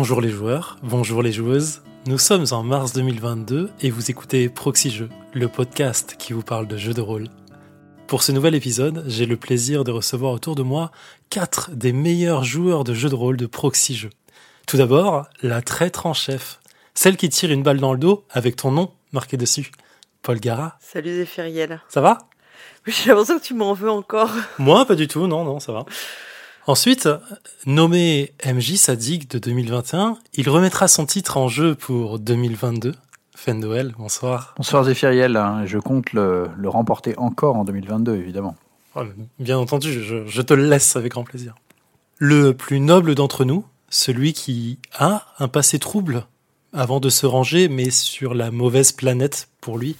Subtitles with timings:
[0.00, 1.82] Bonjour les joueurs, bonjour les joueuses.
[2.06, 6.66] Nous sommes en mars 2022 et vous écoutez Proxy Jeux, le podcast qui vous parle
[6.66, 7.28] de jeux de rôle.
[8.06, 10.90] Pour ce nouvel épisode, j'ai le plaisir de recevoir autour de moi
[11.28, 14.08] quatre des meilleurs joueurs de jeux de rôle de Proxy Jeux.
[14.66, 16.60] Tout d'abord, la traître en chef,
[16.94, 19.70] celle qui tire une balle dans le dos avec ton nom marqué dessus.
[20.22, 20.78] Paul Gara.
[20.80, 21.82] Salut Zéphiriel.
[21.90, 22.20] Ça va?
[22.86, 24.30] J'ai l'impression que tu m'en veux encore.
[24.58, 25.84] Moi, pas du tout, non, non, ça va.
[26.70, 27.08] Ensuite,
[27.66, 32.94] nommé MJ Sadig de 2021, il remettra son titre en jeu pour 2022.
[33.34, 34.54] Fendoel, bonsoir.
[34.56, 38.54] Bonsoir Zéphiriel, hein, je compte le, le, remporter encore en 2022, évidemment.
[38.94, 39.02] Oh,
[39.40, 41.56] bien entendu, je, je te le laisse avec grand plaisir.
[42.18, 46.24] Le plus noble d'entre nous, celui qui a un passé trouble
[46.72, 49.96] avant de se ranger, mais sur la mauvaise planète pour lui.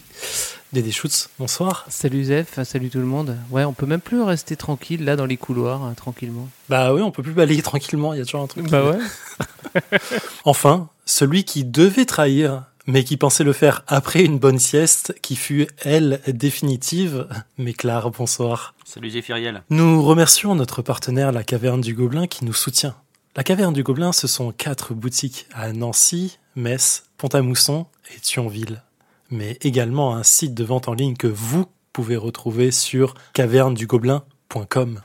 [0.72, 1.84] Dédé Schutz, bonsoir.
[1.88, 3.36] Salut Zef, salut tout le monde.
[3.50, 6.48] Ouais, on peut même plus rester tranquille là dans les couloirs, hein, tranquillement.
[6.68, 8.70] Bah oui, on peut plus balayer tranquillement, il y a toujours un truc.
[8.70, 9.98] Bah ouais.
[10.44, 15.34] enfin, celui qui devait trahir, mais qui pensait le faire après une bonne sieste, qui
[15.34, 17.26] fut, elle, définitive.
[17.58, 18.76] Mais Claire, bonsoir.
[18.84, 19.64] Salut Zéphiriel.
[19.70, 22.94] Nous remercions notre partenaire La Caverne du Gobelin qui nous soutient.
[23.34, 28.82] La Caverne du Gobelin, ce sont quatre boutiques à Nancy, Metz, Pont-à-Mousson et Thionville
[29.30, 35.00] mais également un site de vente en ligne que vous pouvez retrouver sur cavernedugobelin.com.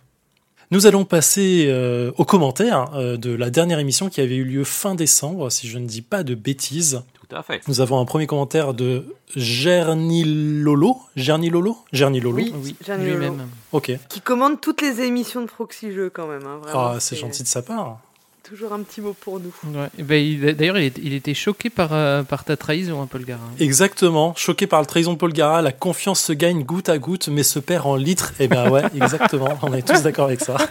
[0.72, 4.64] Nous allons passer euh, aux commentaires euh, de la dernière émission qui avait eu lieu
[4.64, 7.04] fin décembre, si je ne dis pas de bêtises.
[7.14, 7.62] Tout à fait.
[7.68, 10.98] Nous avons un premier commentaire de Gernilolo.
[11.16, 11.78] Gernilolo?
[11.92, 12.36] Gernilolo?
[12.36, 13.48] Oui, oui lui-même.
[13.72, 13.92] Ok.
[14.10, 16.46] Qui commande toutes les émissions de Proxy Jeux quand même.
[16.46, 18.00] Hein, vraiment, ah, c'est gentil de sa part.
[18.48, 19.52] Toujours un petit mot pour nous.
[19.66, 19.90] Ouais.
[19.98, 23.42] Ben, D'ailleurs, il, il, était choqué par, euh, par ta trahison, hein, Paul Gara.
[23.60, 24.36] Exactement.
[24.36, 25.64] Choqué par la trahison de Paul Gara.
[25.64, 28.34] La confiance se gagne goutte à goutte, mais se perd en litres.
[28.40, 29.58] Eh bien ouais, exactement.
[29.64, 30.58] On est tous d'accord avec ça.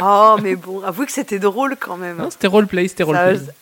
[0.00, 2.26] Oh, mais bon, avouez que c'était drôle quand même.
[2.30, 3.38] C'était roleplay, c'était roleplay.
[3.38, 3.52] Ça,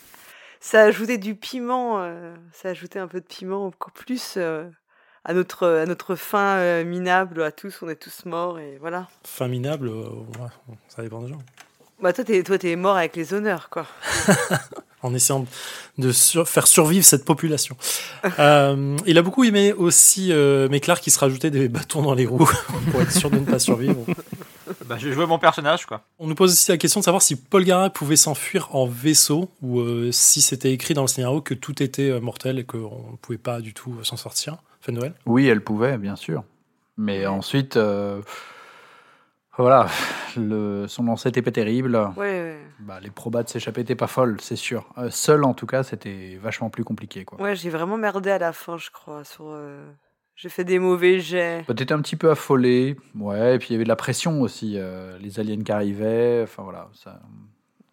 [0.61, 4.69] ça ajoutait du piment, euh, ça ajoutait un peu de piment encore plus euh,
[5.25, 7.81] à, notre, à notre fin euh, minable à tous.
[7.81, 9.09] On est tous morts et voilà.
[9.25, 10.47] Fin minable, ouais,
[10.87, 11.39] ça dépend des gens.
[12.01, 13.85] Bah toi, t'es, toi, t'es mort avec les honneurs, quoi.
[15.03, 15.45] en essayant
[15.97, 17.75] de sur faire survivre cette population.
[18.39, 22.25] euh, il a beaucoup aimé aussi euh, Méclar qui se rajoutait des bâtons dans les
[22.25, 22.49] roues
[22.91, 24.05] pour être sûr de ne pas survivre.
[24.85, 26.01] Bah, je jouais mon personnage, quoi.
[26.19, 29.49] On nous pose aussi la question de savoir si Paul Gara pouvait s'enfuir en vaisseau
[29.61, 33.11] ou euh, si c'était écrit dans le scénario que tout était euh, mortel et qu'on
[33.11, 34.57] ne pouvait pas du tout s'en sortir.
[34.81, 35.13] Fin Noël?
[35.25, 36.43] Oui, elle pouvait, bien sûr.
[36.97, 38.21] Mais ensuite, euh,
[39.61, 39.87] voilà,
[40.37, 41.95] le, son lancer était pas terrible.
[42.15, 42.59] Ouais, ouais.
[42.79, 44.85] Bah, les probas de s'échapper étaient pas folles, c'est sûr.
[44.97, 47.25] Euh, seul, en tout cas, c'était vachement plus compliqué.
[47.25, 47.39] Quoi.
[47.41, 49.23] Ouais, j'ai vraiment merdé à la fin, je crois.
[49.23, 49.89] Sur, euh...
[50.35, 51.63] J'ai fait des mauvais jets.
[51.67, 54.41] Bah, T'étais un petit peu affolé, ouais, et puis il y avait de la pression
[54.41, 54.73] aussi.
[54.77, 56.89] euh, les aliens qui arrivaient, enfin voilà.
[56.93, 57.19] Ça...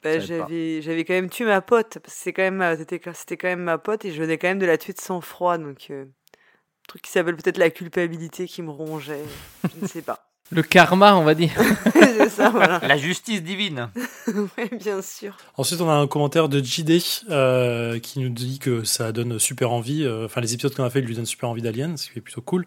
[0.03, 1.99] Bah, j'avais, j'avais quand même tué ma pote.
[2.07, 4.67] C'est quand même, c'était, c'était quand même ma pote et je venais quand même de
[4.67, 5.59] la tuer de sang-froid.
[5.59, 6.07] Donc, un
[6.87, 9.25] truc qui s'appelle peut-être la culpabilité qui me rongeait.
[9.65, 10.25] Je ne sais pas.
[10.51, 11.51] Le karma, on va dire.
[11.93, 12.81] c'est ça, voilà.
[12.87, 13.89] La justice divine.
[14.59, 15.37] Ouais, bien sûr.
[15.57, 17.01] Ensuite, on a un commentaire de JD
[17.31, 20.05] euh, qui nous dit que ça donne super envie.
[20.05, 22.23] euh, Enfin, les épisodes qu'on a fait lui donnent super envie d'Alien, ce qui est
[22.23, 22.67] plutôt cool.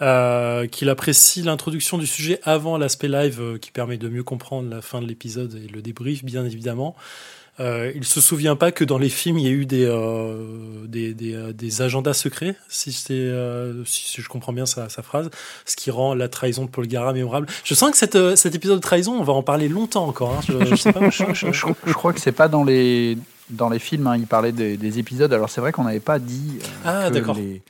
[0.00, 4.70] Euh, qu'il apprécie l'introduction du sujet avant l'aspect live euh, qui permet de mieux comprendre
[4.70, 6.94] la fin de l'épisode et le débrief, bien évidemment.
[7.58, 10.86] Euh, il se souvient pas que dans les films il y a eu des euh,
[10.86, 15.30] des, des, euh, des agendas secrets, si euh, si, je comprends bien sa, sa phrase,
[15.66, 17.48] ce qui rend la trahison de Paul Gara mémorable.
[17.64, 20.34] Je sens que cette, cet épisode de trahison, on va en parler longtemps encore.
[20.38, 20.40] Hein.
[20.48, 21.10] Je, je sais pas.
[21.10, 23.18] je, je- crois que c'est pas dans les,
[23.50, 25.32] dans les films, hein, il parlait des, des épisodes.
[25.32, 27.34] Alors c'est vrai qu'on n'avait pas dit Ah, que d'accord.
[27.34, 27.60] les,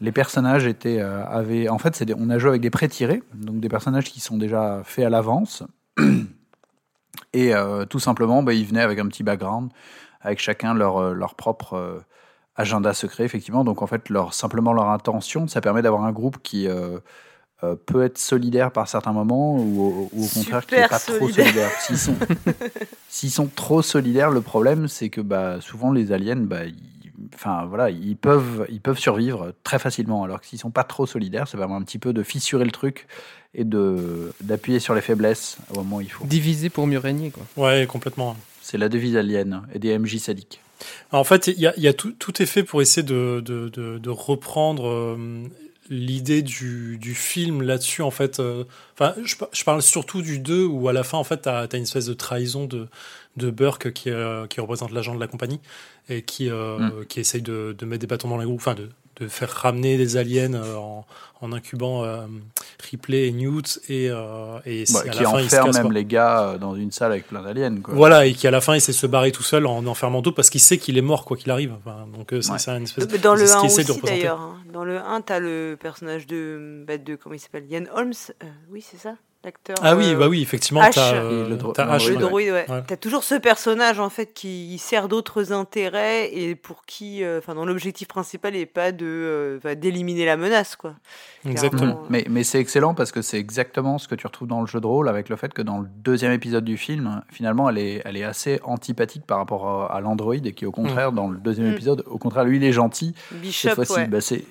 [0.00, 1.68] les personnages étaient, euh, avaient.
[1.68, 4.82] En fait, des- on a joué avec des pré-tirés, donc des personnages qui sont déjà
[4.84, 5.62] faits à l'avance.
[7.32, 9.70] Et euh, tout simplement, bah, ils venaient avec un petit background,
[10.20, 12.00] avec chacun leur, euh, leur propre euh,
[12.56, 13.64] agenda secret, effectivement.
[13.64, 16.68] Donc en fait, leur, simplement leur intention, ça permet d'avoir un groupe qui
[17.86, 21.28] peut être solidaire par certains moments ou, au- ou au contraire qui n'est pas trop
[21.44, 21.70] solidaire.
[21.80, 22.14] S'ils sont,
[23.30, 26.74] sont trop solidaires, le problème c'est que bah, souvent les aliens, bah, ils,
[27.34, 30.24] enfin, voilà, ils, peuvent, ils peuvent survivre très facilement.
[30.24, 32.70] Alors que s'ils sont pas trop solidaires, ça permet un petit peu de fissurer le
[32.70, 33.06] truc
[33.54, 36.24] et de, d'appuyer sur les faiblesses au moment où il faut.
[36.24, 37.44] Diviser pour mieux régner, quoi.
[37.56, 38.36] Ouais, complètement.
[38.62, 40.60] C'est la devise alien et des MJ sadiques.
[41.12, 43.40] En fait, il y a, il y a tout, tout est fait pour essayer de,
[43.44, 45.44] de, de, de reprendre euh,
[45.88, 48.02] l'idée du, du film là-dessus.
[48.02, 48.64] En fait, euh,
[48.94, 51.48] enfin, je, par- je parle surtout du 2 où à la fin, en fait, tu
[51.48, 52.88] as, une espèce de trahison de,
[53.36, 55.60] de Burke qui, euh, qui représente l'agent de la compagnie
[56.08, 58.88] et qui, euh, qui essaye de, de mettre des bâtons dans les roues, enfin, de
[59.20, 61.06] de faire ramener des aliens euh, en,
[61.40, 62.26] en incubant euh,
[62.90, 65.76] Ripley et Newt et, euh, et Bah, à qui la fin il se enferme casse
[65.76, 65.92] même pas.
[65.94, 67.76] les gars dans une salle avec plein d'aliens.
[67.80, 67.94] quoi.
[67.94, 70.34] Voilà, et qui à la fin essaie de se barrer tout seul en enfermant d'autres
[70.34, 71.72] parce qu'il sait qu'il est mort quoi qu'il arrive.
[71.78, 72.76] Enfin, donc c'est Ouais.
[72.76, 74.18] une espèce Mais Dans le ce 1 qu'il essaie de aussi représenter.
[74.22, 74.40] d'ailleurs.
[74.40, 74.58] hein.
[74.72, 77.66] Dans le 1, t'as le personnage de, bah, de comment il s'appelle?
[77.70, 78.12] Ian Holmes?
[78.42, 79.76] Euh, oui, c'est ça, l'acteur.
[79.82, 80.94] Ah oui, euh, bah oui, effectivement, H.
[80.98, 82.20] euh, le dro- t'as le H, Le ouais.
[82.20, 82.66] droïde, ouais.
[82.70, 82.82] Ouais.
[82.86, 87.54] T'as toujours ce personnage en fait qui sert d'autres intérêts et pour qui, euh, enfin,
[87.54, 89.04] dans l'objectif principal, n'est pas de
[89.64, 90.94] euh, d'éliminer la menace, quoi.
[91.48, 91.94] Exactement.
[91.94, 92.06] Mhm.
[92.08, 94.80] Mais, mais c'est excellent parce que c'est exactement ce que tu retrouves dans le jeu
[94.80, 98.02] de rôle avec le fait que dans le deuxième épisode du film, finalement, elle est,
[98.04, 101.38] elle est assez antipathique par rapport à, à l'androïde et qui, au contraire, dans le
[101.38, 101.72] deuxième Mm.
[101.74, 103.14] épisode, au contraire, lui, il est gentil.
[103.30, 104.06] Bishop, cette fois-ci, ouais.
[104.06, 104.44] bah, c'est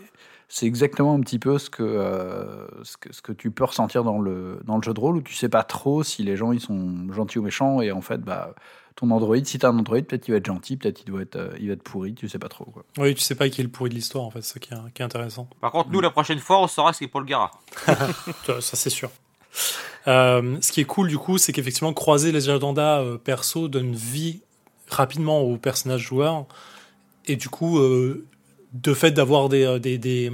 [0.56, 4.04] c'est exactement un petit peu ce que, euh, ce que ce que tu peux ressentir
[4.04, 6.52] dans le dans le jeu de rôle où tu sais pas trop si les gens
[6.52, 8.54] ils sont gentils ou méchants et en fait bah
[8.96, 11.38] ton androïde si t'as un androïde peut-être qu'il va être gentil peut-être il doit être
[11.38, 12.84] euh, il va être pourri tu sais pas trop quoi.
[13.00, 14.72] Oui, tu sais pas qui est le pourri de l'histoire en fait, c'est ça qui
[14.72, 15.48] est, qui est intéressant.
[15.60, 17.50] Par contre, nous, la prochaine fois, on saura ce qu'est Paul Gara.
[17.88, 19.10] Ça, c'est sûr.
[20.08, 23.96] Euh, ce qui est cool du coup, c'est qu'effectivement croiser les agendas euh, perso donne
[23.96, 24.42] vie
[24.88, 26.46] rapidement aux personnages joueurs
[27.26, 28.26] et du coup, euh,
[28.74, 30.32] de fait d'avoir des, euh, des, des,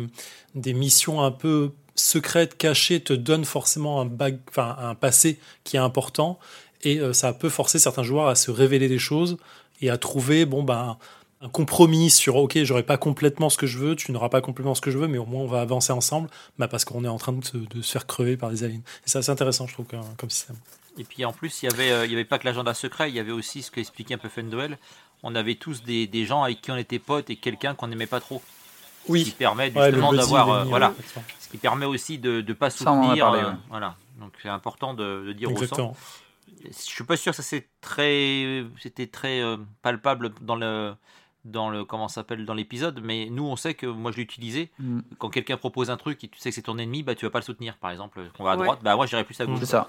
[0.56, 4.10] des missions un peu secrètes, cachées, te donne forcément un,
[4.50, 6.40] enfin, un passé qui est important.
[6.84, 9.38] Et euh, ça peut forcer certains joueurs à se révéler des choses
[9.82, 10.98] et à trouver bon ben
[11.42, 14.76] un compromis sur ok j'aurai pas complètement ce que je veux tu n'auras pas complètement
[14.76, 16.30] ce que je veux mais au moins on va avancer ensemble.
[16.58, 18.78] Bah, parce qu'on est en train de se, faire crever par des aliens.
[18.78, 20.58] Et c'est assez intéressant je trouve comme, système.
[20.98, 23.10] Et puis en plus, il y avait, euh, il y avait pas que l'agenda secret,
[23.10, 24.78] il y avait aussi ce qu'expliquait un peu Fendel.
[25.24, 28.08] On avait tous des, des gens avec qui on était potes et quelqu'un qu'on n'aimait
[28.08, 28.42] pas trop.
[29.08, 30.94] Ce qui permet justement d'avoir, euh, voilà,
[31.40, 33.26] ce qui permet aussi de ne pas Ça, on en a soutenir.
[33.26, 33.56] parlé, euh, ouais.
[33.70, 35.64] Voilà, donc c'est important de, de dire au sang.
[35.64, 35.96] exactement
[36.64, 40.94] Je suis pas sûr que ça c'est très, c'était très euh, palpable dans le,
[41.50, 43.00] dans le, comment s'appelle, dans l'épisode.
[43.04, 44.72] Mais nous, on sait que moi je l'ai utilisé.
[44.80, 45.00] Mm.
[45.18, 47.32] Quand quelqu'un propose un truc et tu sais que c'est ton ennemi, bah tu vas
[47.32, 47.78] pas le soutenir.
[47.78, 48.64] Par exemple, qu'on va à Ouais.
[48.64, 49.60] droite, bah moi j'irai plus à gauche.
[49.60, 49.88] C'est ça.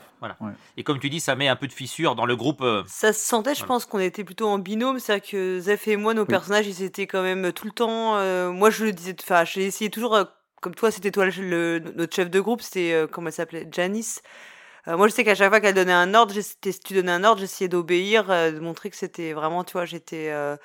[0.77, 2.61] Et comme tu dis, ça met un peu de fissure dans le groupe.
[2.63, 3.69] euh, Ça se sentait, je Voilà.
[3.69, 4.99] pense qu'on était plutôt en binôme.
[4.99, 8.17] C'est-à-dire que Zef et moi, nos personnages, ils étaient quand même tout le temps.
[8.17, 10.25] euh, moi, je le disais, enfin, j'ai essayé toujours, euh,
[10.61, 13.69] comme toi, c'était toi le, le- notre chef de groupe, c'était, euh, comment elle s'appelait
[13.73, 14.23] Janice.
[14.89, 17.23] Euh, moi, je sais qu'à chaque fois qu'elle donnait un ordre, si tu donnais un
[17.25, 20.31] ordre, j'essayais d'obéir, euh, de montrer que c'était vraiment, tu vois, j'étais.
[20.31, 20.57] euh,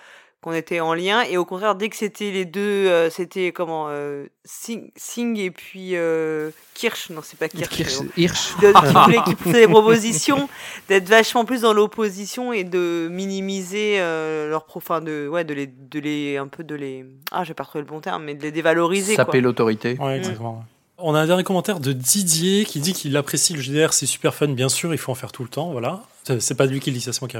[0.45, 3.88] qu'on était en lien et au contraire dès que c'était les deux euh, c'était comment
[3.89, 9.24] euh, Singh, Singh et puis euh, Kirsch non c'est pas Kirsch, Kirsch- bon qui, voulait,
[9.25, 10.47] qui poussait des propositions,
[10.88, 15.56] d'être vachement plus dans l'opposition et de minimiser euh, leurs pro, enfin de, ouais, de
[15.56, 18.36] les, de les, un peu de les, ah, j'ai pas retrouvé le bon terme, mais
[18.36, 19.98] de les dévaloriser, Saper l'autorité.
[20.00, 20.57] Ouais, exactement.
[20.59, 20.75] ouais.
[20.97, 24.33] On a un dernier commentaire de Didier qui dit qu'il apprécie le GDR, c'est super
[24.33, 26.03] fun, bien sûr, il faut en faire tout le temps, voilà.
[26.39, 27.36] C'est- pas lui qui le dit, ça, c'est moi qui.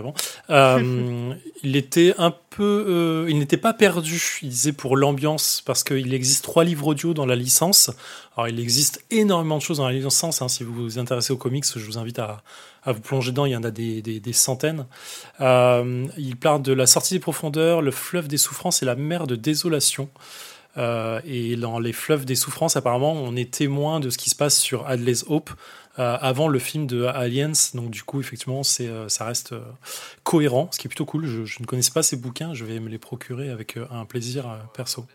[0.50, 4.22] Euh, il était un peu, euh, il n'était pas perdu.
[4.44, 7.90] Il disait pour l'ambiance parce qu'il existe trois livres audio dans la licence.
[8.36, 10.42] Alors il existe énormément de choses dans la licence.
[10.42, 12.44] Hein, si vous vous intéressez aux comics, je vous invite à,
[12.84, 13.46] à vous plonger dedans.
[13.46, 14.86] Il y en a des, des, des centaines.
[15.42, 19.26] Euh, il parle de la sortie des profondeurs, le fleuve des souffrances et la mer
[19.26, 20.10] de désolation.
[20.78, 24.36] Euh, et dans les fleuves des souffrances, apparemment, on est témoin de ce qui se
[24.36, 25.52] passe sur Adley's Hope
[26.00, 27.54] euh, avant le film de Aliens.
[27.74, 29.56] Donc, du coup, effectivement, c'est, euh, ça reste
[30.24, 31.26] cohérent, ce qui est plutôt cool.
[31.26, 34.46] Je, je ne connaissais pas ces bouquins, je vais me les procurer avec un plaisir
[34.74, 35.06] perso.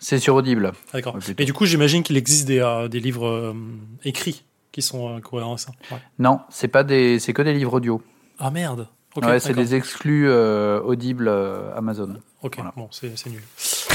[0.00, 0.72] C'est sur Audible.
[0.92, 1.14] D'accord.
[1.14, 1.36] Ouais, plutôt.
[1.38, 3.56] Mais du coup, j'imagine qu'il existe des, des livres
[4.04, 5.72] écrits qui sont cohérents avec ça.
[5.90, 6.02] Ouais.
[6.18, 8.02] Non, c'est pas des, c'est que des livres audio.
[8.38, 8.88] Ah merde
[9.22, 12.16] Ouais, c'est des exclus euh, Audible euh, Amazon.
[12.42, 12.72] Ok, Voilà.
[12.76, 13.42] bon, c'est nul.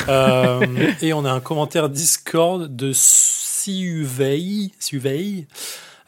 [0.07, 0.65] Euh,
[1.01, 5.47] et on a un commentaire Discord de Siuvei, Siuvei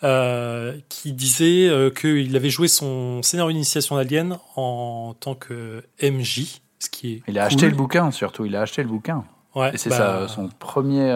[0.03, 6.89] euh, qui disait qu'il avait joué son scénario d'initiation d'Alien en tant que MJ, ce
[6.89, 7.47] qui est Il a cool.
[7.47, 8.45] acheté le bouquin surtout.
[8.45, 9.23] Il a acheté le bouquin.
[9.53, 11.13] Ouais, Et c'est bah, son premier,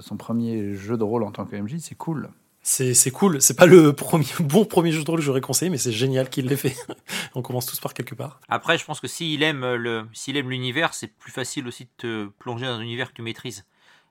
[0.00, 1.76] son premier jeu de rôle en tant que MJ.
[1.80, 2.30] C'est cool.
[2.66, 3.42] C'est c'est cool.
[3.42, 6.30] C'est pas le premier bon premier jeu de rôle que j'aurais conseillé, mais c'est génial
[6.30, 6.74] qu'il l'ait fait.
[7.34, 8.40] on commence tous par quelque part.
[8.48, 11.90] Après, je pense que s'il aime le, s'il aime l'univers, c'est plus facile aussi de
[11.98, 13.64] te plonger dans un univers que tu maîtrises.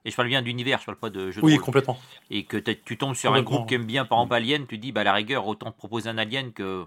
[0.05, 1.61] Et je parle bien d'univers, je parle pas de jeu de Oui, rôle.
[1.63, 1.99] complètement.
[2.29, 4.91] Et que tu tombes sur un groupe qui aime bien, par exemple, Alien, tu dis,
[4.91, 6.83] bah, à la rigueur, autant te proposer un Alien que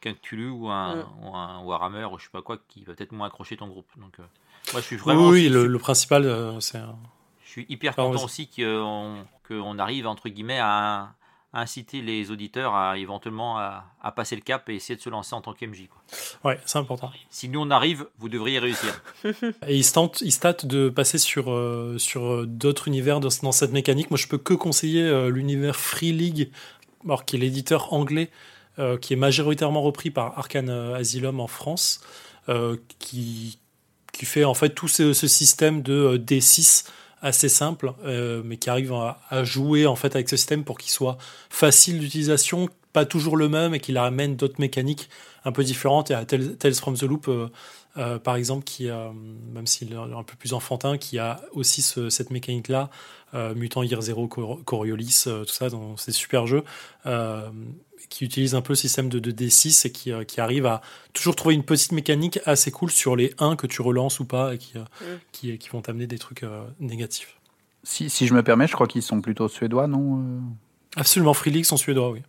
[0.00, 1.04] qu'un Cthulhu ou un, Mm.
[1.22, 3.88] ou un Warhammer ou je sais pas quoi qui va peut-être moins accrocher ton groupe.
[3.96, 4.22] Donc, euh,
[4.72, 5.28] moi, je suis Oui, vraiment.
[5.28, 6.96] oui, le, le principal, euh, c'est un-
[7.48, 8.24] Je suis hyper content vas-y.
[8.24, 11.14] aussi qu'on arrive, entre guillemets, à,
[11.54, 15.08] à inciter les auditeurs à éventuellement à, à passer le cap et essayer de se
[15.08, 15.88] lancer en tant qu'MJ.
[16.44, 17.10] ouais, c'est important.
[17.30, 19.00] Si nous on arrive, vous devriez réussir.
[19.66, 23.30] Et il se il se tâte de passer sur, euh, sur euh, d'autres univers dans,
[23.42, 24.10] dans cette mécanique.
[24.10, 26.50] Moi, je peux que conseiller euh, l'univers Free League,
[27.06, 28.30] alors, qui est l'éditeur anglais,
[28.78, 32.00] euh, qui est majoritairement repris par Arkane Asylum en France,
[32.98, 33.58] qui,
[34.12, 36.86] qui fait en fait tout ce, système de D6
[37.22, 37.92] assez simple,
[38.44, 41.18] mais qui arrive à, jouer en fait avec ce système pour qu'il soit
[41.50, 45.08] facile d'utilisation, pas toujours le même, et qu'il amène d'autres mécaniques
[45.44, 46.10] un peu différentes.
[46.10, 47.28] Et à Tales from the Loop,
[48.22, 52.90] par exemple, qui, même s'il est un peu plus enfantin, qui a aussi cette mécanique-là,
[53.34, 56.64] euh, Mutant Year Zero, Coriolis, euh, tout ça, dans ces super jeux,
[57.06, 57.48] euh,
[58.08, 60.80] qui utilisent un peu le système de, D6 et qui, qui arrivent à
[61.12, 64.54] toujours trouver une petite mécanique assez cool sur les 1 que tu relances ou pas
[64.54, 64.84] et qui, mm.
[65.32, 66.44] qui, qui, vont t'amener des trucs
[66.80, 67.38] négatifs.
[67.82, 70.40] Si, si, je me permets, je crois qu'ils sont plutôt suédois, non
[70.96, 72.20] Absolument, Free League sont suédois, oui.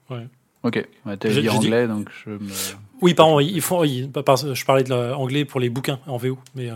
[0.63, 2.51] Ok, ouais, t'as dit anglais, donc je me...
[3.01, 6.69] Oui, pardon, ils font, je parlais de l'anglais pour les bouquins en VO, mais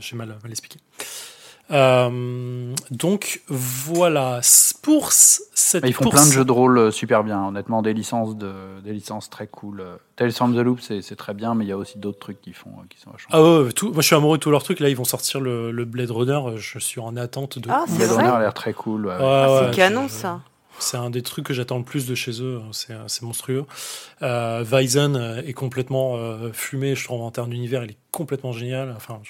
[0.00, 0.78] j'ai mal, mal expliqué.
[1.72, 4.40] Euh, donc voilà,
[4.82, 5.84] pour cette.
[5.86, 8.92] Ils font plein de jeux de rôle euh, super bien, honnêtement, des licences, de, des
[8.92, 9.84] licences très cool.
[10.16, 12.52] Tales from the Loop, c'est très bien, mais il y a aussi d'autres trucs qui,
[12.52, 13.30] font, qui sont vachement.
[13.32, 14.80] Ah ouais, tout, moi je suis amoureux de tous leurs trucs.
[14.80, 17.68] Là, ils vont sortir le, le Blade Runner, je suis en attente de.
[17.70, 19.06] Ah, Blade Runner a l'air très cool.
[19.06, 20.40] Ouais, ah, c'est canon ça.
[20.80, 22.60] C'est un des trucs que j'attends le plus de chez eux.
[22.72, 23.64] C'est monstrueux.
[24.22, 27.84] Euh, Weizen est complètement euh, fumé, je trouve, en termes d'univers.
[27.84, 28.92] Il est complètement génial.
[28.96, 29.20] Enfin,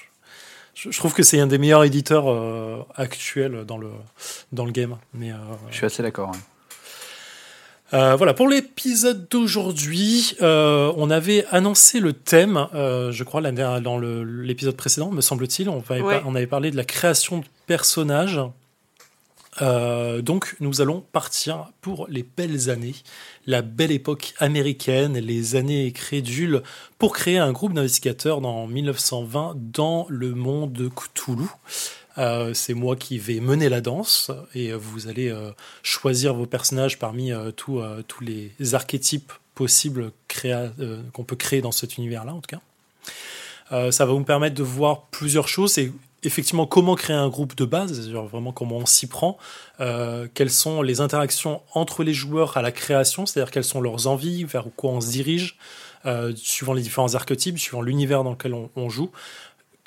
[0.73, 3.89] je, trouve que c'est un des meilleurs éditeurs euh, actuels dans le,
[4.51, 4.97] dans le game.
[5.13, 5.35] Mais, euh,
[5.69, 6.31] je suis assez d'accord.
[7.93, 15.11] Euh, voilà, pour l'épisode d'aujourd'hui, on avait annoncé le thème, je crois, dans l'épisode précédent,
[15.11, 15.67] me semble-t-il.
[15.67, 15.83] On,
[16.25, 18.39] on, avait parlé de la création de personnages.
[19.59, 22.95] Donc, nous allons partir pour les belles années
[23.45, 26.61] la belle époque américaine, les années crédules,
[26.97, 31.47] pour créer un groupe d'investigateurs dans 1920 dans le monde de Cthulhu.
[32.17, 36.99] Euh, c'est moi qui vais mener la danse et vous allez euh, choisir vos personnages
[36.99, 37.81] parmi euh, tous
[38.21, 40.11] les archétypes possibles
[41.13, 43.91] qu'on peut créer dans cet univers-là, en tout cas.
[43.91, 45.91] ça va vous permettre de voir plusieurs choses et
[46.23, 49.37] effectivement comment créer un groupe de base, c'est-à-dire vraiment comment on s'y prend,
[49.79, 54.07] euh, quelles sont les interactions entre les joueurs à la création, c'est-à-dire quelles sont leurs
[54.07, 55.57] envies, vers quoi on se dirige,
[56.05, 59.11] euh, suivant les différents archétypes, suivant l'univers dans lequel on, joue.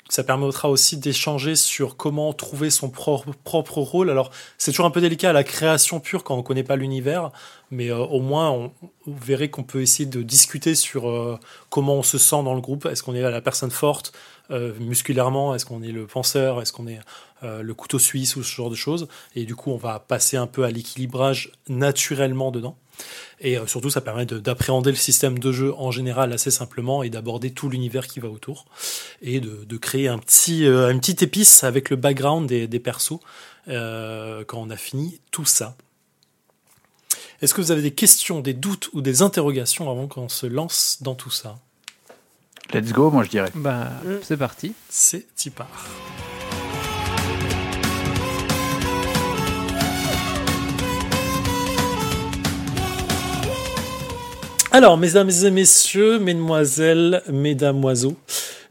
[0.07, 4.11] Ça permettra aussi d'échanger sur comment trouver son propre, rôle.
[4.11, 6.75] Alors, c'est toujours un peu délicat à la création pure quand on ne connaît pas
[6.75, 7.31] l'univers,
[7.71, 8.71] mais euh, au moins, on,
[9.05, 11.39] vous verrez qu'on peut essayer de discuter sur
[11.69, 12.85] comment on se sent dans le groupe.
[12.85, 14.13] Est-ce qu'on est la personne forte?
[14.13, 16.99] euh, musculairement Est-ce qu'on est le penseur Est-ce qu'on est
[17.43, 20.37] euh, le couteau suisse ou ce genre de choses Et du coup, on va passer
[20.37, 22.77] un peu à l'équilibrage naturellement dedans.
[23.41, 27.09] Et euh, surtout, ça permet d'appréhender le système de jeu en général assez simplement et
[27.09, 28.65] d'aborder tout l'univers qui va autour.
[29.21, 33.19] Et de, créer un petit, une petite épice avec le background des, des persos
[33.67, 35.75] quand on a fini tout ça.
[37.41, 40.99] Est-ce que vous avez des questions, des doutes ou des interrogations avant qu'on se lance
[41.01, 41.59] dans tout ça?
[42.73, 43.51] Let's go, moi je dirais.
[43.55, 44.15] Bah, mm.
[44.21, 44.73] c'est parti.
[44.89, 45.87] C'est y part.
[54.71, 58.17] Alors, mesdames et messieurs, mesdemoiselles, mesdames oiseaux,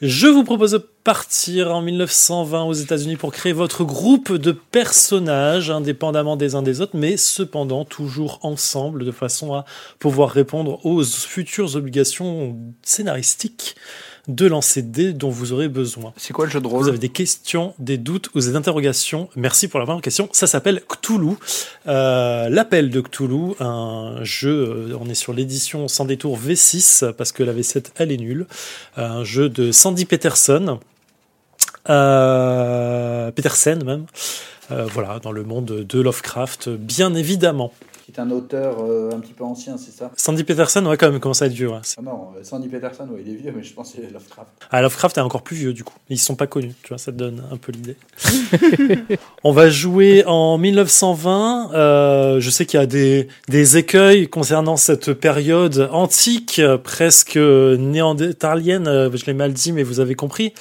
[0.02, 6.37] je vous propose partir en 1920 aux États-Unis pour créer votre groupe de personnages, indépendamment
[6.37, 9.66] des uns des autres, mais cependant toujours ensemble, de façon à
[9.99, 13.76] pouvoir répondre aux futures obligations scénaristiques
[14.28, 16.14] de lancer dés dont vous aurez besoin.
[16.16, 16.82] C'est quoi le jeu de rôle?
[16.82, 20.30] Vous avez des questions, des doutes ou des interrogations Merci pour la première question.
[20.32, 21.34] Ça s'appelle Cthulhu.
[21.87, 27.32] Euh, L'appel de Cthulhu, un jeu, euh, on est sur l'édition sans détour V6 parce
[27.32, 28.46] que la V7 elle est nulle.
[28.96, 30.80] Un jeu de Sandy Peterson.
[31.88, 34.07] Euh, Petersen même.
[34.71, 37.73] Euh, voilà, dans le monde de Lovecraft, bien évidemment
[38.04, 40.11] qui est un auteur euh, un petit peu ancien, c'est ça?
[40.14, 41.70] Sandy Peterson, ouais, quand même, commence à être vieux.
[41.70, 41.78] Ouais.
[41.96, 44.50] Ah non, euh, Sandy Peterson, ouais, il est vieux, mais je pense que c'est Lovecraft.
[44.70, 45.94] Ah, Lovecraft est encore plus vieux, du coup.
[46.11, 47.96] Ils sont pas connus, tu vois, ça te donne un peu l'idée.
[49.42, 51.70] On va jouer en 1920.
[51.73, 58.84] Euh, je sais qu'il y a des, des écueils concernant cette période antique, presque néandertalienne,
[59.14, 60.52] je l'ai mal dit, mais vous avez compris.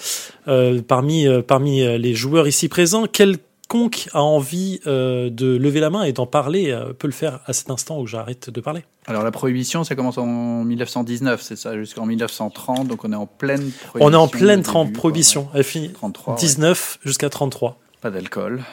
[0.87, 3.35] parmi, parmi les joueurs ici présents, quel
[3.73, 7.39] quiconque a envie euh, de lever la main et d'en parler euh, peut le faire
[7.45, 8.83] à cet instant où j'arrête de parler.
[9.07, 13.25] Alors la prohibition, ça commence en 1919, c'est ça, jusqu'en 1930, donc on est en
[13.25, 13.99] pleine prohibition.
[13.99, 17.79] On est en pleine prohibition, elle finit 33, 19 jusqu'à 33.
[18.01, 18.63] Pas d'alcool.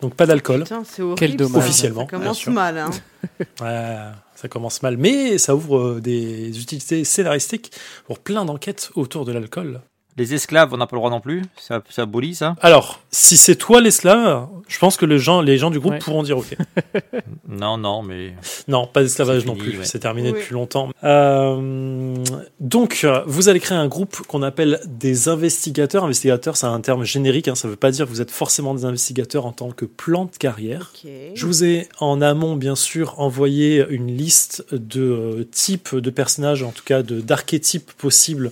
[0.00, 0.64] Donc pas d'alcool.
[0.84, 1.64] c'est Quel dommage.
[1.64, 2.02] Officiellement.
[2.02, 2.78] Ça commence mal.
[2.78, 2.90] Hein.
[3.60, 3.96] ouais,
[4.36, 7.72] ça commence mal, mais ça ouvre euh, des utilités scénaristiques
[8.06, 9.80] pour plein d'enquêtes autour de l'alcool.
[10.18, 13.36] Les esclaves, on n'a pas le droit non plus Ça, ça abolit ça Alors, si
[13.36, 15.98] c'est toi l'esclave, je pense que les gens, les gens du groupe Ouais.
[15.98, 16.56] pourront dire ok.
[17.48, 18.34] Non, non, mais.
[18.68, 19.78] Non, pas d'esclavage non plus.
[19.78, 19.84] ouais.
[19.84, 20.38] C'est terminé Oui.
[20.40, 20.90] depuis longtemps.
[21.04, 22.14] Euh,
[22.60, 26.04] donc, vous allez créer un groupe qu'on appelle des investigateurs.
[26.04, 27.48] Investigateurs, c'est un terme générique.
[27.48, 29.84] Hein, ça ne veut pas dire que vous êtes forcément des investigateurs en tant que
[29.84, 30.92] plan de carrière.
[31.34, 36.62] Je vous ai en amont, bien sûr, envoyé une liste de euh, types de personnages,
[36.62, 38.50] en tout cas d'archétypes possibles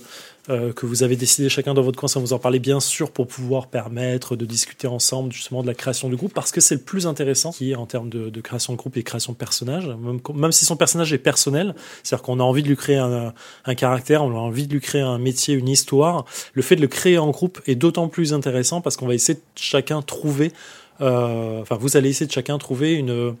[0.49, 3.11] euh, que vous avez décidé chacun dans votre coin, sans vous en parler, bien sûr,
[3.11, 6.75] pour pouvoir permettre de discuter ensemble justement de la création du groupe, parce que c'est
[6.75, 9.87] le plus intéressant qui est en termes de, création de groupe et création de personnage,
[9.87, 13.33] même, même si son personnage est personnel, c'est-à-dire qu'on a envie de lui créer un,
[13.65, 16.81] un caractère, on a envie de lui créer un métier, une histoire, le fait de
[16.81, 20.51] le créer en groupe est d'autant plus intéressant parce qu'on va essayer de chacun trouver
[21.01, 23.35] euh, enfin, vous allez essayer de chacun trouver une,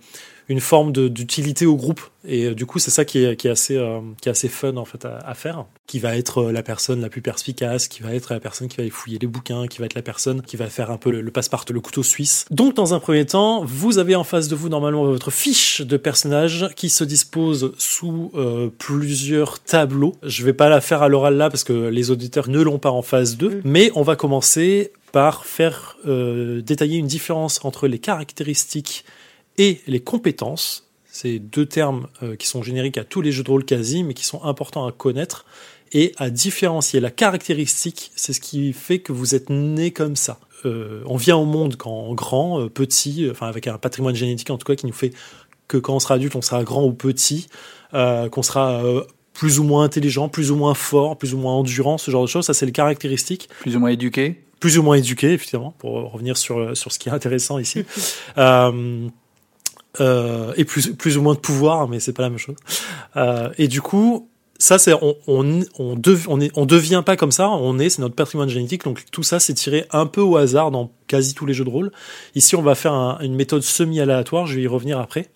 [0.47, 2.01] une forme d'utilité au groupe.
[2.27, 4.47] Et euh, du coup, c'est ça qui est, qui est assez, euh, qui est assez
[4.47, 5.65] fun en fait à, à faire.
[5.87, 8.77] Qui va être euh, la personne la plus perspicace, qui va être la personne qui
[8.77, 11.11] va aller fouiller les bouquins, qui va être la personne qui va faire un peu
[11.11, 12.45] le, le passe-partout, le couteau suisse.
[12.51, 15.97] Donc, dans un premier temps, vous avez en face de vous normalement votre fiche de
[15.97, 20.15] personnage qui se dispose sous euh, plusieurs tableaux.
[20.23, 22.91] Je vais pas la faire à l'oral là parce que les auditeurs ne l'ont pas
[22.91, 23.61] en phase 2, Mm.
[23.63, 29.05] mais on va commencer par faire euh, détailler une différence entre les caractéristiques
[29.57, 30.89] et les compétences.
[31.05, 34.13] C'est deux termes euh, qui sont génériques à tous les jeux de rôle quasi, mais
[34.13, 35.45] qui sont importants à connaître
[35.93, 36.99] et à différencier.
[36.99, 40.39] La caractéristique, c'est ce qui fait que vous êtes né comme ça.
[40.65, 44.49] Euh, on vient au monde quand grand, euh, petit, euh, enfin avec un patrimoine génétique
[44.49, 45.13] en tout cas qui nous fait
[45.67, 47.47] que quand on sera adulte, on sera grand ou petit,
[47.93, 48.83] euh, qu'on sera
[49.33, 52.29] plus ou moins intelligent, plus ou moins fort, plus ou moins endurant, ce genre de
[52.29, 52.45] choses.
[52.45, 54.41] Ça, c'est les caractéristiques Plus ou moins éduqué.
[54.59, 57.83] plus ou moins éduqué, évidemment, pour revenir sur, sur ce qui est intéressant ici.
[58.37, 59.07] euh,
[59.99, 62.55] euh, et plus, plus ou moins de pouvoir, mais c'est pas la même chose.
[63.15, 67.17] Euh, et du coup, ça, c'est on on on, dev- on, est, on devient pas
[67.17, 68.83] comme ça, on est, c'est notre patrimoine génétique.
[68.85, 71.69] Donc tout ça, c'est tiré un peu au hasard dans quasi tous les jeux de
[71.69, 71.91] rôle.
[72.35, 74.47] Ici, on va faire un- une méthode semi-aléatoire.
[74.47, 75.27] Je vais y revenir après.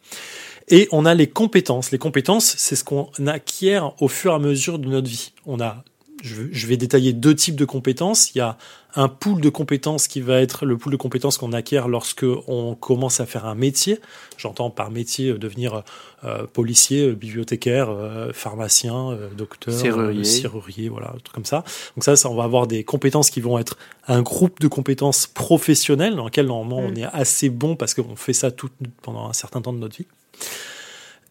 [0.70, 1.92] Et on a les compétences.
[1.92, 5.34] Les compétences, c'est ce qu'on acquiert au fur et à mesure de notre vie.
[5.48, 5.84] On a,
[6.24, 8.34] je vais- je vais détailler deux types de compétences.
[8.34, 8.58] Il y a
[8.96, 12.76] un pool de compétences qui va être le pool de compétences qu'on acquiert lorsque on
[12.76, 14.00] commence à faire un métier.
[14.38, 15.84] J'entends par métier euh, devenir
[16.26, 20.22] euh, policier, euh, bibliothécaire, euh, pharmacien, euh, docteur, Serrurier.
[20.22, 21.64] euh, serrurier, voilà, un truc comme ça.
[21.96, 23.78] Donc ça, ça, on va avoir des compétences qui vont être
[24.08, 26.98] un groupe de compétences professionnelles dans lesquelles normalement on Mm.
[26.98, 28.70] est assez bon parce qu'on fait ça tout
[29.02, 30.08] pendant un certain temps de notre vie.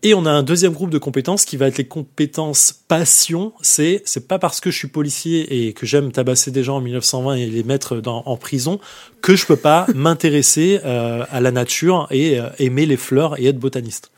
[0.04, 3.52] Et on a un deuxième groupe de compétences qui va être les compétences passion.
[3.62, 6.80] C'est c'est pas parce que je suis policier et que j'aime tabasser des gens en
[6.80, 8.78] 1920 et les mettre dans, en prison
[9.22, 13.46] que je peux pas m'intéresser euh, à la nature et euh, aimer les fleurs et
[13.46, 14.12] être botaniste.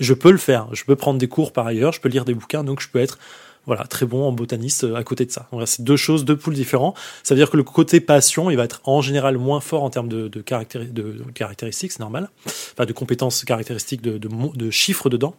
[0.00, 0.68] Je peux le faire.
[0.72, 1.92] Je peux prendre des cours par ailleurs.
[1.92, 2.64] Je peux lire des bouquins.
[2.64, 3.18] Donc je peux être
[3.66, 5.48] voilà très bon en botaniste euh, à côté de ça.
[5.52, 6.94] Voilà, c'est deux choses, deux poules différents.
[7.22, 9.90] Ça veut dire que le côté passion, il va être en général moins fort en
[9.90, 12.28] termes de, de, caractéri- de- de caractéristiques, c'est normal.
[12.46, 15.34] Enfin, de compétences caractéristiques, de, de, mo- de chiffres dedans.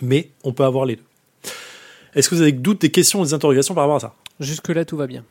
[0.00, 1.02] Mais on peut avoir les deux.
[2.14, 4.14] Est-ce que vous avez des doutes, des questions, des interrogations par rapport à ça?
[4.40, 5.24] Jusque-là, tout va bien.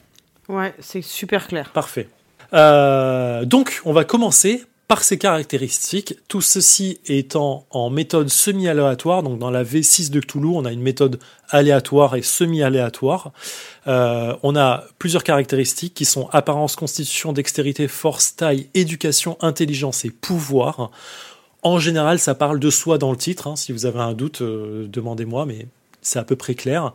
[0.49, 1.71] Ouais, c'est super clair.
[1.71, 2.09] Parfait.
[2.53, 6.15] Euh, donc, on va commencer par ces caractéristiques.
[6.27, 9.23] Tout ceci étant en méthode semi-aléatoire.
[9.23, 11.19] Donc, dans la V6 de Cthulhu, on a une méthode
[11.49, 13.31] aléatoire et semi-aléatoire.
[13.87, 20.09] Euh, on a plusieurs caractéristiques qui sont apparence, constitution, dextérité, force, taille, éducation, intelligence et
[20.09, 20.91] pouvoir.
[21.63, 23.47] En général, ça parle de soi dans le titre.
[23.47, 23.55] hein.
[23.55, 25.67] Si vous avez un doute, euh, demandez-moi, mais
[26.01, 26.93] c'est à peu près clair.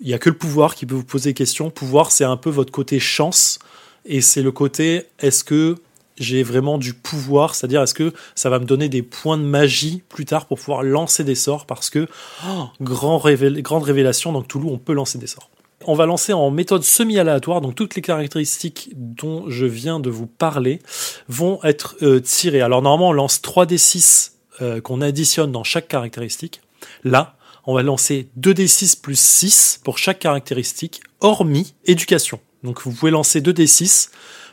[0.00, 1.70] Il n'y a que le pouvoir qui peut vous poser question.
[1.70, 3.60] Pouvoir, c'est un peu votre côté chance.
[4.04, 5.76] Et c'est le côté, est-ce que
[6.18, 10.02] j'ai vraiment du pouvoir C'est-à-dire, est-ce que ça va me donner des points de magie
[10.08, 12.06] plus tard pour pouvoir lancer des sorts Parce que,
[12.46, 15.50] oh, grand grande révélation, dans Toulouse, on peut lancer des sorts.
[15.86, 20.26] On va lancer en méthode semi-aléatoire, donc toutes les caractéristiques dont je viens de vous
[20.26, 20.80] parler
[21.28, 22.60] vont être euh, tirées.
[22.60, 26.60] Alors normalement, on lance 3d6 euh, qu'on additionne dans chaque caractéristique.
[27.04, 32.40] Là, on va lancer 2d6 plus 6 pour chaque caractéristique, hormis éducation.
[32.64, 34.08] Donc vous pouvez lancer 2d6,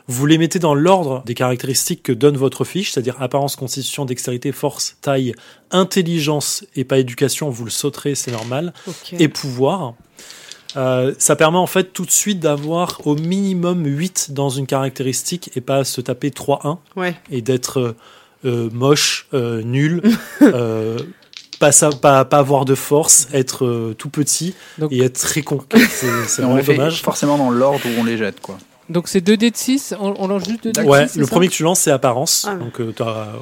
[0.08, 4.52] vous les mettez dans l'ordre des caractéristiques que donne votre fiche, c'est-à-dire apparence, constitution, dextérité,
[4.52, 5.34] force, taille,
[5.70, 8.72] intelligence et pas éducation, vous le sauterez, c'est normal,
[9.18, 9.94] et pouvoir.
[10.76, 15.50] Euh, ça permet en fait tout de suite d'avoir au minimum 8 dans une caractéristique
[15.56, 17.14] et pas se taper 3-1 Ouais.
[17.30, 17.96] et d'être euh,
[18.44, 20.02] euh, moche, euh, nul,
[20.42, 20.98] euh,
[21.60, 25.40] pas, ça, pas, pas avoir de force, être euh, tout petit Donc- et être très
[25.42, 25.60] con.
[25.90, 27.02] C'est vraiment dommage.
[27.02, 28.58] forcément dans l'ordre où on les jette, quoi.
[28.88, 31.06] Donc c'est 2 dés de 6, on, on lance juste 2 dés de 6 Ouais,
[31.16, 32.46] le premier que tu lances, c'est apparence.
[32.48, 32.54] Ah.
[32.54, 33.34] Donc, euh, t'as-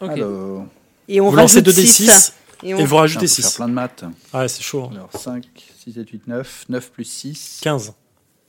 [0.00, 0.10] Ok.
[0.10, 0.64] Alors,
[1.08, 2.32] Et on vous lancez rajoute 2d6 6.
[2.64, 2.78] Et et on...
[2.78, 3.56] vous putain, rajoutez faut faire 6.
[3.56, 4.04] plein de maths.
[4.32, 4.84] Ah, ouais, c'est chaud.
[4.84, 4.90] hein.
[4.94, 5.44] Alors 5,
[5.84, 6.64] 6, 7, 8, 9.
[6.68, 7.60] 9 plus 6.
[7.62, 7.92] 15.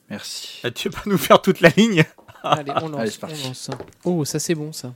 [0.10, 0.60] Merci.
[0.64, 2.04] Ah, tu veux pas nous faire toute la ligne
[2.44, 3.20] Allez, on lance.
[3.22, 3.70] Allez, on lance.
[4.06, 4.94] Oh, ça c'est bon ça.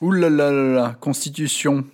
[0.00, 1.84] Ouh là là là là, Constitution.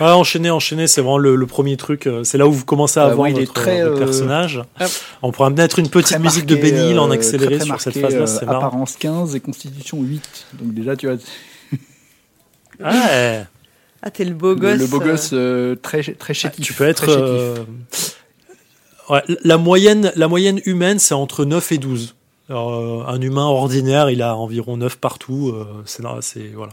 [0.00, 2.06] Ah, enchaîner, enchaîner, c'est vraiment le, le premier truc.
[2.06, 4.62] euh, C'est là où vous commencez à avoir il est votre, très, votre euh, personnage.
[4.80, 4.86] Ah.
[5.22, 7.76] On pourra mettre une petite musique de marqué, Benny Hill en euh, accéléré très, sur
[7.76, 8.58] très cette marqué, phase-là, euh, c'est marrant.
[8.66, 10.46] Apparence 15 et Constitution 8.
[10.54, 11.16] Donc déjà, tu vois,
[12.82, 13.46] Ah, ouais.
[14.02, 14.78] Ah, t'es le beau le, gosse.
[14.80, 15.04] le beau euh.
[15.04, 16.64] gosse euh, très, très Ah, chétif.
[16.64, 17.08] tu peux être.
[17.08, 17.54] euh,
[19.10, 22.14] ouais, la, moyenne, la moyenne humaine, c'est entre 9 et 12.
[22.50, 25.50] Alors, euh, un humain ordinaire, il a environ 9 partout.
[25.54, 26.72] euh, c'est c'est voilà.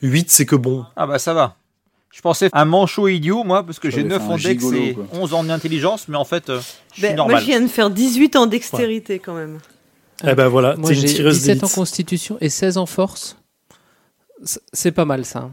[0.00, 0.84] 8, c'est que bon.
[0.96, 1.56] Ah bah ça va.
[2.12, 4.76] Je pensais un manchot idiot, moi, parce que j'ai J'avais 9 fait en dex gigolo,
[4.82, 5.06] et quoi.
[5.12, 7.40] 11 en intelligence, mais en fait, euh, je suis Ben, moi, normal.
[7.40, 9.58] je viens de faire 18 en dextérité quand même.
[10.24, 13.36] Eh ben voilà, Moi t'es une j'ai tireuse 17 en constitution et 16 en force.
[14.72, 15.50] C'est pas mal ça.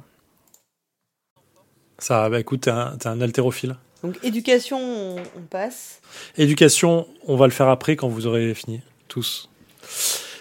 [1.97, 3.75] Ça, bah écoute, t'es un, t'es un haltérophile.
[4.03, 6.01] Donc, éducation, on, on passe.
[6.37, 9.49] Éducation, on va le faire après quand vous aurez fini, tous.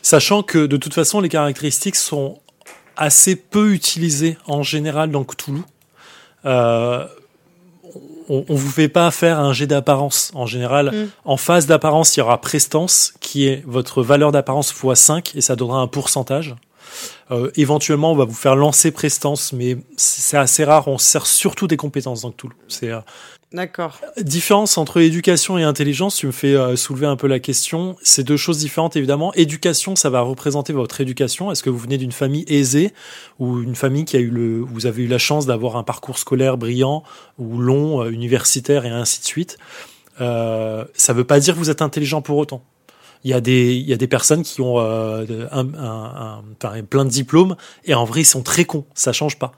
[0.02, 2.38] Sachant que de toute façon, les caractéristiques sont
[2.96, 5.60] assez peu utilisées en général dans Cthulhu.
[6.44, 7.06] Euh,
[8.28, 10.30] on, on vous fait pas faire un jet d'apparence.
[10.34, 11.08] En général, Mm.
[11.24, 15.40] en phase d'apparence, il y aura prestance, qui est votre valeur d'apparence x 5, et
[15.40, 16.54] ça donnera un pourcentage.
[17.30, 20.88] Euh, éventuellement, on va vous faire lancer prestance, mais c'est assez rare.
[20.88, 22.54] On se sert surtout des compétences dans Cthulhu.
[22.68, 23.00] C'est euh,
[23.52, 24.02] D'accord.
[24.20, 27.96] Différence entre éducation et intelligence, tu me fais euh, soulever un peu la question.
[28.02, 29.32] C'est deux choses différentes, évidemment.
[29.34, 31.50] Éducation, ça va représenter votre éducation.
[31.50, 32.92] Est-ce que vous venez d'une famille aisée
[33.38, 36.18] ou une famille qui a eu le, vous avez eu la chance d'avoir un parcours
[36.18, 37.04] scolaire brillant
[37.38, 39.56] ou long, euh, universitaire et ainsi de suite?
[40.20, 42.62] Euh, ça veut pas dire que vous êtes intelligent pour autant.
[43.24, 46.82] Il y a des, il y a des personnes qui ont euh, un, un- un-
[46.84, 48.84] plein de diplômes et en vrai ils sont très cons.
[48.94, 49.52] Ça change pas.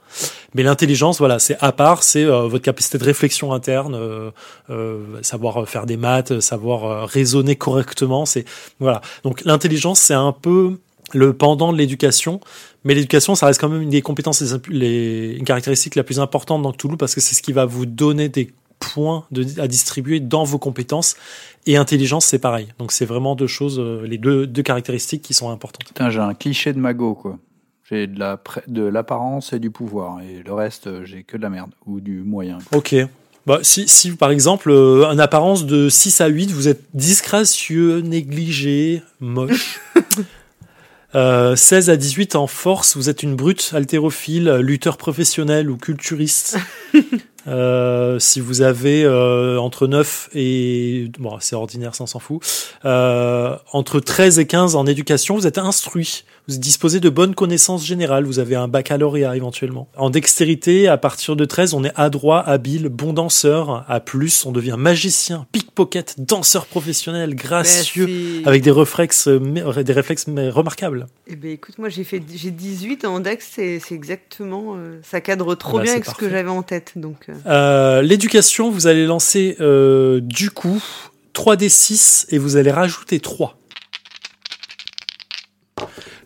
[0.55, 4.31] Mais l'intelligence, voilà, c'est à part, c'est euh, votre capacité de réflexion interne, euh,
[4.69, 8.25] euh, savoir faire des maths, savoir euh, raisonner correctement.
[8.25, 8.45] C'est
[8.79, 9.01] voilà.
[9.23, 10.79] Donc l'intelligence, c'est un peu
[11.13, 12.39] le pendant de l'éducation,
[12.85, 16.61] mais l'éducation, ça reste quand même une des compétences, les, une caractéristique la plus importante
[16.61, 20.19] dans Toulouse parce que c'est ce qui va vous donner des points de, à distribuer
[20.19, 21.15] dans vos compétences.
[21.65, 22.67] Et intelligence, c'est pareil.
[22.79, 25.85] Donc c'est vraiment deux choses, euh, les deux, deux caractéristiques qui sont importantes.
[25.85, 27.37] Putain, j'ai un cliché de magot, quoi.
[27.89, 30.21] J'ai de la de l'apparence et du pouvoir.
[30.21, 31.71] Et le reste, euh, j'ai que de la merde.
[31.85, 32.57] Ou du moyen.
[32.73, 32.95] Ok.
[33.45, 37.99] Bah, si, si, par exemple, euh, une apparence de 6 à 8, vous êtes disgracieux,
[38.01, 39.79] négligé, moche.
[41.13, 46.57] Euh, 16 à 18 en force, vous êtes une brute, haltérophile, lutteur professionnel ou culturiste.
[47.47, 51.11] Euh, si vous avez euh, entre 9 et...
[51.19, 52.41] Bon, c'est ordinaire, ça s'en fout.
[52.85, 56.23] Euh, entre 13 et 15 en éducation, vous êtes instruit.
[56.47, 58.25] Vous disposez de bonnes connaissances générales.
[58.25, 59.87] Vous avez un baccalauréat éventuellement.
[59.95, 63.85] En dextérité, à partir de 13, on est adroit, habile, bon danseur.
[63.87, 70.49] À plus, on devient magicien, pickpocket, danseur professionnel, gracieux, avec des réflexes, des réflexes mais
[70.49, 71.07] remarquables.
[71.27, 75.21] Eh ben écoute, moi j'ai fait j'ai 18 en dex, c'est c'est exactement euh, ça
[75.21, 78.87] cadre trop bah, bien avec ce que j'avais en tête donc euh, Euh, L'éducation, vous
[78.87, 80.81] allez lancer euh, du coup
[81.33, 83.57] 3d6 et vous allez rajouter 3.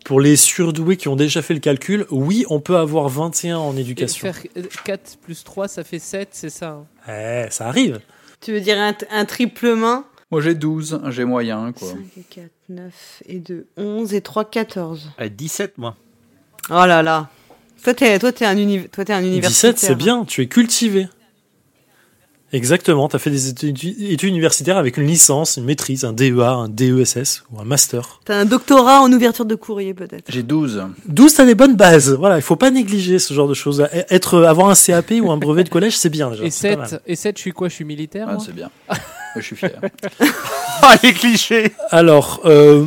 [0.06, 3.76] Pour les surdoués qui ont déjà fait le calcul, oui, on peut avoir 21 en
[3.76, 4.32] Et éducation.
[4.32, 8.00] faire euh, 4 plus 3, ça fait 7, c'est ça hein Eh, ça arrive.
[8.39, 10.06] tu veux dire un, un triple main?
[10.32, 11.02] Moi, j'ai 12.
[11.10, 11.88] J'ai moyen, quoi.
[11.89, 12.94] 5 et 4 9
[13.28, 15.12] et 2 11 et 3 14.
[15.18, 15.96] À 17, moi.
[16.70, 17.30] Oh là là.
[17.84, 19.74] Toi t'es toi t'es un uni- toi t'es un universitaire.
[19.74, 21.08] 17, c'est bien, tu es cultivé.
[22.56, 26.39] Exactement, tu as fait des études, études universitaires avec une licence, une maîtrise, un DEA,
[26.41, 28.22] un DESS ou un master.
[28.24, 30.24] T'as un doctorat en ouverture de courrier peut-être.
[30.30, 30.84] J'ai 12.
[31.06, 32.13] 12, t'as des bonnes bases.
[32.13, 33.86] Voilà, il faut pas négliger ce genre de choses.
[34.10, 36.46] Être, avoir un CAP ou un brevet de collège, c'est bien déjà.
[36.46, 36.88] Et c'est pas mal.
[36.88, 37.68] 7, et 7, je suis quoi?
[37.68, 38.70] Je suis militaire Ah, c'est bien.
[39.36, 39.72] je suis fier.
[40.82, 42.86] Ah, les clichés Alors, euh,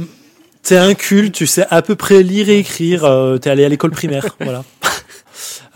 [0.63, 3.69] t'es un culte, tu sais à peu près lire et écrire, euh, t'es allé à
[3.69, 4.65] l'école primaire, voilà.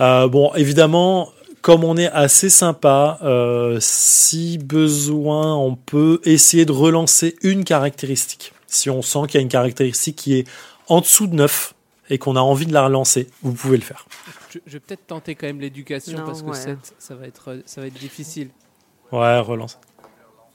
[0.00, 1.30] Euh, bon, évidemment,
[1.62, 8.52] comme on est assez sympa, euh, si besoin, on peut essayer de relancer une caractéristique.
[8.66, 10.48] Si on sent qu'il y a une caractéristique qui est
[10.88, 11.74] en dessous de 9
[12.10, 14.06] et qu'on a envie de la relancer, vous pouvez le faire.
[14.50, 16.56] je, je vais peut-être tenter quand même l'éducation parce que ouais.
[16.56, 18.48] 7, ça va, être, ça va être difficile.
[19.12, 19.78] Ouais, relance.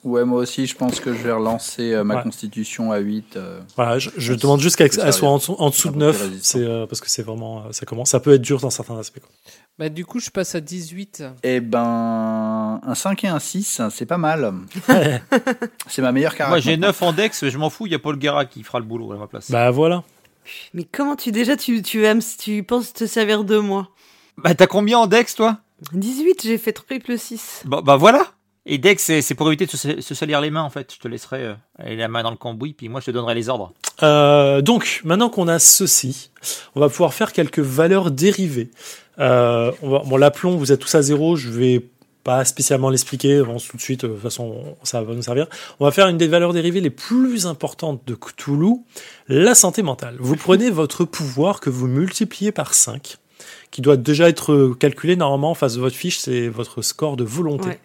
[0.03, 2.23] Ouais, moi aussi, je pense que je vais relancer euh, ma Ouais.
[2.23, 3.35] constitution à 8.
[3.35, 3.59] euh.
[3.75, 6.27] Voilà, je, demande juste qu'elle soit en, dessous- en dessous Un de peu 9, plus
[6.29, 6.59] résistant.
[6.59, 9.19] c'est, euh, parce que c'est vraiment, ça commence, ça peut être dur dans certains aspects.
[9.19, 9.29] quoi.
[9.79, 11.23] Bah, du coup, je passe à 18.
[11.43, 14.51] Eh ben, un 5 et un 6, c'est pas mal.
[15.87, 16.49] c'est ma meilleure carte.
[16.49, 18.63] Moi, j'ai 9 en dex, mais je m'en fous, il y a Paul Guerra qui
[18.63, 19.51] fera le boulot à ma place.
[19.51, 20.03] Bah, bah voilà.
[20.73, 23.89] Mais comment tu déjà tu tu aimes tu penses te servir de moi?
[24.37, 25.59] Bah, t'as combien en dex, toi?
[25.93, 27.63] 18, j'ai fait triple 6.
[27.65, 28.31] bah, bah voilà
[28.65, 30.91] Et Dex, c'est pour éviter de se, salir les mains, en fait.
[30.91, 33.35] Je te laisserai euh, aller la main dans le cambouis, puis moi, je te donnerai
[33.35, 33.73] les ordres.
[34.01, 36.31] Euh, donc, maintenant qu'on a ceci,
[36.75, 38.71] on va pouvoir faire quelques valeurs dérivées.
[39.19, 41.85] Euh, on va, bon, l'aplomb, vous êtes tous à zéro, je vais
[42.23, 45.47] pas spécialement l'expliquer, avance tout de suite, de toute façon, ça va nous servir.
[45.79, 48.81] On va faire une des valeurs dérivées les plus importantes de Cthulhu,
[49.29, 50.17] la santé mentale.
[50.19, 53.15] Vous prenez votre pouvoir que vous multipliez par 5,
[53.71, 57.23] qui doit déjà être calculé normalement en face de votre fiche, c'est votre score de
[57.23, 57.79] volonté.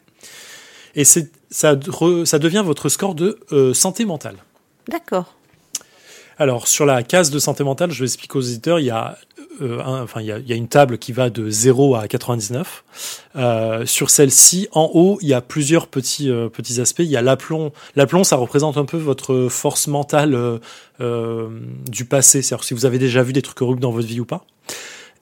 [0.95, 1.77] Et c'est ça,
[2.25, 4.37] ça devient votre score de euh, santé mentale.
[4.89, 5.35] D'accord.
[6.39, 9.17] Alors, sur la case de santé mentale, je vais expliquer aux éditeurs, il y a,
[9.61, 12.85] euh, enfin, il y, a, y, a, une table qui va de 0 à 99.
[13.37, 17.01] Euh, sur celle-ci, en haut, il y a plusieurs petits, euh, petits aspects.
[17.01, 17.73] Il y a l'aplomb.
[17.97, 20.61] L'aplomb, ça représente un peu votre force mentale
[21.01, 21.49] euh,
[21.91, 22.43] du passé.
[22.43, 24.45] C'est-à-dire si vous avez déjà vu des trucs horribles dans votre vie ou pas.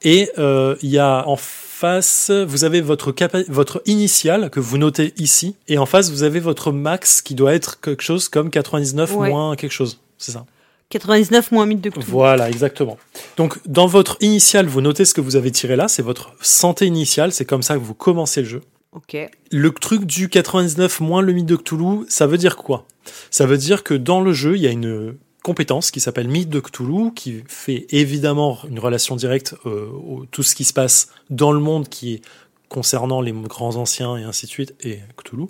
[0.02, 3.14] Et il y a en face, vous avez votre,
[3.48, 7.54] votre initial que vous notez ici, et en face, vous avez votre max qui doit
[7.54, 9.98] être quelque chose comme 99 moins quelque chose.
[10.16, 10.46] C'est ça?
[10.90, 12.04] 99 moins 1000 de Cthulhu.
[12.08, 12.98] Voilà, exactement.
[13.36, 16.86] Donc, dans votre initial, vous notez ce que vous avez tiré là, c'est votre santé
[16.86, 18.60] initiale, c'est comme ça que vous commencez le jeu.
[18.92, 19.16] Ok.
[19.52, 22.86] Le truc du 99 moins le mythe de Cthulhu, ça veut dire quoi?
[23.30, 26.48] Ça veut dire que dans le jeu, il y a une compétence qui s'appelle Mythe
[26.48, 31.08] de Cthulhu, qui fait évidemment une relation directe euh, au, tout ce qui se passe
[31.30, 32.22] dans le monde qui est
[32.68, 35.46] concernant les grands anciens et ainsi de suite, et Cthulhu.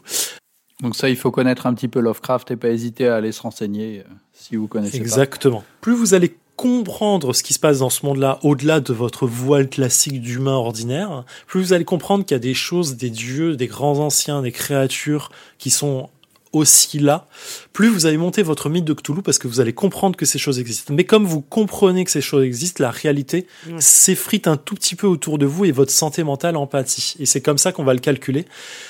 [0.82, 3.42] Donc ça, il faut connaître un petit peu Lovecraft et pas hésiter à aller se
[3.42, 5.62] renseigner euh, si vous connaissez Exactement.
[5.80, 9.68] Plus vous allez comprendre ce qui se passe dans ce monde-là, au-delà de votre voile
[9.68, 13.66] classique d'humain ordinaire, plus vous allez comprendre qu'il y a des choses, des dieux, des
[13.66, 16.10] grands anciens, des créatures qui sont
[16.52, 17.28] aussi là,
[17.72, 20.38] plus vous allez monter votre mythe de Cthulhu parce que vous allez comprendre que ces
[20.38, 20.92] choses existent.
[20.92, 23.46] Mais comme vous comprenez que ces choses existent, la réalité
[23.78, 27.14] s'effrite un tout petit peu autour de vous et votre santé mentale en pâtit.
[27.20, 28.46] Et c'est comme ça qu'on va le calculer.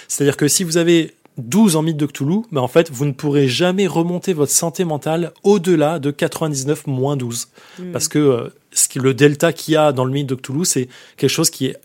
[0.09, 3.13] C'est-à-dire que si vous avez 12 en mythe de Cthulhu, mais en fait, vous ne
[3.13, 7.49] pourrez jamais remonter votre santé mentale au-delà de 99 moins 12.
[7.79, 7.93] Hmm.
[7.93, 10.65] Parce que euh, ce qui, le delta qu'il y a dans le mythe de Cthulhu,
[10.65, 11.77] c'est quelque chose qui est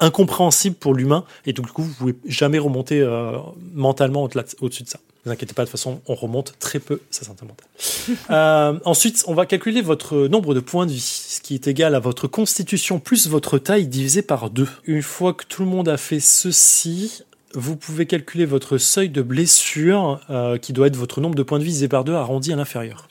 [0.00, 3.32] incompréhensible pour l'humain, et donc du coup, vous pouvez jamais remonter euh,
[3.74, 4.22] mentalement
[4.60, 4.98] au-dessus de ça.
[5.24, 7.68] Ne vous inquiétez pas, de toute façon, on remonte très peu sa santé mentale.
[8.30, 11.94] euh, ensuite, on va calculer votre nombre de points de vie, ce qui est égal
[11.94, 14.66] à votre constitution plus votre taille divisé par 2.
[14.84, 17.22] Une fois que tout le monde a fait ceci,
[17.54, 21.58] vous pouvez calculer votre seuil de blessure, euh, qui doit être votre nombre de points
[21.58, 23.08] de vie divisé par 2 arrondi à l'inférieur.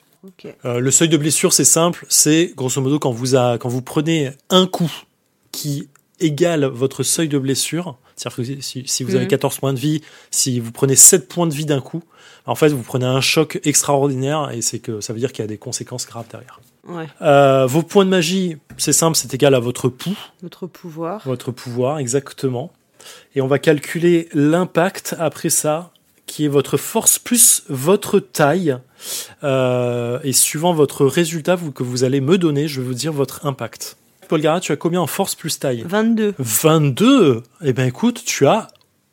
[0.64, 3.82] Euh, le seuil de blessure, c'est simple, c'est grosso modo quand vous, a, quand vous
[3.82, 4.90] prenez un coup
[5.50, 5.88] qui
[6.20, 9.60] égale votre seuil de blessure, c'est-à-dire que si, vous avez 14 mhm.
[9.60, 12.02] points de vie, si vous prenez 7 points de vie d'un coup,
[12.46, 15.44] en fait, vous prenez un choc extraordinaire et c'est que ça veut dire qu'il y
[15.44, 16.60] a des conséquences graves derrière.
[17.22, 20.16] Euh, vos points de magie, c'est simple, c'est égal à votre pouls.
[20.42, 21.22] Votre pouvoir.
[21.24, 22.72] Votre pouvoir, exactement.
[23.34, 25.92] Et on va calculer l'impact après ça,
[26.26, 28.76] qui est votre force plus votre taille.
[29.42, 33.46] Euh, et suivant votre résultat que vous allez me donner, je vais vous dire votre
[33.46, 33.96] impact.
[34.28, 35.84] Paul Gara, tu as combien en force plus taille?
[35.86, 36.34] 22.
[36.38, 38.68] 22 Eh bien écoute, tu as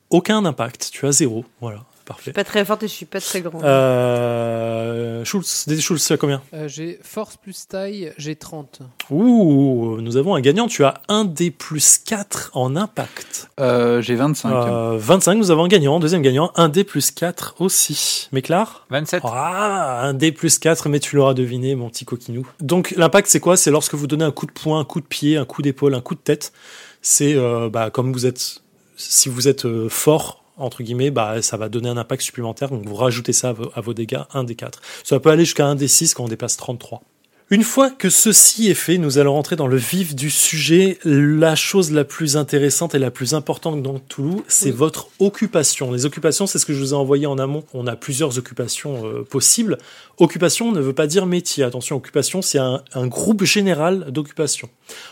[0.10, 1.44] aucun impact, tu as zéro.
[1.60, 1.84] Voilà.
[2.08, 2.22] Parfait.
[2.22, 3.66] Je suis pas très forte et je suis pas très grande.
[3.66, 8.80] Euh, Schultz, Schultz, tu as combien euh, J'ai force plus taille, j'ai 30.
[9.10, 10.68] Ouh, nous avons un gagnant.
[10.68, 13.50] Tu as un D plus 4 en impact.
[13.60, 14.96] Euh, j'ai 25.
[14.98, 16.00] 25, nous avons un gagnant.
[16.00, 18.30] Deuxième gagnant, un D plus 4 aussi.
[18.32, 19.24] Méclar 27.
[19.26, 22.48] Ah, un D plus 4, mais tu l'auras deviné, mon petit coquinou.
[22.62, 23.58] Donc l'impact, c'est quoi?
[23.58, 25.94] C'est lorsque vous donnez un coup de poing, un coup de pied, un coup d'épaule,
[25.94, 26.54] un coup de tête.
[27.02, 27.36] C'est
[27.70, 28.62] bah, comme vous êtes,
[28.96, 32.70] si vous êtes fort entre guillemets, bah, ça va donner un impact supplémentaire.
[32.70, 34.82] Donc vous rajoutez ça à vos, dégâts, un des 4.
[35.04, 37.02] Ça peut aller jusqu'à un des 6 quand on dépasse 33.
[37.50, 41.00] Une fois que ceci est fait, nous allons rentrer dans le vif du sujet.
[41.06, 45.94] La chose la plus intéressante et la plus importante dans Toulouse, c'est votre occupation.
[45.94, 47.64] Les occupations, c'est ce que je vous ai envoyé en amont.
[47.74, 49.78] On a plusieurs occupations euh, possibles.
[50.18, 51.64] Occupation ne veut pas dire métier.
[51.64, 54.68] Attention, occupation, c'est un, groupe général d'occupations.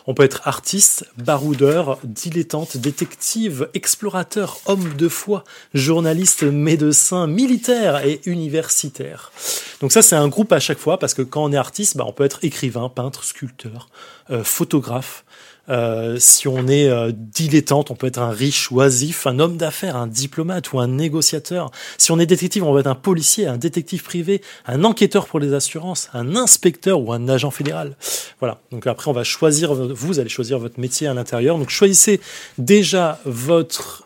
[0.06, 8.20] On peut être artiste, baroudeur, dilettante, détective, explorateur, homme de foi, journaliste, médecin, militaire et
[8.26, 9.32] universitaire.
[9.80, 12.04] Donc ça, c'est un groupe à chaque fois parce que quand on est artiste, bah,
[12.08, 13.90] on peut être écrivain, peintre, sculpteur,
[14.30, 15.24] euh, photographe.
[15.68, 19.96] Euh, si on est euh, dilettante, on peut être un riche oisif, un homme d'affaires,
[19.96, 21.72] un diplomate ou un négociateur.
[21.98, 25.40] Si on est détective, on va être un policier, un détective privé, un enquêteur pour
[25.40, 27.96] les assurances, un inspecteur ou un agent fédéral.
[28.40, 28.60] Voilà.
[28.72, 31.58] Donc après, on va choisir, vous allez choisir votre métier à l'intérieur.
[31.58, 32.22] Donc choisissez
[32.58, 34.04] déjà votre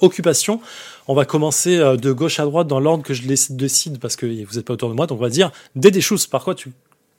[0.00, 0.60] occupation.
[1.06, 4.56] On va commencer de gauche à droite dans l'ordre que je décide parce que vous
[4.56, 5.06] n'êtes pas autour de moi.
[5.06, 6.26] Donc on va dire des choses.
[6.26, 6.72] Par quoi tu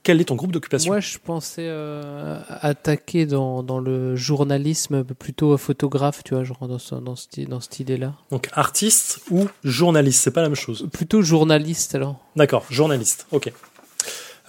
[0.03, 0.91] quel est ton groupe d'occupation?
[0.91, 6.79] Moi, je pensais euh, attaquer dans, dans, le journalisme plutôt photographe, tu vois, genre dans
[6.79, 8.13] ce, dans ce, dans cette idée-là.
[8.31, 10.87] Donc artiste ou journaliste, c'est pas la même chose?
[10.91, 12.15] Plutôt journaliste alors.
[12.35, 13.27] D'accord, journaliste.
[13.31, 13.51] Ok.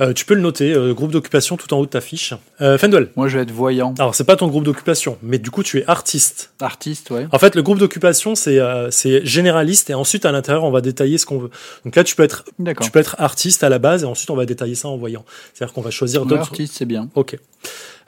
[0.00, 2.32] Euh, tu peux le noter, euh, groupe d'occupation tout en haut de ta fiche.
[2.60, 3.10] Euh, Fendel.
[3.16, 3.94] Moi, je vais être voyant.
[3.98, 6.52] Alors, c'est pas ton groupe d'occupation, mais du coup, tu es artiste.
[6.60, 7.26] Artiste, ouais.
[7.32, 8.58] En fait, le groupe d'occupation, c'est
[8.90, 11.50] c'est généraliste et ensuite, à l'intérieur, on va détailler ce qu'on veut.
[11.84, 12.44] Donc là, tu peux être
[12.80, 15.24] tu peux être artiste à la base et ensuite, on va détailler ça en voyant.
[15.52, 16.42] C'est-à-dire qu'on va choisir d'autres.
[16.42, 17.08] Artiste, c'est bien.
[17.14, 17.36] Ok.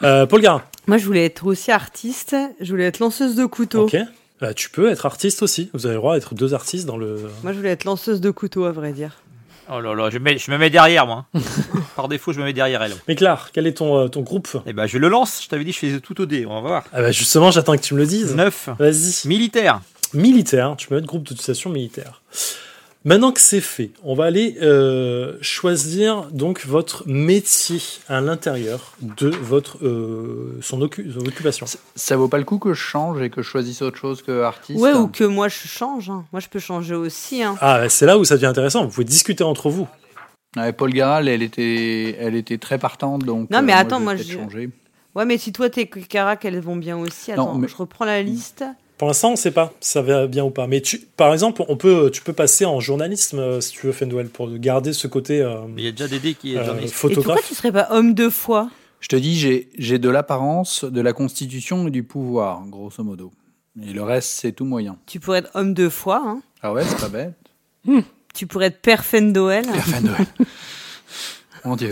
[0.01, 0.63] Paul Garin.
[0.87, 2.37] Moi, je voulais être aussi artiste.
[2.61, 3.85] Je voulais être lanceuse de couteau.
[3.85, 3.97] Ok.
[4.41, 5.71] Bah, tu peux être artiste aussi.
[5.73, 7.21] Vous avez le droit d'être deux artistes dans le.
[7.45, 9.23] Moi, je voulais être lanceuse de couteau, à vrai dire.
[9.75, 11.25] Oh là là, je, me mets derrière moi.
[11.97, 12.93] Par défaut, je me mets derrière elle.
[13.09, 14.49] Mais Claire, quel est ton, euh, ton groupe?
[14.67, 15.43] Eh ben, je le lance.
[15.43, 16.45] Je t'avais dit, je faisais tout au dé.
[16.45, 16.85] On va voir.
[16.93, 18.35] Ah bah justement, j'attends que tu me le dises.
[18.35, 18.69] 9.
[18.79, 19.27] Vas-y.
[19.27, 19.81] Militaire.
[20.13, 22.21] Militaire, tu peux mettre groupe d'utilisation militaire.
[23.05, 29.29] Maintenant que c'est fait, on va aller euh, choisir donc votre métier à l'intérieur de
[29.29, 31.67] votre euh, son, occupation.
[31.97, 34.43] Ça, vaut pas le coup que je change et que je choisisse autre chose que
[34.43, 34.79] artiste.
[34.79, 36.11] Ouais, ou que moi je change.
[36.11, 36.25] Hein.
[36.33, 37.43] Moi je peux changer aussi.
[37.43, 37.57] Hein.
[37.61, 38.85] Ah, c'est là où ça devient intéressant.
[38.85, 39.89] Vous pouvez discuter entre vous.
[40.77, 43.51] Paul Garal, elle était, elle était très partante, donc.
[43.51, 44.35] Non, mais euh, attends, moi, je.
[44.35, 44.71] Changer.
[45.15, 47.33] Ouais, mais si toi tes Carac, elles vont bien aussi.
[47.33, 48.65] Attends, je reprends la liste.
[49.03, 50.69] Pour l'instant, on ne sait pas si ça va bien ou pas.
[50.69, 53.93] Mais tu, par exemple, on peut, tu peux passer en journalisme euh, si tu veux,
[53.93, 55.41] Fendwell, pour garder ce côté.
[55.41, 57.11] Euh, il y a déjà Dédé qui est euh, photographe.
[57.11, 59.35] Et pourquoi tu serais pas homme de foi Je te dis,
[59.77, 63.33] j'ai de l'apparence, de la constitution et du pouvoir, grosso modo.
[63.85, 64.97] Et le reste, c'est tout moyen.
[65.07, 66.23] Tu pourrais être homme de foi.
[66.25, 67.35] Hein ah ouais, c'est pas bête.
[67.85, 68.03] Hmm.
[68.35, 69.65] Tu pourrais être père Fendoel.
[69.65, 70.27] Père Fendoel.
[71.65, 71.91] Mon Dieu.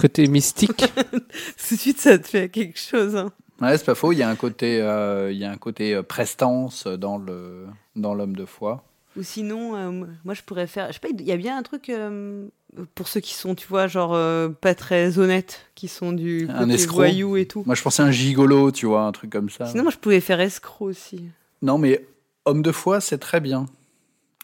[0.00, 0.84] Côté mystique.
[1.68, 3.14] Tout de suite, ça te fait quelque chose.
[3.14, 3.30] Hein.
[3.60, 4.12] Ouais, c'est pas faux.
[4.12, 7.66] Il y a un côté, euh, il y a un côté euh, prestance dans le
[7.96, 8.84] dans l'homme de foi.
[9.16, 10.88] Ou sinon, euh, moi je pourrais faire.
[10.88, 11.08] Je sais pas.
[11.08, 11.90] Il y a bien un truc
[12.96, 14.18] pour ceux qui sont, tu vois, genre
[14.60, 17.62] pas très honnêtes, qui sont du un côté voyou et tout.
[17.66, 19.66] Moi je pensais un gigolo, tu vois, un truc comme ça.
[19.66, 21.22] Sinon, moi je pouvais faire escroc aussi.
[21.62, 22.04] Non, mais
[22.44, 23.66] homme de foi, c'est très bien.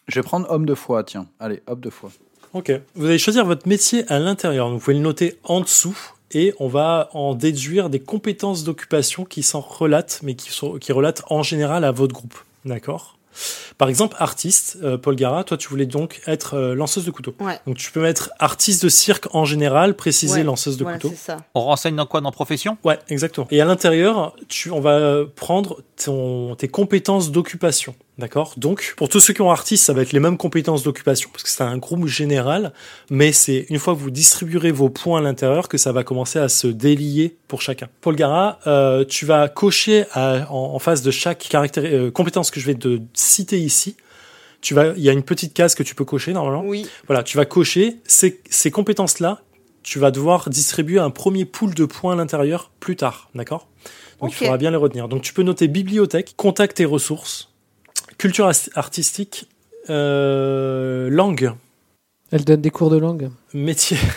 [0.07, 1.27] Je vais prendre homme de foi, tiens.
[1.38, 2.11] Allez, homme de foi.
[2.53, 2.73] Ok.
[2.94, 4.70] Vous allez choisir votre métier à l'intérieur.
[4.70, 5.96] Vous pouvez le noter en dessous
[6.33, 10.93] et on va en déduire des compétences d'occupation qui s'en relatent, mais qui, sont, qui
[10.93, 12.35] relatent en général à votre groupe.
[12.64, 13.16] D'accord?
[13.79, 17.35] Par exemple, artiste, euh, Paul Gara, toi tu voulais donc être euh, lanceuse de couteau.
[17.66, 21.12] Donc tu peux mettre artiste de cirque en général, préciser lanceuse de couteau.
[21.16, 21.38] Ça.
[21.55, 22.21] On renseigne dans quoi?
[22.21, 22.77] Dans profession?
[22.85, 23.47] Ouais, exactement.
[23.51, 27.95] Et à l'intérieur, tu, on va prendre ton, tes compétences d'occupation.
[28.20, 31.30] D'accord Donc, pour tous ceux qui ont artiste, ça va être les mêmes compétences d'occupation,
[31.33, 32.74] parce que c'est un groupe général,
[33.09, 36.38] mais c'est une fois que vous distribuerez vos points à l'intérieur que ça va commencer
[36.38, 37.88] à se délier pour chacun.
[38.02, 42.66] Paul Gara, euh, tu vas cocher en, face de chaque caractère, euh, compétence que je
[42.66, 43.96] vais te citer ici.
[44.61, 46.62] Tu vas, il y a une petite case que tu peux cocher normalement.
[46.62, 46.87] Oui.
[47.06, 49.40] Voilà, tu vas cocher ces, ces compétences-là.
[49.83, 53.66] Tu vas devoir distribuer un premier pool de points à l'intérieur plus tard, d'accord?
[54.20, 55.09] Donc il faudra bien les retenir.
[55.09, 57.50] Donc tu peux noter bibliothèque, contact et ressources,
[58.20, 59.48] Culture artistique,
[59.88, 61.54] euh, langue.
[62.30, 63.30] Elle donne des cours de langue.
[63.54, 63.96] Métier.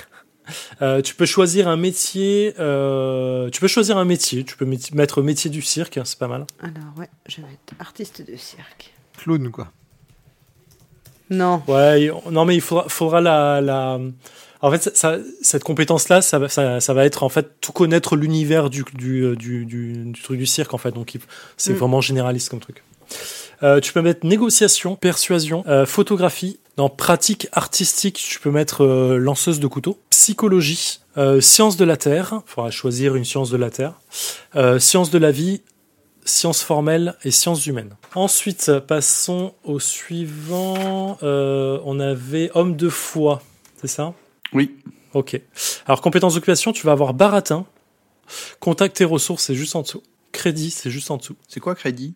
[0.82, 2.54] Euh, tu peux choisir un métier.
[2.60, 4.44] Euh, tu peux choisir un métier.
[4.44, 6.46] Tu peux mettre métier du cirque, c'est pas mal.
[6.60, 8.94] Alors ouais, je vais être artiste de cirque.
[9.18, 9.72] Clown quoi.
[11.30, 11.64] Non.
[11.70, 14.02] Ouais, non mais il faudra, faudra la, la...
[14.62, 18.70] En fait, ça, cette compétence-là, ça, ça, ça, va être en fait tout connaître l'univers
[18.70, 20.92] du du, du, du, truc du cirque en fait.
[20.92, 21.18] Donc
[21.56, 21.78] c'est mm.
[21.78, 22.84] vraiment généraliste comme truc.
[23.64, 26.60] Euh, tu peux mettre négociation, persuasion, euh, photographie.
[26.76, 30.00] Dans pratique artistique, tu peux mettre euh, lanceuse de couteau.
[30.10, 31.00] Psychologie,
[31.42, 32.42] science de la Terre.
[32.48, 33.94] Il faudra choisir une science de la Terre.
[34.80, 35.62] science de la vie,
[36.26, 37.96] sciences formelles et sciences humaines.
[38.16, 41.18] Ensuite, passons au suivant.
[41.22, 43.44] on avait homme de foi,
[43.80, 44.14] c'est ça?
[44.54, 44.72] Oui.
[45.14, 45.40] Ok.
[45.86, 47.66] Alors, compétences d'occupation, tu vas avoir baratin.
[48.60, 50.02] Contact et ressources, c'est juste en dessous.
[50.32, 51.36] Crédit, c'est juste en dessous.
[51.48, 52.16] C'est quoi crédit?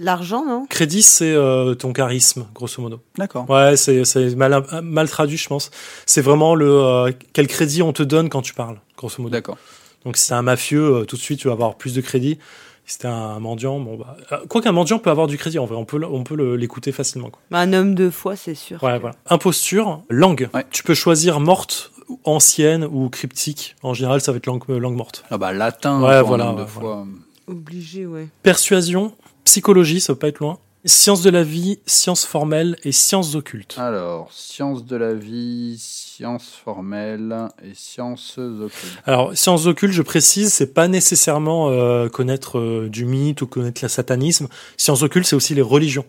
[0.00, 0.64] L'argent, non?
[0.66, 3.00] Crédit, c'est euh, ton charisme, grosso modo.
[3.16, 3.50] D'accord.
[3.50, 4.04] Ouais, c'est
[4.36, 5.70] mal, mal traduit, je pense.
[6.06, 9.32] C'est vraiment le euh, quel crédit on te donne quand tu parles, grosso modo.
[9.32, 9.58] D'accord.
[10.04, 12.38] Donc si c'est un mafieux, euh, tout de suite tu vas avoir plus de crédit.
[12.86, 14.16] Si c'était un mendiant, bon bah,
[14.48, 17.30] quoi qu'un mendiant peut avoir du crédit en vrai, on peut on peut l'écouter facilement.
[17.30, 17.42] Quoi.
[17.50, 18.80] Bah, un homme de foi, c'est sûr.
[18.82, 19.16] Ouais, voilà.
[19.28, 20.48] Imposture, langue.
[20.70, 21.90] Tu peux choisir morte,
[22.24, 23.74] ancienne ou cryptique.
[23.82, 25.24] En général, ça va être langue, langue morte.
[25.30, 26.00] Ah bah latin.
[26.00, 26.52] Ouais, voilà.
[26.52, 27.04] De foi.
[27.48, 28.28] Obligé, ouais.
[28.42, 29.12] Persuasion,
[29.48, 30.58] psychologie, ça va pas être loin.
[30.84, 33.76] Sciences de la vie, sciences formelles et sciences occultes.
[33.78, 39.02] Alors, sciences de la vie, sciences formelles et sciences occultes.
[39.06, 43.80] Alors, sciences occultes, je précise, c'est pas nécessairement euh, connaître euh, du mythe ou connaître
[43.82, 44.48] le satanisme.
[44.76, 46.04] Sciences occultes, c'est aussi les religions.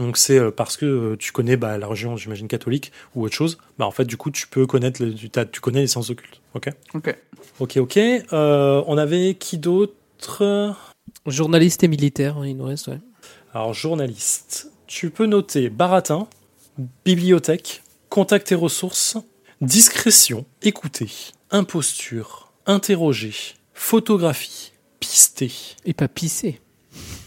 [0.00, 3.58] Donc c'est euh, parce que tu connais bah, la religion, j'imagine catholique ou autre chose.
[3.78, 6.40] Bah en fait du coup tu peux connaître, le, tu, tu, connais les sciences occultes.
[6.54, 6.68] Ok?
[6.94, 7.16] Ok.
[7.60, 7.98] Ok ok.
[8.32, 10.74] Euh, on avait qui d'autre?
[11.26, 12.88] Journaliste et militaire, hein, il nous reste.
[12.88, 13.00] Ouais.
[13.52, 14.70] Alors journaliste.
[14.86, 16.28] Tu peux noter baratin,
[17.04, 19.16] bibliothèque, contact et ressources,
[19.60, 21.10] discrétion, écouter,
[21.50, 23.34] imposture, interroger,
[23.72, 25.50] photographie, pister.
[25.84, 26.60] Et pas pisser.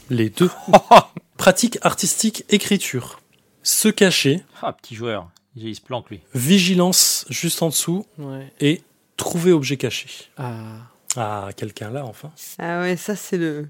[0.09, 0.51] Les deux.
[1.37, 3.19] Pratique artistique, écriture.
[3.63, 4.43] Se cacher.
[4.61, 5.29] Ah, petit joueur.
[5.55, 6.21] Il se planque, lui.
[6.33, 8.05] Vigilance, juste en dessous.
[8.17, 8.51] Ouais.
[8.59, 8.81] Et
[9.17, 10.07] trouver objet caché.
[10.37, 10.89] Ah.
[11.15, 12.31] Ah, quelqu'un là, enfin.
[12.59, 13.67] Ah ouais, ça c'est le.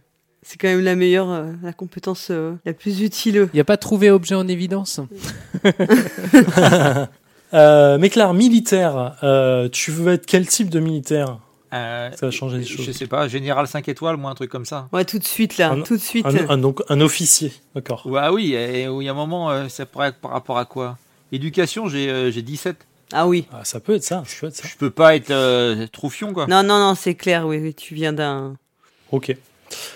[0.50, 3.50] C'est quand même la meilleure, euh, la compétence euh, la plus utile.
[3.52, 5.02] Il n'y a pas trouvé objet en évidence
[7.54, 11.40] euh, Méclar, militaire, euh, tu veux être quel type de militaire
[11.74, 12.86] Euh, Ça va changer les choses.
[12.86, 14.88] Je sais pas, général 5 étoiles, moi, un truc comme ça.
[14.94, 16.26] Ouais, tout de suite là, Un- tout de suite.
[16.26, 18.08] un, un- donc un officier, d'accord.
[18.08, 20.58] Ouais, ah oui, et il y a un moment, euh, ça pourrait être par rapport
[20.58, 20.98] à quoi?
[21.34, 22.78] Éducation, j'ai euh, j'ai 17.
[23.12, 23.48] Ah oui.
[23.52, 24.66] Ah, ça peut être ça, ça peut être ça.
[24.66, 26.48] Je peux pas être euh, troufion, quoi.
[26.48, 28.56] Non, non, non, c'est clair, oui, oui, tu viens d'un.
[29.12, 29.36] Ok.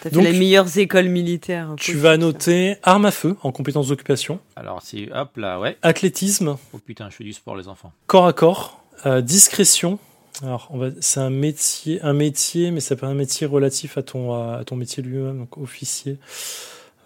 [0.01, 1.73] T'as fait les meilleures écoles militaires.
[1.77, 5.77] Tu vas noter arme à feu en compétences d'occupation, Alors, c'est hop là, ouais.
[5.81, 7.91] athlétisme, Oh putain, je fais du sport, les enfants.
[8.07, 9.99] corps à corps, euh, discrétion.
[10.43, 13.97] Alors, on va, c'est un métier, un métier, mais ça peut être un métier relatif
[13.97, 16.17] à ton, à, à ton métier lui-même, donc officier.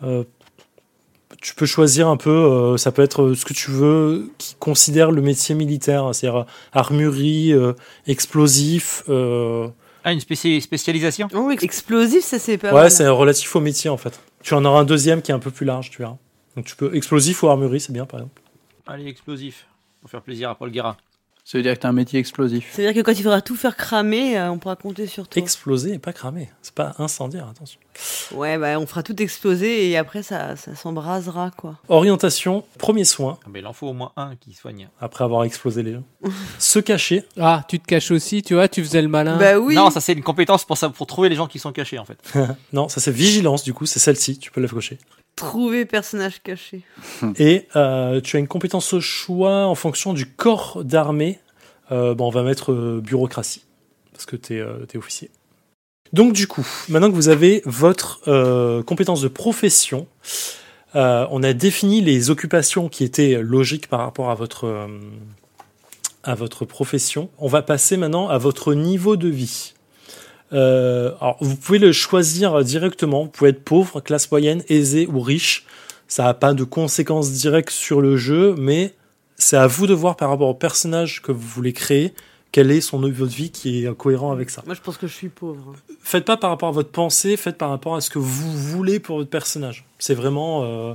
[0.04, 0.24] Euh,
[1.42, 5.12] tu peux choisir un peu, euh, ça peut être ce que tu veux, qui considère
[5.12, 7.74] le métier militaire, c'est-à-dire armurerie, euh,
[8.08, 9.04] explosif.
[10.08, 11.28] Ah, une spéci- spécialisation?
[11.34, 14.20] Oh, ex- explosif, ça c'est pas ouais, c'est relatif au métier en fait.
[14.44, 16.18] Tu en auras un deuxième qui est un peu plus large, tu verras.
[16.56, 18.42] Donc tu peux explosif ou armurerie, c'est bien par exemple.
[18.86, 19.66] Allez, explosif.
[20.02, 20.96] Pour faire plaisir à Paul Guérin.
[21.48, 22.70] Ça veut dire que t'as un métier explosif.
[22.72, 25.40] C'est-à-dire que quand il faudra tout faire cramer, euh, on pourra compter sur toi.
[25.40, 26.50] Exploser et pas cramer.
[26.64, 27.80] C'est pas incendiaire, attention.
[28.32, 31.78] ouais, bah on fera tout exploser et après ça, ça s'embrasera quoi.
[31.88, 34.90] Orientation, premier soin, Ah, mais il en faut au moins un qui soigne.
[35.00, 36.04] après avoir explosé les gens.
[36.58, 39.38] Se cacher, Ah, tu te caches aussi, tu vois, tu faisais le malin.
[39.38, 39.76] Bah oui.
[39.76, 42.06] Non, ça c'est une compétence pour, ça, pour trouver les gens qui sont cachés, en
[42.06, 42.18] fait.
[42.74, 44.98] non, ça c'est vigilance, du coup, c'est celle-ci, tu peux la cocher.
[45.36, 46.82] Trouver personnage caché.
[47.38, 51.40] Et euh, tu as une compétence au choix en fonction du corps d'armée.
[51.92, 53.64] Euh, bon, on va mettre euh, bureaucratie,
[54.14, 55.30] parce que tu es, officier.
[56.14, 58.22] Donc du coup, maintenant que vous avez votre
[58.84, 60.08] compétence de profession,
[60.94, 64.36] on a défini les occupations qui étaient logiques par rapport à
[66.36, 67.30] votre profession.
[67.38, 69.74] On va passer maintenant à votre niveau de vie.
[70.54, 73.24] Euh, alors, vous pouvez le choisir directement.
[73.24, 75.66] Vous pouvez être pauvre, classe moyenne, aisé ou riche.
[76.08, 78.94] Ça n'a pas de conséquences directes sur le jeu, mais
[79.38, 82.14] c'est à vous de voir par rapport au personnage que vous voulez créer
[82.52, 84.64] quel est son niveau de vie qui est cohérent avec ça.
[84.66, 85.74] Moi je pense que je suis pauvre.
[86.02, 89.00] Faites pas par rapport à votre pensée, faites par rapport à ce que vous voulez
[89.02, 89.84] pour votre personnage.
[90.00, 90.94] C'est vraiment euh,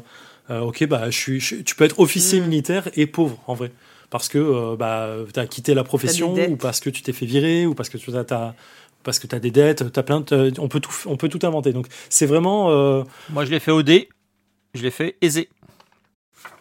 [0.48, 2.44] euh, ok, bah je suis, je- tu peux être officier Mm.
[2.46, 3.72] militaire et pauvre en vrai,
[4.08, 7.66] parce que euh, bah t'as quitté la profession ou parce que tu t'es fait virer
[7.66, 8.54] ou parce que tu as,
[9.02, 11.44] parce que tu as des dettes, t'as plein de- on peut tout on peut tout
[11.46, 11.72] inventer.
[11.72, 14.08] Donc c'est vraiment euh, Moi, je l'ai fait au dé.
[14.74, 15.48] Je l'ai fait aisé.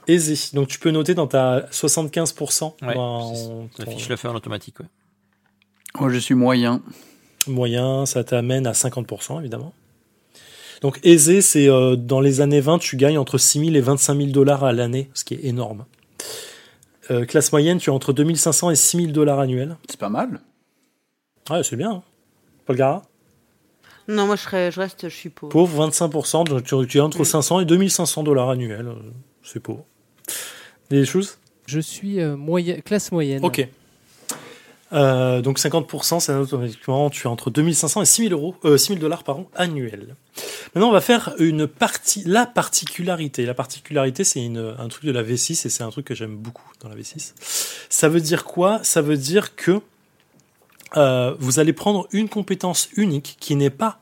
[0.08, 0.36] aisé.
[0.54, 4.36] Donc tu peux noter dans ta 75% Ouais, dans La ton fiche le fait en
[4.36, 4.86] automatique, ouais.
[6.00, 6.82] Moi, je suis moyen.
[7.48, 9.74] moyen, ça t'amène à 50% évidemment.
[10.82, 14.16] Donc aisé, c'est euh, dans les années 20, tu gagnes entre 6 000 et 25
[14.18, 15.86] 000 dollars à l'année, ce qui est énorme.
[17.12, 19.78] Euh, classe moyenne, tu as entre 2500 et 6 000 dollars annuels.
[19.90, 20.40] C'est pas mal.
[21.50, 21.92] Ouais, c'est bien.
[21.92, 22.04] Hein.
[22.70, 23.02] Paul Gara
[24.08, 25.52] Non, moi je, serais, je reste, je suis pauvre.
[25.52, 27.26] Pauvre, 25%, donc tu, tu as entre Mm.
[27.26, 28.86] 500 et 2500 dollars annuels.
[28.90, 28.94] euh,
[29.42, 29.86] C'est pauvre.
[30.92, 33.44] Des choses Je suis euh, moyen- classe moyenne.
[33.44, 33.68] Ok.
[34.94, 39.24] Euh, donc 50%, c'est automatiquement, tu as entre 2500 et 6000 euros, euh, 6000 dollars
[39.24, 40.16] pardon, annuels.
[40.76, 43.48] Maintenant, on va faire une partie, la particularité.
[43.48, 46.36] La particularité, c'est une- un truc de la V6 et c'est un truc que j'aime
[46.36, 47.34] beaucoup dans la V6.
[47.90, 48.80] Ça veut dire quoi?
[48.84, 49.82] Ça veut dire que
[50.98, 54.00] euh, vous allez prendre une compétence unique qui n'est pas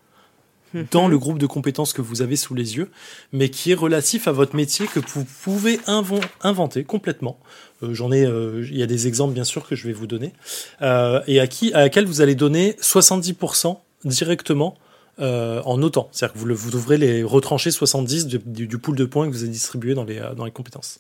[0.92, 2.92] dans le groupe de compétences que vous avez sous les yeux,
[3.32, 5.80] mais qui est relatif à votre métier que vous pouvez
[6.44, 7.40] inventer complètement.
[7.84, 10.08] Euh, J'en ai, euh, il y a des exemples bien sûr que je vais vous
[10.08, 10.34] donner,
[10.82, 14.78] euh, et à qui, à laquelle vous allez donner 70% directement
[15.20, 16.10] euh, en autant.
[16.12, 19.26] C'est-à-dire que vous, le- vous devrez les retrancher 70 du, du, du pool de points
[19.28, 21.00] que vous avez distribué dans les, dans les compétences.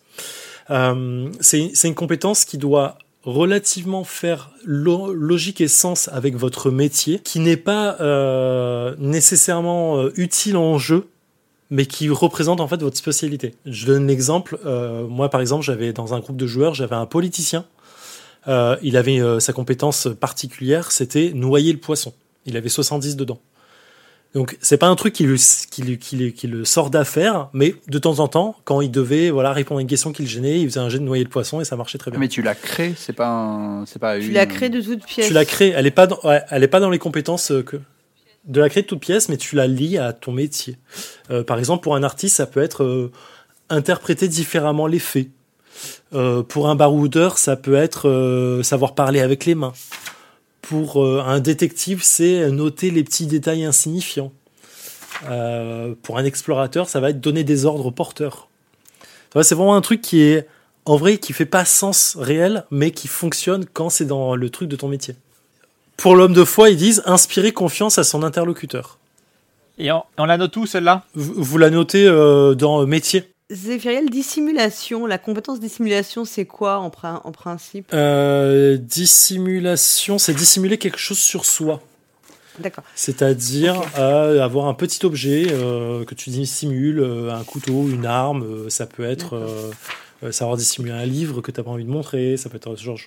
[0.72, 2.98] Euh, c'est une compétence qui doit
[3.28, 10.12] relativement faire lo- logique et sens avec votre métier, qui n'est pas euh, nécessairement euh,
[10.16, 11.08] utile en jeu,
[11.70, 13.54] mais qui représente en fait votre spécialité.
[13.66, 14.58] Je donne l'exemple.
[14.66, 17.66] euh, moi, par exemple, j'avais dans un groupe de joueurs, j'avais un politicien.
[18.48, 22.14] Euh, il avait sa compétence particulière, c'était noyer le poisson.
[22.46, 23.40] Il avait 70 dedans.
[24.34, 25.36] Donc c'est pas un truc qui, le,
[25.72, 29.52] qui, qui, qui le sort d'affaire, mais de temps en temps, quand il devait voilà
[29.54, 31.60] répondre à une question qui le gênait, il faisait un jet de noyer le poisson
[31.62, 32.20] et ça marchait très bien.
[32.20, 35.06] Mais tu l'as créé, c'est pas un, c'est pas Tu une- l'as créé de toutes
[35.06, 35.28] pièces.
[35.28, 37.64] Tu l'as créé, elle est pas dans, ouais, elle est pas dans les compétences euh,
[37.64, 37.78] que
[38.46, 40.78] de la créer de toute pièce, mais tu la lis à ton métier.
[41.32, 43.12] Euh, par exemple, pour un artiste, ça peut être euh,
[43.70, 45.28] interpréter différemment les faits.
[46.14, 49.74] Euh, pour un baroudeur, ça peut être euh, savoir parler avec les mains.
[50.70, 54.34] Pour euh, un détective, c'est noter les petits détails insignifiants.
[55.30, 58.50] Euh, pour un explorateur, ça va être donner des ordres aux porteurs.
[59.42, 60.48] C'est vraiment un truc qui est
[60.86, 64.70] en vrai qui fait pas sens réel, mais qui fonctionne quand c'est dans le truc
[64.70, 65.16] de ton métier.
[65.96, 68.98] Pour l'homme de foi, ils disent inspirer confiance à son interlocuteur.
[69.78, 71.04] Et on, on la note où celle-là?
[71.14, 73.32] Vous, vous la notez euh, dans métier.
[73.50, 75.06] Zéphiriel, dissimulation.
[75.06, 77.92] La compétence dissimulation, c'est quoi en, prin- en principe?
[77.94, 81.82] Euh, dissimulation, c'est dissimuler quelque chose sur soi.
[82.60, 82.84] D'accord.
[82.96, 88.86] C'est-à-dire euh, avoir un petit objet euh, que tu dissimules, un couteau, une arme, ça
[88.86, 89.72] peut être
[90.32, 92.98] savoir dissimuler un livre que tu n'as pas envie de montrer, ça peut être genre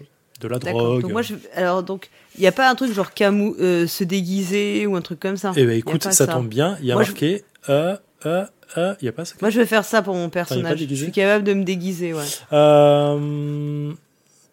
[0.40, 1.02] de la drogue.
[1.02, 1.34] Donc moi, je...
[1.54, 5.02] alors donc, il n'y a pas un truc genre camou euh, se déguiser ou un
[5.02, 5.52] truc comme ça?
[5.56, 8.46] Eh ben écoute, ça, tombe bien, il y a Moi, je- marqué euh, euh,
[8.76, 9.34] euh, il y a pas ça.
[9.40, 10.78] Moi, je vais faire ça pour mon pas personnage.
[10.78, 12.24] Je suis capable de me déguiser, ouais.
[12.52, 13.92] Euh,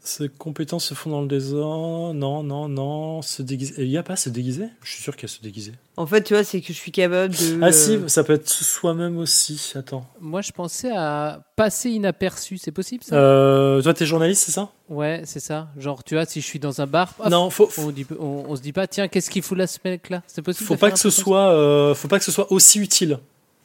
[0.02, 2.14] ces compétences se font dans le désordre.
[2.14, 3.22] Non, non, non.
[3.22, 3.74] Se déguiser.
[3.80, 4.70] Il n'y a pas se déguiser?
[4.82, 5.74] Je suis sûr qu'il y a se déguiser.
[5.98, 7.60] En fait, tu vois, c'est que je suis capable de.
[7.62, 9.74] Ah si, ça peut être soi-même aussi.
[9.76, 10.08] Attends.
[10.22, 12.58] Moi, je pensais à passer inaperçu.
[12.58, 13.16] C'est possible ça?
[13.16, 14.70] Euh, toi, t'es journaliste, c'est ça?
[14.88, 15.68] Ouais, c'est ça.
[15.78, 18.46] Genre, tu vois, si je suis dans un bar, hop, Non, faut, on, dit, on,
[18.48, 20.24] on se dit pas, tiens, qu'est-ce qu'il fout là ce mec-là?
[20.28, 23.20] C'est possible faut pas que ce soit, euh, faut pas que ce soit aussi utile.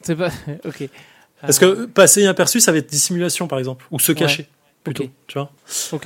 [0.05, 0.29] Ça C'est pas.
[0.65, 0.89] ok.
[1.41, 4.17] Parce que passer inaperçu, ça va être dissimulation, par exemple, ou se Ouais.
[4.17, 4.47] cacher.
[4.83, 5.49] Plutôt, tu vois.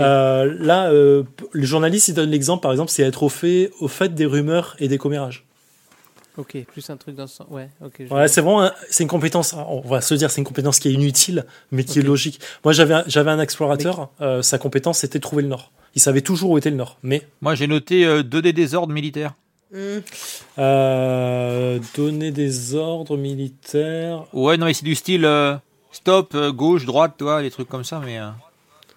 [0.01, 1.23] Euh, là, euh,
[1.55, 4.75] les journalistes, ils donnent l'exemple, par exemple, c'est être au fait, au fait des rumeurs
[4.79, 5.45] et des commérages.
[6.37, 7.47] Ok, plus un truc dans ce sens.
[7.49, 8.03] Ouais, ok.
[8.27, 9.53] c'est vraiment, un- c'est une compétence.
[9.53, 12.39] On va se dire, c'est une compétence qui est inutile, mais qui est logique.
[12.63, 14.09] Moi, j'avais, un- j'avais un explorateur.
[14.21, 15.71] euh, sa compétence, c'était trouver le nord.
[15.95, 16.99] Il savait toujours où était le nord.
[17.01, 19.33] Mais Moi, j'ai noté euh, donner des ordres militaires.
[20.57, 24.23] Euh, donner des ordres militaires.
[24.33, 25.55] Ouais, non, mais c'est du style euh,
[25.91, 28.19] stop, euh, gauche, droite, toi, des trucs comme ça, mais.
[28.19, 28.29] euh,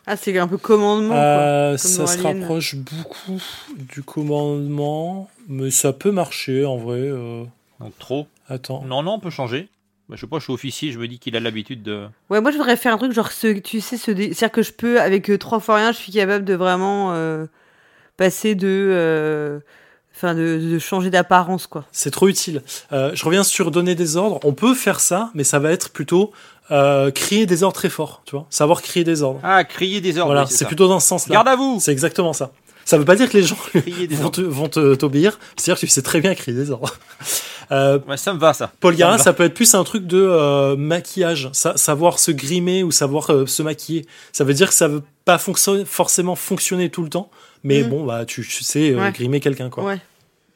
[0.07, 2.41] Ah, c'est un peu commandement, Euh, Comme ça se Alien.
[2.43, 3.41] rapproche beaucoup
[3.77, 7.01] du commandement, mais ça peut marcher en vrai.
[7.01, 7.45] euh.
[7.81, 8.27] donc trop.
[8.49, 8.83] Attends.
[8.85, 9.69] Non, non, on peut changer.
[10.09, 12.09] Bah, je sais pas, je suis officier, je me dis qu'il a l'habitude de.
[12.31, 14.63] Ouais, moi, je voudrais faire un truc genre, ce, tu sais, ce dé- c'est-à-dire que
[14.63, 17.47] je peux, avec euh, trois fois rien, je suis capable de vraiment euh,
[18.17, 19.61] passer de.
[20.23, 21.85] Enfin, de, de changer d'apparence, quoi.
[21.93, 22.63] C'est trop utile.
[22.93, 24.39] Euh, je reviens sur donner des ordres.
[24.45, 26.31] On peut faire ça, mais ça va être plutôt
[26.71, 28.23] euh, créer des ordres très forts.
[28.27, 29.41] Tu vois, savoir créer des ordres.
[29.43, 30.27] Ah, crier des ordres.
[30.27, 31.33] voilà, oui, c'est plutôt dans ce sens-là.
[31.35, 32.51] Garde à vous C'est exactement ça.
[32.85, 34.37] Ça veut pas dire que les gens Crier vont ordres.
[34.37, 35.39] te- vont te- t'obéir.
[35.57, 36.95] C'est-à-dire que tu sais très bien créer des ordres.
[37.73, 38.73] Euh, Ouais, ça me va, ça.
[38.81, 42.33] Paul Gara, Ça ça peut être plus un truc de euh, maquillage, Sa- savoir se
[42.33, 44.07] grimer ou savoir euh, se maquiller.
[44.33, 47.31] Ça veut dire que ça veut pas fonctionner, forcément fonctionner tout le temps,
[47.63, 47.89] mais Mhm.
[47.91, 49.13] bon, bah tu, tu sais euh, Ouais.
[49.13, 49.85] grimer quelqu'un quoi.
[49.85, 50.01] Ouais.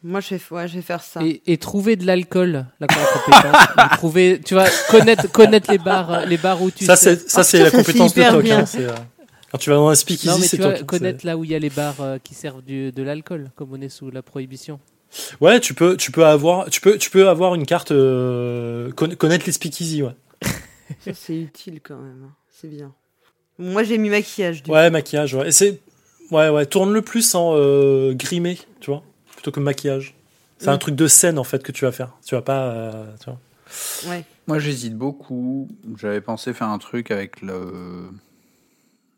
[0.07, 1.23] Moi, je vais, ouais, je vais faire ça.
[1.25, 3.57] Et, et trouver de l'alcool, la compétence.
[3.97, 7.41] Trouver, tu vois, connaître, connaître les bars, euh, les bars où tu ça c'est ça
[7.41, 8.47] Ah, c'est la ça, compétence de Toc.
[8.51, 8.95] hein, euh,
[9.51, 11.55] quand tu vas dans un Non, speakeasy, mais tu hein, connaître là où il y
[11.55, 14.79] a les bars euh, qui servent du, de l'alcool, comme on est sous la prohibition.
[15.41, 19.15] Ouais, tu peux tu peux avoir tu peux tu peux avoir une carte euh, conna-
[19.17, 20.15] connaître les speakeasy, ouais.
[21.01, 22.25] Ça, c'est utile quand même.
[22.27, 22.33] hein.
[22.51, 22.93] C'est bien.
[23.59, 24.63] Moi, j'ai mis maquillage.
[24.65, 25.49] Du Ouais, maquillage, ouais.
[25.49, 25.81] Et c'est
[26.31, 29.03] ouais ouais, tourne le plus en euh, grimé, tu vois,
[29.45, 30.15] plutôt que maquillage.
[30.57, 32.17] C'est un truc de scène en fait que tu vas faire.
[32.25, 33.35] Tu vas pas euh, tu vois.
[33.35, 34.09] coup.
[34.09, 34.25] Ouais.
[34.47, 35.69] Moi, j'hésite beaucoup.
[35.99, 38.09] J'avais pensé faire un truc avec le.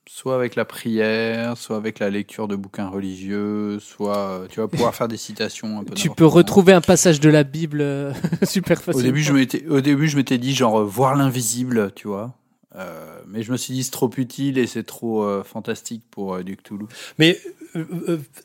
[0.09, 4.95] Soit avec la prière, soit avec la lecture de bouquins religieux, soit tu vas pouvoir
[4.95, 5.95] faire des citations un peu.
[5.95, 6.31] Tu peux comment.
[6.31, 8.13] retrouver un passage de la Bible euh,
[8.43, 9.07] super Au facilement.
[9.07, 12.35] début, je m'étais, au début, je m'étais dit genre euh, voir l'invisible, tu vois.
[12.77, 16.35] Euh, mais je me suis dit c'est trop utile et c'est trop euh, fantastique pour
[16.35, 16.87] euh, du Cthulhu.
[17.19, 17.41] Mais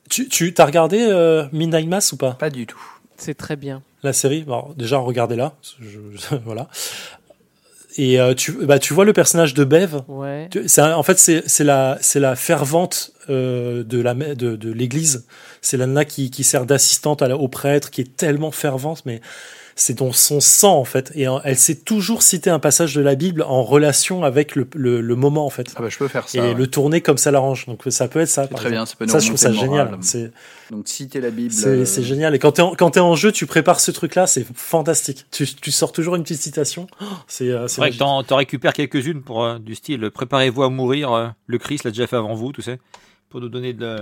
[0.09, 2.31] tu tu t'as regardé euh, Midnight Mass ou pas?
[2.33, 2.81] Pas du tout.
[3.17, 3.81] C'est très bien.
[4.03, 4.43] La série?
[4.47, 6.67] Alors, déjà regardez-la, je- je- voilà.
[7.97, 10.01] Et euh, tu bah tu vois le personnage de Bev?
[10.07, 10.47] Ouais.
[10.49, 14.33] Tu- C'est un- en fait c'est c'est la c'est la fervente euh, de la me-
[14.35, 15.25] de, de l'église.
[15.61, 19.03] C'est la nana qui qui sert d'assistante à la- au prêtre qui est tellement fervente
[19.05, 19.19] mais
[19.75, 23.15] c'est dans son sang en fait et elle sait toujours citer un passage de la
[23.15, 26.27] Bible en relation avec le, le, le moment en fait Ah bah je peux faire
[26.27, 26.37] ça.
[26.37, 26.53] et ouais.
[26.53, 28.71] le tourner comme ça l'arrange donc ça peut être ça très exemple.
[28.71, 29.97] bien, ça peut nous ça je trouve ça génial
[30.71, 31.51] Donc citer la Bible.
[31.53, 33.91] c'est euh, c'est génial et quand t'es en, quand t'es en jeu tu prépares ce
[33.91, 37.75] truc là c'est fantastique tu, tu sors toujours une petite citation Oh, c'est euh, c'est
[37.75, 41.27] C'est vrai que t'en t'en récupères quelques-unes pour euh, du style préparez-vous à mourir, euh,
[41.47, 42.79] le Christ l'a déjà fait avant vous, tu sais,
[43.29, 43.97] pour nous donner de.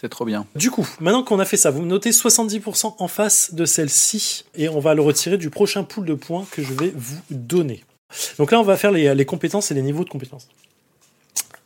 [0.00, 0.46] C'est trop bien.
[0.54, 4.70] Du coup, maintenant qu'on a fait ça, vous notez 70% en face de celle-ci et
[4.70, 7.84] on va le retirer du prochain pool de points que je vais vous donner.
[8.38, 10.48] Donc là, on va faire les, compétences et les niveaux de compétences.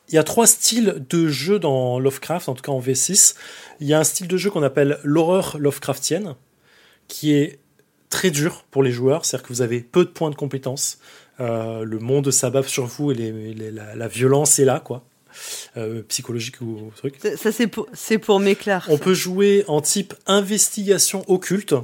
[0.09, 3.37] Il y a trois styles de jeu dans Lovecraft, en tout cas en V6.
[3.79, 6.35] Il y a un style de jeu qu'on appelle l'horreur Lovecraftienne,
[7.07, 7.61] qui est
[8.11, 10.99] très dur pour les joueurs, c'est-à-dire que vous avez peu de points de compétences.
[11.39, 13.15] Euh, le monde s'abat sur vous et
[13.71, 15.05] la, la, violence est là, quoi.
[15.77, 17.17] Euh, psychologique ou truc.
[17.37, 17.89] Ça, c'est pour,
[18.23, 18.93] pour m'éclairer.
[18.93, 21.75] On peut jouer en type investigation occulte.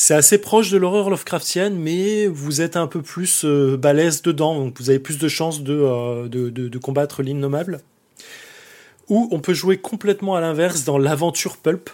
[0.00, 4.54] C'est assez proche de l'horreur Lovecraftienne, mais vous êtes un peu plus euh, balèze dedans,
[4.54, 7.80] donc vous avez plus de chances de, euh, de, de, de, combattre l'innommable.
[9.08, 11.90] Ou on peut jouer complètement à l'inverse dans l'aventure pulp.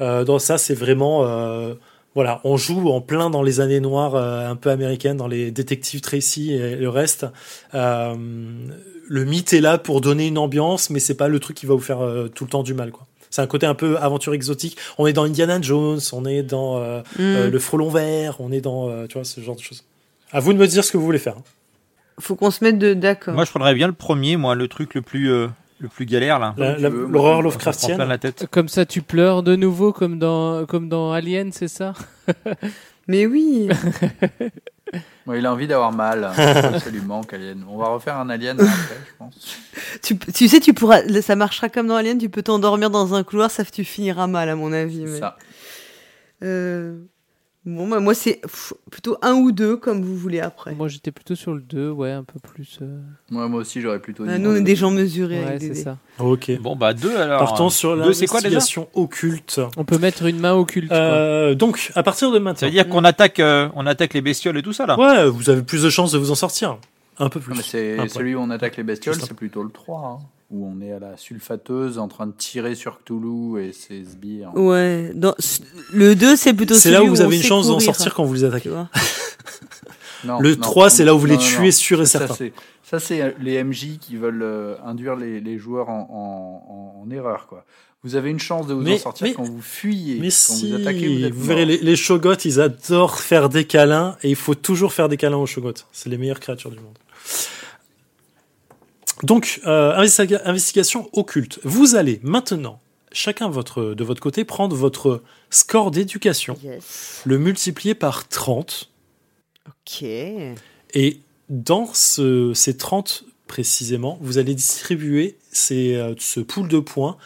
[0.00, 1.24] Euh, dans ça, c'est vraiment
[2.14, 5.52] voilà, on joue en plein dans les années noires euh, un peu américaines, dans les
[5.52, 7.26] détectives Tracy et le reste.
[7.74, 8.14] Euh,
[9.08, 11.74] le mythe est là pour donner une ambiance, mais c'est pas le truc qui va
[11.74, 13.06] vous faire euh, tout le temps du mal, quoi.
[13.32, 14.76] C'est un côté un peu aventure exotique.
[14.98, 17.48] On est dans Indiana Jones, on est dans euh, mm.
[17.48, 19.84] le frelon vert, on est dans, tu vois, ce genre de choses.
[20.32, 21.36] À vous de me dire ce que vous voulez faire.
[22.18, 23.34] Faut qu'on se mette d'accord.
[23.34, 25.30] Moi, je prendrais bien le premier, moi, le truc le plus
[25.80, 26.54] le plus galère là.
[26.58, 27.98] L'horreur Lovecraftienne.
[28.02, 28.46] La tête.
[28.50, 31.94] Comme ça, tu pleures de nouveau comme dans comme dans Alien, c'est ça?
[33.08, 33.68] Mais oui.
[35.26, 37.64] bon, il a envie d'avoir mal, absolument, qu'Alien.
[37.68, 38.70] On va refaire un Alien après,
[39.04, 39.58] je pense.
[40.02, 42.18] Tu, tu, sais, tu pourras, ça marchera comme dans Alien.
[42.18, 45.06] Tu peux t'endormir dans un couloir, ça tu finiras mal, à mon avis.
[45.06, 45.18] Mais...
[45.18, 45.36] Ça.
[46.44, 46.98] Euh...
[47.66, 48.40] Bon, bah, moi, c'est
[48.90, 50.74] plutôt un ou deux, comme vous voulez après.
[50.74, 52.78] Moi, j'étais plutôt sur le 2, ouais, un peu plus.
[52.80, 53.00] Euh...
[53.30, 54.30] Moi, moi aussi, j'aurais plutôt dit.
[54.32, 55.44] Ah, nous, on est des gens mesurés.
[55.44, 55.98] Ouais, c'est ça.
[56.18, 56.50] Ok.
[56.58, 57.40] Bon, bah, deux alors.
[57.40, 59.60] Partons sur l'investigation occulte.
[59.76, 60.90] On peut mettre une main occulte.
[60.90, 62.60] Euh, donc, à partir de maintenant.
[62.60, 65.28] Ça veut dire qu'on attaque, euh, on attaque les bestioles et tout ça, là Ouais,
[65.28, 66.78] vous avez plus de chances de vous en sortir.
[67.20, 67.54] Un peu plus.
[67.62, 70.00] c'est celui où on attaque les bestioles, c'est plutôt le 3.
[70.00, 70.18] Hein
[70.50, 74.54] où on est à la sulfateuse en train de tirer sur Cthulhu et ses sbires.
[74.54, 75.34] Ouais, dans,
[75.92, 78.34] le 2 c'est plutôt C'est là où vous avez une chance d'en sortir quand vous
[78.34, 78.70] les attaquez.
[80.24, 82.34] non, le non, 3 c'est là où vous les non, tuez sûr et certain.
[82.82, 87.46] Ça c'est les MJ qui veulent euh, induire les, les joueurs en, en, en, erreur
[87.46, 87.64] quoi.
[88.02, 90.18] Vous avez une chance de vous mais, en sortir mais, quand vous fuyez.
[90.18, 93.64] Mais quand si, vous attaquez, vous, vous verrez, les, les shogots, ils adorent faire des
[93.64, 95.74] câlins et il faut toujours faire des câlins aux shogots.
[95.92, 96.98] C'est les meilleures créatures du monde.
[99.22, 101.60] Donc, euh, investigation occulte.
[101.64, 102.80] Vous allez maintenant,
[103.12, 107.22] chacun votre, de votre côté, prendre votre score d'éducation, yes.
[107.24, 108.90] le multiplier par 30.
[109.68, 110.02] Ok.
[110.02, 117.16] Et dans ce, ces 30 précisément, vous allez distribuer ces, euh, ce pool de points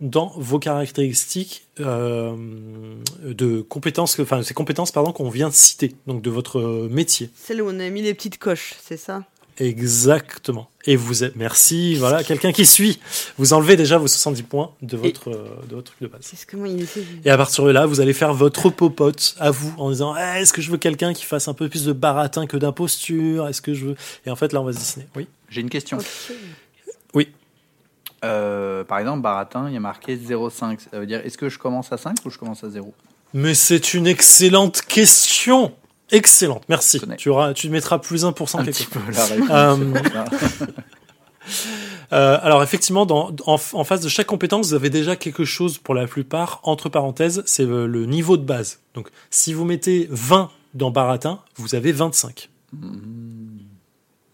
[0.00, 2.34] dans vos caractéristiques euh,
[3.22, 7.30] de compétences, enfin ces compétences pardon qu'on vient de citer, donc de votre métier.
[7.34, 9.24] Celle où on a mis les petites coches, c'est ça?
[9.60, 10.70] Exactement.
[10.86, 12.98] Et vous êtes, merci, voilà, quelqu'un qui suit.
[13.36, 16.22] Vous enlevez déjà vos 70 points de votre, et, de votre truc de base.
[16.22, 19.50] C'est comment il fait Et à partir de là, vous allez faire votre popote à
[19.50, 21.92] vous en disant, eh, est-ce que je veux quelqu'un qui fasse un peu plus de
[21.92, 23.46] baratin que d'imposture?
[23.48, 25.06] Est-ce que je veux, et en fait, là, on va se dessiner.
[25.14, 25.28] Oui.
[25.50, 25.98] J'ai une question.
[25.98, 26.34] Okay.
[27.12, 27.28] Oui.
[28.24, 30.78] Euh, par exemple, baratin, il y a marqué 0,5.
[30.90, 32.94] Ça veut dire, est-ce que je commence à 5 ou je commence à 0?
[33.34, 35.72] Mais c'est une excellente question!
[36.12, 37.00] Excellente, merci.
[37.18, 39.50] Tu, auras, tu mettras plus 1% un quelque petit peu la réponse.
[39.50, 39.94] Euh,
[42.12, 45.78] euh, alors effectivement, dans, en, en, face de chaque compétence, vous avez déjà quelque chose
[45.78, 46.60] pour la plupart.
[46.64, 48.80] Entre parenthèses, c'est le, le, niveau de base.
[48.94, 52.48] Donc si vous mettez 20 dans baratin, vous avez 25.
[52.72, 52.80] Mmh.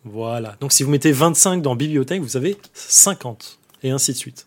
[0.04, 0.56] Voilà.
[0.60, 3.58] Donc si vous mettez 25 dans bibliothèque, vous avez 50.
[3.82, 4.46] Et ainsi de suite.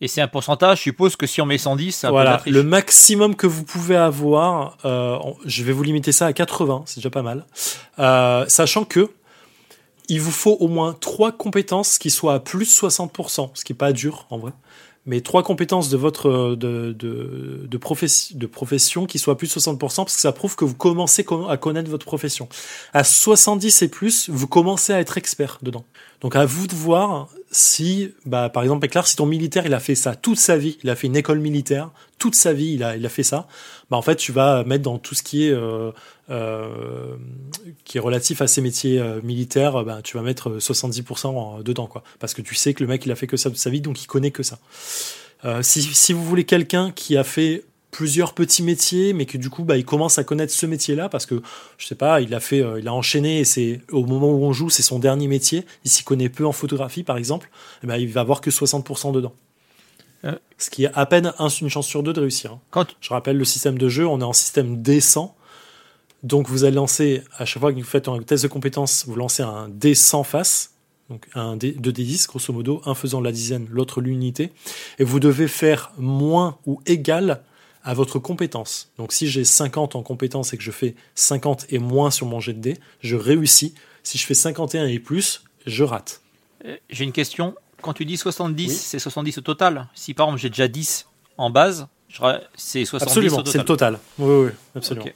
[0.00, 2.50] Et c'est un pourcentage, je suppose que si on met 110, c'est un voilà, peu
[2.50, 7.00] le maximum que vous pouvez avoir, euh, je vais vous limiter ça à 80, c'est
[7.00, 7.44] déjà pas mal.
[7.98, 9.10] Euh, sachant que
[10.08, 13.72] il vous faut au moins trois compétences qui soient à plus de 60%, ce qui
[13.72, 14.52] est pas dur en vrai.
[15.04, 19.52] Mais trois compétences de votre de, de, de, profession, de profession qui soient à plus
[19.52, 22.48] de 60%, parce que ça prouve que vous commencez à connaître votre profession.
[22.92, 25.84] À 70 et plus, vous commencez à être expert dedans.
[26.20, 29.80] Donc à vous de voir si, bah, par exemple, Éclair, si ton militaire, il a
[29.80, 32.82] fait ça toute sa vie, il a fait une école militaire, toute sa vie, il
[32.82, 33.48] a, il a fait ça,
[33.90, 35.90] bah, en fait, tu vas mettre dans tout ce qui est, euh,
[36.30, 37.16] euh,
[37.84, 42.02] qui est relatif à ces métiers euh, militaires, bah, tu vas mettre 70% dedans, quoi.
[42.18, 43.80] Parce que tu sais que le mec, il a fait que ça toute sa vie,
[43.80, 44.58] donc il connaît que ça.
[45.44, 49.50] Euh, si, si vous voulez quelqu'un qui a fait plusieurs petits métiers, mais que du
[49.50, 51.42] coup, bah, il commence à connaître ce métier-là parce que,
[51.78, 54.44] je sais pas, il a fait, euh, il a enchaîné et c'est au moment où
[54.44, 55.64] on joue, c'est son dernier métier.
[55.84, 57.50] Il s'y connaît peu en photographie, par exemple.
[57.82, 59.32] Et bah, il va avoir que 60% dedans.
[60.24, 60.34] Euh.
[60.58, 62.52] Ce qui est à peine un, une chance sur deux de réussir.
[62.52, 62.60] Hein.
[62.70, 65.32] Quand je rappelle le système de jeu, on est en système D100.
[66.24, 69.14] Donc vous allez lancer, à chaque fois que vous faites un test de compétence, vous
[69.14, 70.72] lancez un D100 face.
[71.08, 74.52] Donc un dé, 2d10, grosso modo, un faisant la dizaine, l'autre l'unité.
[74.98, 77.40] Et vous devez faire moins ou égal
[77.88, 78.90] à votre compétence.
[78.98, 82.38] Donc si j'ai 50 en compétence et que je fais 50 et moins sur mon
[82.38, 83.72] jet de dés, je réussis.
[84.02, 86.20] Si je fais 51 et plus, je rate.
[86.66, 87.54] Euh, j'ai une question.
[87.80, 89.88] Quand tu dis 70, c'est 70 au total.
[89.94, 91.06] Si par exemple j'ai déjà 10
[91.38, 91.88] en base,
[92.56, 93.52] c'est 70 absolument, au total.
[93.52, 93.98] c'est le total.
[94.18, 95.06] Oui, oui, absolument.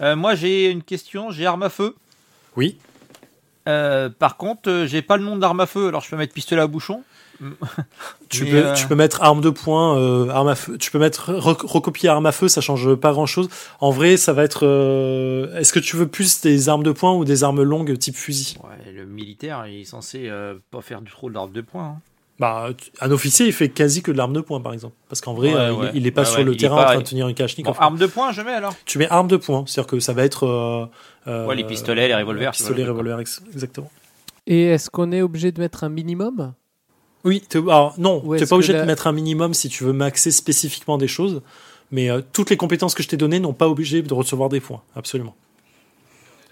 [0.00, 1.32] Euh, moi j'ai une question.
[1.32, 1.96] J'ai arme à feu.
[2.56, 2.78] Oui.
[3.66, 5.88] Euh, par contre, j'ai pas le nom d'arme à feu.
[5.88, 7.02] Alors je peux mettre pistolet à bouchon.
[8.28, 10.78] Tu, peux, tu peux mettre arme de poing, arme à feu.
[10.78, 13.48] Tu peux mettre recopier arme à feu, ça change pas grand chose.
[13.80, 14.64] En vrai, ça va être.
[15.56, 18.56] Est-ce que tu veux plus des armes de poing ou des armes longues type fusil?
[18.62, 20.30] Ouais, Le militaire, il est censé
[20.70, 21.84] pas faire du trop d'armes de poing.
[21.84, 22.00] Hein.
[22.40, 22.70] Bah,
[23.02, 24.94] un officier, il fait quasi que de l'arme de poing, par exemple.
[25.10, 27.34] Parce qu'en vrai, euh, Il, est pas sur le terrain en train de tenir une
[27.34, 27.76] Kalachnikov.
[27.78, 28.74] arme de poing, je mets alors?
[28.86, 30.46] Tu mets arme de poing, c'est-à-dire que ça va être.
[30.46, 30.86] Euh,
[31.26, 32.52] euh, ouais, les pistolets, les revolvers.
[32.52, 33.90] Pistolets, revolvers, exactement.
[34.46, 36.54] Et est-ce qu'on est obligé de mettre un minimum?
[37.24, 40.30] Oui, alors non, tu n'es pas obligé de mettre un minimum si tu veux maxer
[40.30, 41.42] spécifiquement des choses.
[41.92, 44.80] Mais toutes les compétences que je t'ai données n'ont pas obligé de recevoir des points,
[44.94, 45.34] absolument.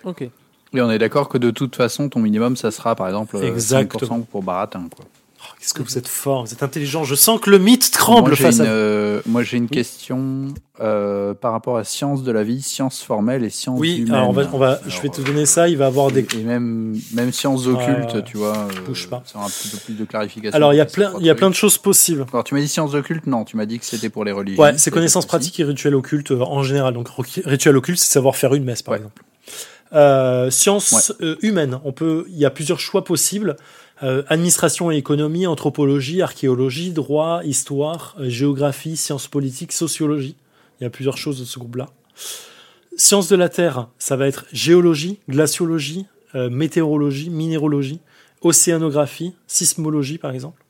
[0.05, 0.23] Ok.
[0.23, 4.19] Et on est d'accord que de toute façon, ton minimum, ça sera par exemple Exactement.
[4.19, 4.89] 5% pour Baratin.
[4.95, 5.07] Quoi.
[5.51, 7.05] Oh, qu'est-ce que vous êtes fort, vous êtes intelligent.
[7.05, 8.69] Je sens que le mythe tremble moi, face une, à.
[8.69, 10.49] Euh, moi, j'ai une question
[10.81, 14.15] euh, par rapport à sciences de la vie, sciences formelles et sciences oui, humaines.
[14.15, 15.69] alors on va, on va, je vais te donner ça.
[15.69, 16.27] Il va avoir des.
[16.37, 18.69] Et même, même sciences occultes, Ouais, tu vois.
[18.87, 19.23] bouge pas.
[19.27, 20.55] Ça aura un petit peu plus de clarification.
[20.57, 22.27] Alors il y a plein, il y a plein de choses possibles.
[22.33, 24.63] Alors, tu m'as dit sciences occultes Non, tu m'as dit que c'était pour les religions.
[24.63, 26.95] Ouais, c'est connaissances pratiques et rituels occultes euh, en général.
[26.95, 28.99] Donc ri- rituel occulte, c'est savoir faire une messe, par Ouais.
[28.99, 29.23] exemple.
[29.95, 33.57] Euh, sciences euh, humaines, on peut, il y a plusieurs choix possibles.
[34.03, 40.37] Euh, administration et économie, anthropologie, archéologie, droit, histoire, euh, géographie, sciences politiques, sociologie.
[40.81, 41.87] Il y a plusieurs choses de ce groupe-là.
[42.97, 48.01] Sciences de la Terre, ça va être géologie, glaciologie, euh, météorologie, minéralogie,
[48.41, 50.65] océanographie, sismologie, par exemple.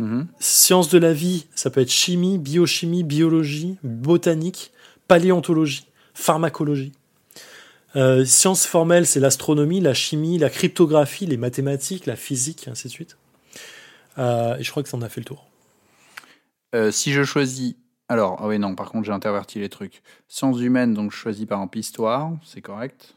[0.00, 0.26] Mhm.
[0.40, 4.72] Sciences de la vie, ça peut être chimie, biochimie, biologie, botanique,
[5.06, 6.92] paléontologie, pharmacologie.
[7.96, 12.88] Euh, sciences formelles, c'est l'astronomie, la chimie, la cryptographie, les mathématiques, la physique, et ainsi
[12.88, 13.16] de suite.
[14.18, 15.46] Euh, et je crois que ça en a fait le tour.
[16.74, 17.74] Euh, si je choisis.
[18.08, 20.02] Alors, ah oui, non, par contre, j'ai interverti les trucs.
[20.28, 23.14] Sciences humaines, donc je choisis par exemple histoire, c'est correct.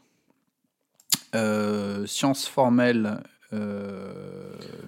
[2.06, 3.20] Sciences formelles,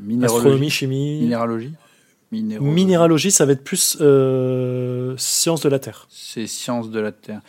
[0.01, 0.25] minéralogie.
[0.25, 1.21] Astronomie, chimie.
[1.21, 1.75] Minéralogie
[2.33, 2.75] Minéralogie.
[2.75, 6.07] Minéralogie, ça va être plus euh, sciences de la Terre.
[6.11, 7.41] C'est sciences de la Terre.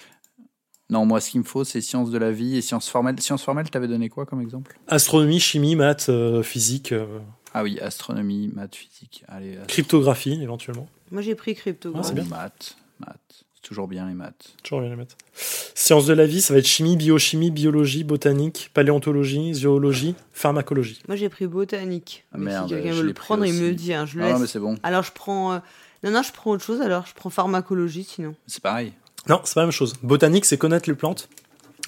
[0.89, 3.19] Non, moi, ce qu'il me faut, c'est sciences de la vie et sciences formelles.
[3.19, 4.79] Sciences formelles, t'avais donné quoi comme exemple?
[4.88, 7.19] Astronomie, chimie, maths, euh, physique, euh,
[7.53, 9.23] Ah oui, astronomie, maths, physique.
[9.27, 10.88] Allez, ast- cryptographie éventuellement.
[11.11, 11.93] Moi j'ai pris crypto.
[11.95, 12.23] Ah, c'est bien.
[12.25, 13.17] maths, maths.
[13.55, 14.53] C'est toujours bien les maths.
[14.63, 15.17] Toujours bien les mettre.
[15.33, 21.01] Sciences de la vie, ça va être chimie, biochimie, biologie, botanique, paléontologie, zoologie, pharmacologie.
[21.09, 22.23] Moi j'ai pris botanique.
[22.31, 23.93] Ah, Mais merde, si quelqu'un je veut le prendre, il me le dit.
[23.93, 24.77] hein, je le Ah non, mais c'est bon.
[24.83, 25.53] Alors je prends.
[25.53, 25.59] euh,
[26.03, 27.05] Non, non, je prends autre chose alors.
[27.07, 28.35] Je prends pharmacologie sinon.
[28.45, 28.93] C'est pareil.
[29.30, 29.93] Non, c'est pas la même chose.
[30.03, 31.30] Botanique, c'est connaître les plantes.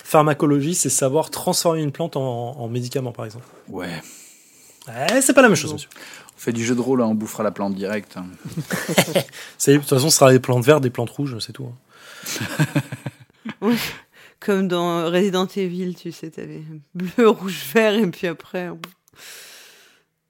[0.04, 2.22] Pharmacologie, c'est savoir transformer une plante en,
[2.58, 3.46] en médicament, par exemple.
[3.68, 4.02] Ouais.
[4.88, 5.90] Eh, c'est pas la même chose, monsieur.
[6.36, 8.18] On fait du jeu de rôle, hein, on bouffera la plante directe.
[8.18, 8.26] hein.
[9.68, 11.70] De toute façon, ce sera des plantes vertes, des plantes rouges, c'est tout.
[13.62, 13.72] hein.
[14.40, 16.64] Comme dans Resident Evil, tu sais, t'avais
[16.96, 18.70] bleu, rouge, vert, et puis après,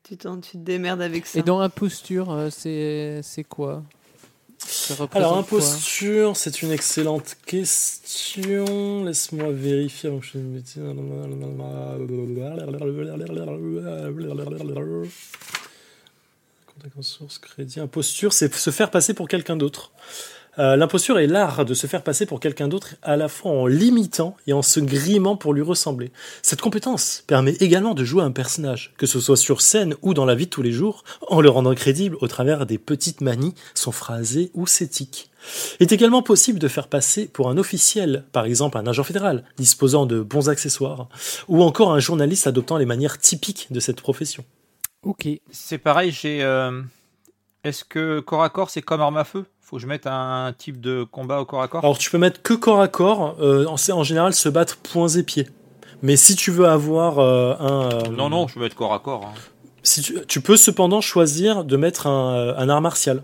[0.04, 1.40] tu, te démerdes avec ça.
[1.40, 3.84] Et dans imposture, euh, c'est quoi?
[5.14, 9.04] Alors, imposture, c'est une excellente question.
[9.04, 10.10] Laisse-moi vérifier.
[10.10, 10.82] avant que je dise une bêtise.
[16.68, 17.80] Contact en source, crédit.
[17.80, 19.92] Imposture, c'est se faire passer pour quelqu'un d'autre.
[20.60, 23.66] Euh, L'imposture est l'art de se faire passer pour quelqu'un d'autre à la fois en
[23.66, 26.12] l'imitant et en se grimant pour lui ressembler.
[26.42, 30.26] Cette compétence permet également de jouer un personnage, que ce soit sur scène ou dans
[30.26, 33.54] la vie de tous les jours, en le rendant crédible au travers des petites manies,
[33.74, 35.30] son phrasé ou ses tics.
[35.80, 39.46] Il est également possible de faire passer pour un officiel, par exemple un agent fédéral,
[39.58, 41.08] disposant de bons accessoires,
[41.48, 44.44] ou encore un journaliste adoptant les manières typiques de cette profession.
[45.04, 45.26] Ok.
[45.52, 46.44] C'est pareil, j'ai.
[46.44, 46.82] euh,
[47.64, 49.46] Est-ce que corps à corps, c'est comme arme à feu?
[49.70, 52.18] Faut que je mette un type de combat au corps à corps Alors tu peux
[52.18, 55.48] mettre que corps à corps, euh, en, en général se battre poings et pieds.
[56.02, 57.90] Mais si tu veux avoir euh, un...
[57.94, 59.26] euh, Non, non, je vais mettre corps à corps.
[59.28, 59.34] hein.
[59.84, 63.24] Si tu, tu peux cependant choisir de mettre un, euh, un art martial.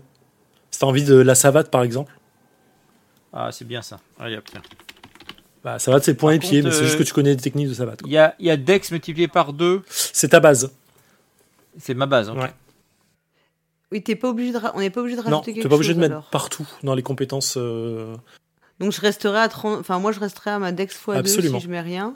[0.70, 2.12] Si t'as envie de la savate par exemple.
[3.32, 3.98] Ah, c'est bien ça.
[4.20, 4.62] Allez, hop, tiens.
[5.64, 7.74] Bah, savate c'est poings et pieds, mais c'est juste que tu connais des techniques de
[7.74, 8.00] savate.
[8.06, 9.82] Il y a, il y a Dex multiplié par 2.
[9.88, 10.70] C'est ta base.
[11.78, 12.30] C'est ma base.
[12.30, 12.52] Ouais.
[13.92, 15.76] Oui, t'es pas obligé de on n'est pas obligé de Non, rajouter quelque t'es pas
[15.76, 16.30] obligé chose, de mettre alors.
[16.30, 17.54] partout dans les compétences.
[17.56, 18.16] euh,
[18.80, 19.78] Donc je resterai à 30...
[19.80, 21.58] Enfin, moi je resterai à ma dex x2 Absolument.
[21.60, 22.14] si je mets rien.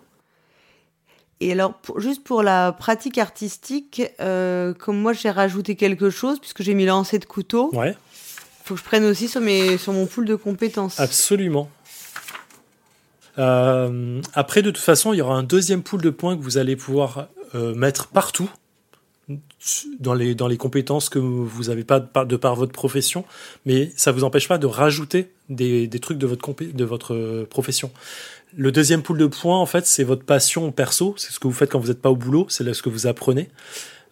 [1.42, 6.62] Et alors, juste pour la pratique artistique, euh, comme moi j'ai rajouté quelque chose, puisque
[6.62, 7.96] j'ai mis lancer de couteau, Ouais,
[8.64, 10.98] faut que je prenne aussi sur, mes, sur mon pool de compétences.
[11.00, 11.70] absolument.
[13.38, 16.58] Euh, après, de toute façon, il y aura un deuxième pool de points que vous
[16.58, 18.50] allez pouvoir mettre partout
[19.98, 23.24] dans les, dans les compétences que vous n'avez pas de par, de par votre profession,
[23.66, 27.14] mais ça vous empêche pas de rajouter des, des trucs de votre, compé- de votre
[27.14, 27.90] euh, profession.
[28.56, 31.54] Le deuxième pool de points, en fait, c'est votre passion perso, c'est ce que vous
[31.54, 33.48] faites quand vous n'êtes pas au boulot, c'est ce que vous apprenez.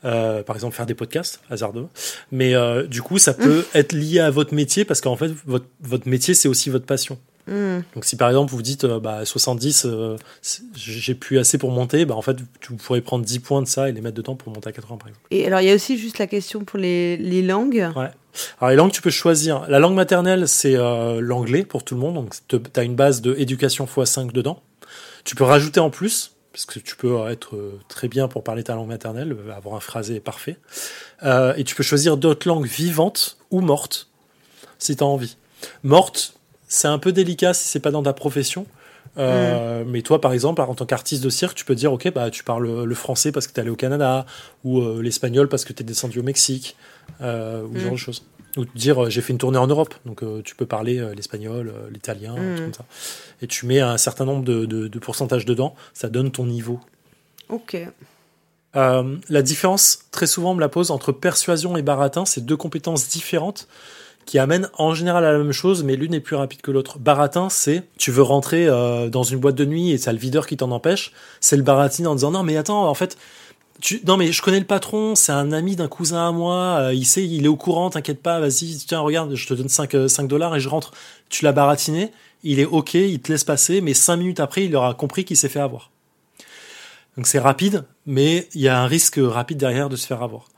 [0.04, 1.88] Euh, par exemple, faire des podcasts, hasardeux.
[2.30, 5.66] Mais euh, du coup, ça peut être lié à votre métier parce qu'en fait, votre,
[5.80, 7.18] votre métier, c'est aussi votre passion.
[7.48, 7.82] Hmm.
[7.94, 10.16] Donc si par exemple vous dites euh, bah 70 euh,
[10.74, 13.88] j'ai plus assez pour monter, bah en fait tu pourrais prendre 10 points de ça
[13.88, 15.26] et les mettre dedans pour monter à 80 par exemple.
[15.30, 17.90] Et alors, il y a aussi juste la question pour les, les langues.
[18.60, 19.68] Alors les langues tu peux choisir.
[19.68, 23.22] La langue maternelle c'est euh, l'anglais pour tout le monde, donc tu as une base
[23.22, 24.62] de éducation x5 dedans.
[25.24, 28.64] Tu peux rajouter en plus parce que tu peux être euh, très bien pour parler
[28.64, 30.56] ta langue maternelle, avoir un phrasé parfait.
[31.22, 34.08] Euh, et tu peux choisir d'autres langues vivantes ou mortes
[34.78, 35.36] si tu as envie.
[35.82, 36.34] Morte,
[36.68, 38.66] c'est un peu délicat si c'est pas dans ta profession.
[39.16, 42.30] Euh, Mais toi, par exemple, en tant qu'artiste de cirque, tu peux dire, ok, bah
[42.30, 44.26] tu parles le français parce que tu es allé au Canada,
[44.64, 46.76] ou euh, l'espagnol parce que tu es descendu au Mexique,
[47.20, 48.24] euh, ou ce genre de choses.
[48.56, 52.34] Ou te dire, j'ai fait une tournée en Europe, donc tu peux parler l'espagnol, l'italien,
[52.34, 52.84] truc comme ça.
[53.42, 56.80] Et tu mets un certain nombre de, de, de pourcentages dedans, ça donne ton niveau.
[57.48, 57.76] Ok.
[58.74, 62.24] La différence, très souvent, on me la pose entre persuasion et baratin.
[62.24, 63.68] C'est deux compétences différentes
[64.28, 66.98] qui amènent en général à la même chose, mais l'une est plus rapide que l'autre.
[66.98, 70.46] Baratin, c'est tu veux rentrer euh, dans une boîte de nuit et c'est le videur
[70.46, 71.12] qui t'en empêche.
[71.40, 73.16] C'est le baratine en disant non, mais attends, en fait.
[73.80, 74.02] Tu...
[74.06, 77.06] Non mais je connais le patron, c'est un ami d'un cousin à moi, euh, il
[77.06, 80.08] sait, il est au courant, t'inquiète pas, vas-y, tiens, regarde, je te donne 5, euh,
[80.08, 80.92] 5 dollars et je rentre.
[81.30, 82.10] Tu l'as baratiné,
[82.42, 85.38] il est ok, il te laisse passer, mais 5 minutes après, il aura compris qu'il
[85.38, 85.90] s'est fait avoir.
[87.16, 90.48] Donc c'est rapide, mais il y a un risque rapide derrière de se faire avoir.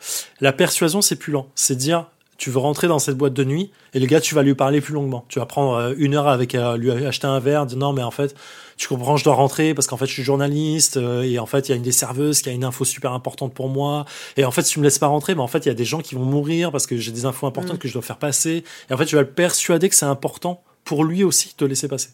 [0.41, 1.47] La persuasion, c'est plus lent.
[1.55, 2.07] C'est dire,
[2.41, 4.81] tu veux rentrer dans cette boîte de nuit, et le gars, tu vas lui parler
[4.81, 5.27] plus longuement.
[5.29, 8.03] Tu vas prendre euh, une heure avec euh, lui acheter un verre, dire non, mais
[8.03, 8.35] en fait,
[8.79, 11.69] tu comprends, je dois rentrer parce qu'en fait, je suis journaliste, euh, et en fait,
[11.69, 14.07] il y a une des serveuses qui a une info super importante pour moi.
[14.39, 15.75] Et en fait, si tu me laisses pas rentrer, mais en fait, il y a
[15.75, 18.17] des gens qui vont mourir parce que j'ai des infos importantes que je dois faire
[18.17, 18.65] passer.
[18.89, 21.65] Et en fait, tu vas le persuader que c'est important pour lui aussi de te
[21.67, 22.09] laisser passer.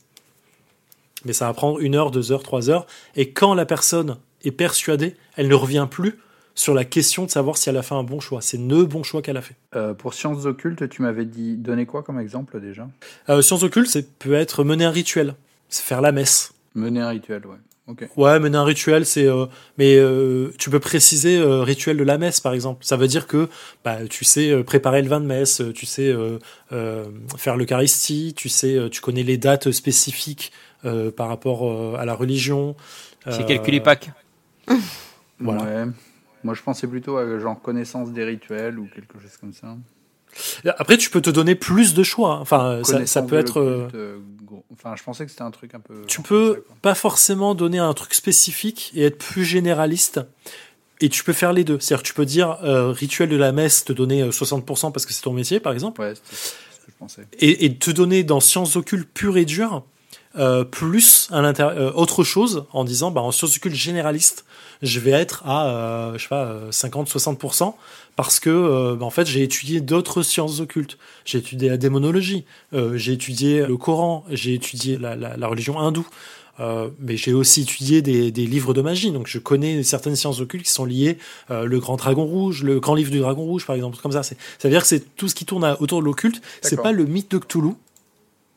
[1.24, 2.88] Mais ça va prendre une heure, deux heures, trois heures.
[3.14, 6.18] Et quand la personne est persuadée, elle ne revient plus
[6.56, 8.40] sur la question de savoir si elle a fait un bon choix.
[8.42, 9.54] C'est le bon choix qu'elle a fait.
[9.76, 12.88] Euh, pour sciences occultes, tu m'avais dit donner quoi comme exemple déjà?
[13.28, 15.36] Euh, science occulte, c'est peut être mener un rituel,
[15.68, 16.52] c'est faire la messe.
[16.74, 17.56] Mener un rituel, ouais.
[17.88, 18.08] Ok.
[18.16, 19.28] Ouais, mener un rituel, c'est.
[19.28, 19.46] euh,
[19.78, 22.84] mais euh, tu peux préciser euh, rituel de la messe, par exemple.
[22.84, 23.48] Ça veut dire que
[23.84, 26.40] bah, tu sais préparer le vin de messe, tu sais euh,
[26.72, 27.04] euh,
[27.36, 30.50] faire l'Eucharistie, tu sais, tu connais les dates spécifiques
[30.84, 32.74] euh, par rapport euh, à la religion.
[33.30, 34.10] C'est Euh, calculé Pâques.
[35.38, 35.62] Voilà.
[35.62, 35.92] Ouais.
[36.46, 39.76] Moi, je pensais plutôt à genre connaissance des rituels ou quelque chose comme ça.
[40.78, 42.34] Après, tu peux te donner plus de choix.
[42.34, 42.40] hein.
[42.40, 43.58] Enfin, ça, peut être.
[43.60, 44.18] euh, euh.
[44.72, 46.04] Enfin, je pensais que c'était un truc un peu.
[46.06, 50.20] tu peux ça, pas forcément donner un truc spécifique et être plus généraliste.
[51.00, 51.80] Et tu peux faire les deux.
[51.80, 55.04] C'est-à-dire que tu peux dire euh, rituel de la messe, te donner euh, 60% parce
[55.04, 56.00] que c'est ton métier, par exemple.
[56.00, 57.26] Ouais, c'était ce que je pensais.
[57.40, 59.82] et, et te donner dans sciences occultes pure et dure
[60.38, 64.44] euh, plus à l'intérieur euh, autre chose en disant bah en sciences occultes généraliste
[64.82, 67.74] je vais être à euh, je sais pas euh, 50 60%
[68.16, 72.44] parce que euh, bah, en fait j'ai étudié d'autres sciences occultes j'ai étudié la démonologie
[72.74, 76.06] euh, j'ai étudié le Coran j'ai étudié la, la, la religion hindoue
[76.58, 80.40] euh, mais j'ai aussi étudié des, des livres de magie, donc je connais certaines sciences
[80.40, 81.18] occultes qui sont liées,
[81.50, 84.22] euh, le Grand Dragon Rouge, le Grand Livre du Dragon Rouge, par exemple, comme ça.
[84.22, 86.40] C'est, ça veut dire que c'est tout ce qui tourne à- autour de l'occulte.
[86.62, 87.72] C'est pas le mythe de Cthulhu,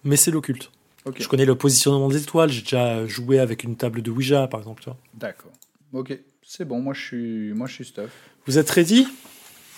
[0.06, 0.72] mais c'est l'occulte.
[1.18, 4.60] Je connais le positionnement des étoiles, j'ai déjà joué avec une table de Ouija, par
[4.60, 4.84] exemple.
[5.14, 5.51] D'accord.
[5.93, 6.18] Ok.
[6.43, 6.80] C'est bon.
[6.82, 7.53] Moi, je suis.
[7.53, 8.10] Moi, je suis stuff.
[8.45, 9.07] Vous êtes ready?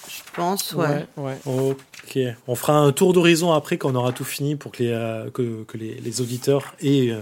[0.07, 1.05] Je pense, ouais.
[1.17, 1.37] ouais.
[1.45, 2.19] Ok.
[2.47, 5.29] On fera un tour d'horizon après quand on aura tout fini pour que les, euh,
[5.29, 7.19] que, que les, les auditeurs aient euh,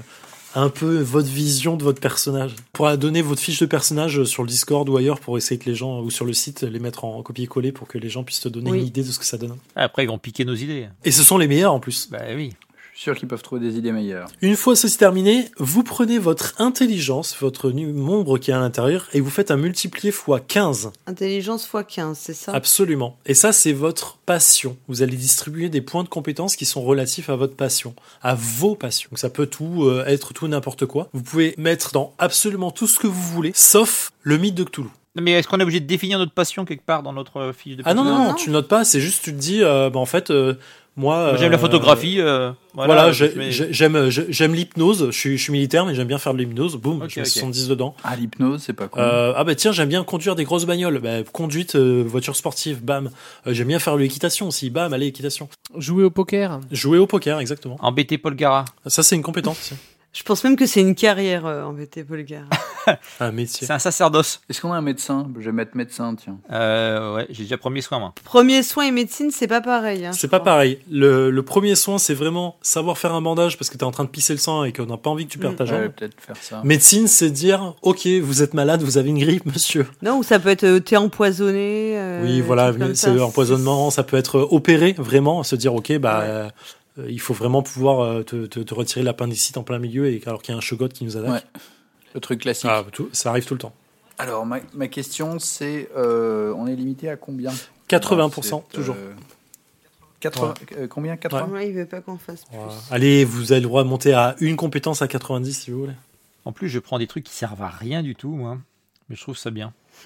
[0.55, 2.55] un peu votre vision de votre personnage.
[2.73, 5.75] Pour donner votre fiche de personnage sur le Discord ou ailleurs pour essayer que les
[5.75, 8.49] gens, ou sur le site, les mettre en copier-coller pour que les gens puissent te
[8.49, 8.79] donner Oui.
[8.79, 9.57] une idée de ce que ça donne.
[9.75, 10.87] Après, ils vont piquer nos idées.
[11.03, 12.09] Et ce sont les meilleurs en plus.
[12.09, 12.53] Bah oui.
[12.99, 14.27] Suis sûr qu'ils peuvent trouver des idées meilleures.
[14.41, 19.21] Une fois ceci terminé, vous prenez votre intelligence, votre nombre qui est à l'intérieur, et
[19.21, 20.91] vous faites un multiplié x 15.
[21.07, 22.51] Intelligence x 15, c'est ça?
[22.51, 23.17] Absolument.
[23.25, 24.75] Et ça, c'est votre passion.
[24.89, 28.75] Vous allez distribuer des points de compétences qui sont relatifs à votre passion, à vos
[28.75, 29.07] passions.
[29.13, 31.07] Donc ça peut tout euh, être tout et n'importe quoi.
[31.13, 34.89] Vous pouvez mettre dans absolument tout ce que vous voulez, sauf le mythe de Cthulhu.
[35.15, 37.77] Non, Mais est-ce qu'on est obligé de définir notre passion quelque part dans notre fiche
[37.77, 38.33] de Ah non, non, Non, non, non.
[38.35, 40.53] tu notes pas, c'est juste tu te dis, euh, bah, en fait, euh,
[40.97, 42.19] Moi, j'aime la euh, photographie.
[42.19, 45.07] euh, Voilà, j'aime j'ai- j'aime l'hypnose.
[45.07, 46.75] Je suis, je suis militaire, mais j'aime bien faire de l'hypnose.
[46.75, 47.31] Boum, Ok, je mets ok.
[47.31, 47.95] 70 dedans.
[48.03, 49.01] Ah, l'hypnose, c'est pas cool.
[49.01, 50.99] Euh, ah bah tiens, j'aime bien conduire des grosses bagnoles.
[50.99, 53.11] Bah, conduite, euh, voiture sportive, bam.
[53.47, 55.47] Euh, j'aime bien faire de l'équitation aussi, bam, allez, équitation.
[55.77, 56.59] Jouer au poker.
[56.71, 57.77] Jouer au poker, exactement.
[57.79, 58.65] Embêter Paul Gara.
[58.85, 59.71] Ça, c'est une compétence.
[60.11, 62.43] Je pense même que c'est une carrière euh, en VT Polgar.
[63.19, 63.67] Un métier.
[63.67, 64.41] C'est un sacerdoce.
[64.49, 65.29] Est-ce qu'on a un médecin?
[65.37, 66.37] Je vais mettre médecin, tiens.
[66.51, 68.13] Euh, ouais, j'ai déjà premier soin, moi.
[68.23, 70.07] Premier soin et médecine, c'est pas pareil.
[70.07, 70.53] hein, C'est pas crois.
[70.53, 70.79] pareil.
[70.89, 74.05] Le, le premier soin, c'est vraiment savoir faire un bandage parce que t'es en train
[74.05, 75.57] de pisser le sang et qu'on n'a pas envie que tu perdes Mm.
[75.57, 75.81] ta Je jambe.
[75.81, 76.61] vais peut-être faire ça.
[76.63, 79.85] Médecine, c'est dire, ok, vous êtes malade, vous avez une grippe, monsieur.
[80.01, 81.93] Non, ou ça peut être euh, thé empoisonné.
[81.99, 86.49] euh, oui, voilà, c'est empoisonnement, ça peut être opéré, vraiment, se dire, ok, bah, euh,
[87.07, 90.41] il faut vraiment pouvoir euh, te, te, te retirer l'appendicite en plein milieu et alors
[90.41, 91.31] qu'il y a un chegotte qui nous attaque.
[91.31, 91.61] Ouais.
[92.15, 92.69] Le truc classique.
[92.71, 93.73] Ah, tout- ça arrive tout le temps.
[94.17, 97.51] Alors, ma, ma question, c'est euh, on est limité à combien?
[97.89, 98.95] 80%, Dans cette, toujours.
[98.97, 99.13] euh,
[100.19, 101.15] 80, euh, combien?
[101.15, 102.57] 80 Ouais, il veut pas qu'on fasse plus.
[102.91, 105.93] Allez, vous avez le droit de monter à une compétence à 90 si vous voulez.
[106.45, 108.57] En plus, je prends des trucs qui servent à rien du tout, moi.
[109.07, 109.73] Mais je trouve ça bien.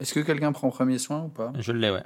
[0.00, 1.52] Est-ce que quelqu'un prend premier soin ou pas?
[1.58, 2.02] Je l'ai, ouais.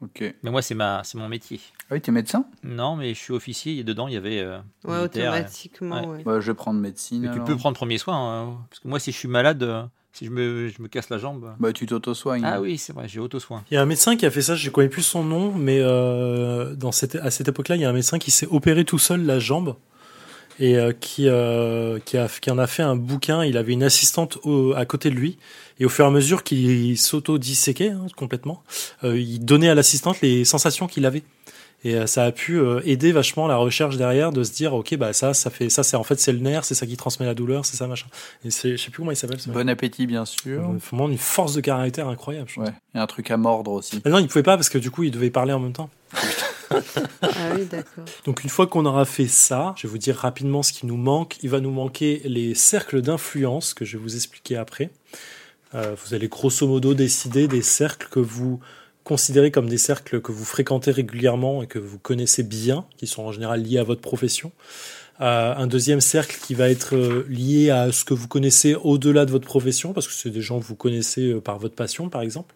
[0.00, 0.22] Ok.
[0.42, 1.60] Mais moi, c'est ma, c'est mon métier.
[1.90, 2.44] Ah oui, t'es médecin?
[2.62, 4.38] Non, mais je suis officier et dedans, il y avait.
[4.38, 6.16] euh, Ouais, militaire, automatiquement, Ouais.
[6.18, 6.22] ouais.
[6.24, 7.22] bah, Je vais prendre médecine.
[7.22, 7.46] Mais tu alors.
[7.46, 8.16] peux prendre premier soin.
[8.16, 9.82] hein, parce que moi, si je suis malade, euh,
[10.12, 11.52] si je me, je me casse la jambe.
[11.58, 12.42] Bah, tu t'auto-soignes.
[12.44, 13.64] Ah oui, c'est vrai, j'ai auto-soin.
[13.70, 15.52] Il y a un médecin qui a fait ça, je ne connais plus son nom,
[15.52, 18.84] mais euh, dans cette, à cette époque-là, il y a un médecin qui s'est opéré
[18.84, 19.74] tout seul la jambe
[20.60, 23.44] et euh, qui, euh, qui, a, qui en a fait un bouquin.
[23.44, 25.38] Il avait une assistante au- à côté de lui
[25.80, 28.62] et au fur et à mesure qu'il s'auto-disséquait hein, complètement,
[29.04, 31.22] euh, il donnait à l'assistante les sensations qu'il avait.
[31.84, 34.96] Et euh, ça a pu euh, aider vachement la recherche derrière de se dire ok
[34.96, 37.24] bah ça ça fait ça c'est en fait c'est le nerf c'est ça qui transmet
[37.24, 38.08] la douleur c'est ça machin
[38.44, 40.72] et c'est je sais plus comment il s'appelle Bon appétit, bien sûr.
[40.90, 42.58] vraiment une force de caractère incroyable je.
[42.60, 42.72] Ouais.
[42.94, 44.02] Il y a un truc à mordre aussi.
[44.04, 45.88] Ah non il pouvait pas parce que du coup il devait parler en même temps
[46.70, 46.76] Ah
[47.56, 48.04] oui, d'accord.
[48.24, 50.96] Donc une fois qu'on aura fait ça, je vais vous dire rapidement ce qui nous
[50.96, 51.36] manque.
[51.42, 54.90] Il va nous manquer les cercles d'influence que je vais vous expliquer après.
[55.74, 58.60] Euh, vous allez grosso modo décider des cercles que vous
[59.08, 63.22] considérez comme des cercles que vous fréquentez régulièrement et que vous connaissez bien, qui sont
[63.22, 64.52] en général liés à votre profession.
[65.22, 69.24] Euh, un deuxième cercle qui va être euh, lié à ce que vous connaissez au-delà
[69.24, 72.10] de votre profession, parce que c'est des gens que vous connaissez euh, par votre passion,
[72.10, 72.54] par exemple.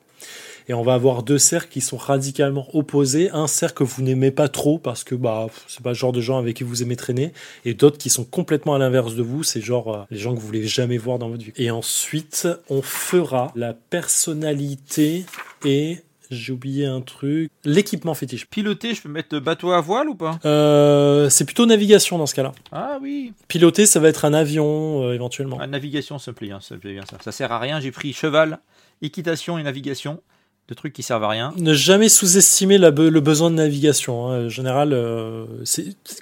[0.69, 3.31] Et on va avoir deux cercles qui sont radicalement opposés.
[3.31, 6.21] Un cercle que vous n'aimez pas trop parce que bah c'est pas le genre de
[6.21, 7.33] gens avec qui vous aimez traîner,
[7.65, 9.43] et d'autres qui sont complètement à l'inverse de vous.
[9.43, 11.53] C'est genre les gens que vous voulez jamais voir dans votre vie.
[11.57, 15.25] Et ensuite, on fera la personnalité
[15.65, 15.99] et
[16.35, 18.47] j'ai oublié un truc, l'équipement fétiche.
[18.47, 20.39] Piloter, je peux mettre bateau à voile ou pas?
[20.45, 22.53] Euh, c'est plutôt navigation dans ce cas-là.
[22.73, 23.33] Ah oui.
[23.49, 25.59] Piloter, ça va être un avion euh, éventuellement.
[25.61, 27.17] Ah, navigation, ça me plaît bien, ça me plaît bien ça.
[27.23, 27.81] Ça sert à rien.
[27.81, 28.59] J'ai pris cheval,
[29.01, 30.21] équitation et navigation.
[30.69, 31.53] Deux trucs qui servent à rien.
[31.57, 34.29] Ne jamais sous-estimer be- le besoin de navigation.
[34.29, 34.47] hein.
[34.47, 35.45] En général, euh,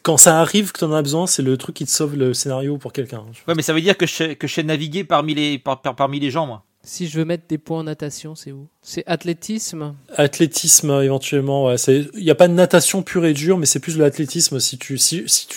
[0.03, 2.33] quand ça arrive que tu en as besoin, c'est le truc qui te sauve le
[2.33, 3.23] scénario pour quelqu'un.
[3.47, 5.83] Ouais, mais ça veut dire que je sais, que je sais naviguer parmi les, par-
[5.83, 6.65] par- parmi les gens, moi.
[6.83, 8.67] Si je veux mettre des points en natation, c'est où?
[8.93, 11.73] C'est athlétisme Athlétisme, éventuellement.
[11.87, 14.59] Il n'y a pas de natation pure et dure, mais c'est plus de l'athlétisme.
[14.59, 14.99] Si tu,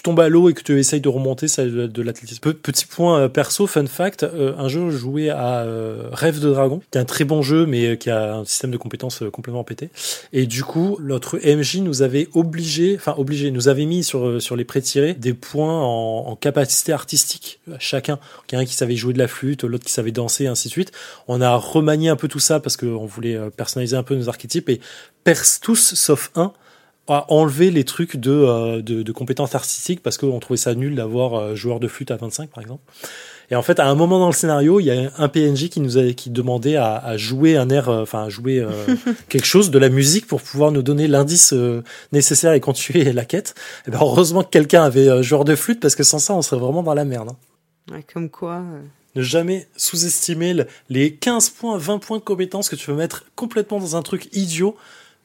[0.03, 2.41] tombes à l'eau et que tu essayes de remonter, c'est de, de l'athlétisme.
[2.41, 6.51] Pe- petit point euh, perso, fun fact, euh, un jeu joué à euh, Rêve de
[6.51, 9.63] Dragon, qui est un très bon jeu, mais qui a un système de compétences complètement
[9.63, 9.89] pété.
[10.31, 14.63] Et du coup, notre MJ nous avait obligé, enfin obligé, nous avait mis sur, les
[14.63, 18.19] pré-tirés des points en, capacité artistique, chacun.
[18.51, 20.67] Il y a un qui savait jouer de la flûte, l'autre qui savait danser, ainsi
[20.67, 20.91] de suite.
[21.27, 24.29] On a remanié un peu tout ça parce qu'on voulait euh, personnaliser un peu nos
[24.29, 24.79] archétypes et
[25.23, 26.51] pers tous, sauf un,
[27.07, 30.95] a enlevé les trucs de, euh, de, de compétences artistiques parce qu'on trouvait ça nul
[30.95, 32.81] d'avoir euh, joueur de flûte à 25 par exemple.
[33.51, 35.81] Et en fait, à un moment dans le scénario, il y a un PNJ qui
[35.81, 38.65] nous a, qui demandait à, à jouer un air, euh, enfin à jouer
[39.29, 41.53] quelque chose de la musique pour pouvoir nous donner l'indice
[42.13, 43.53] nécessaire et continuer la quête.
[43.85, 46.59] Et ben heureusement que quelqu'un avait joueur de flûte parce que sans ça, on serait
[46.59, 47.29] vraiment dans la merde.
[47.31, 47.35] hein.
[47.93, 48.63] Ouais, comme quoi.
[49.15, 53.25] Ne jamais sous-estimer le- les 15 points, 20 points de compétences que tu peux mettre
[53.35, 54.75] complètement dans un truc idiot,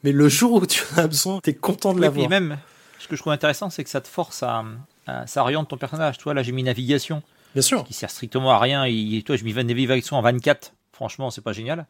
[0.03, 2.29] mais le jour où tu en as besoin, t'es content de l'avoir.
[2.29, 2.57] même,
[2.99, 4.63] ce que je trouve intéressant, c'est que ça te force à,
[5.07, 6.17] à- ça oriente ton personnage.
[6.19, 7.23] Toi, là, j'ai mis navigation,
[7.55, 7.83] Bien sûr.
[7.83, 8.83] qui sert strictement à rien.
[8.85, 10.73] Et toi, j'ai mis navigation en 24.
[10.93, 11.87] Franchement, c'est pas génial.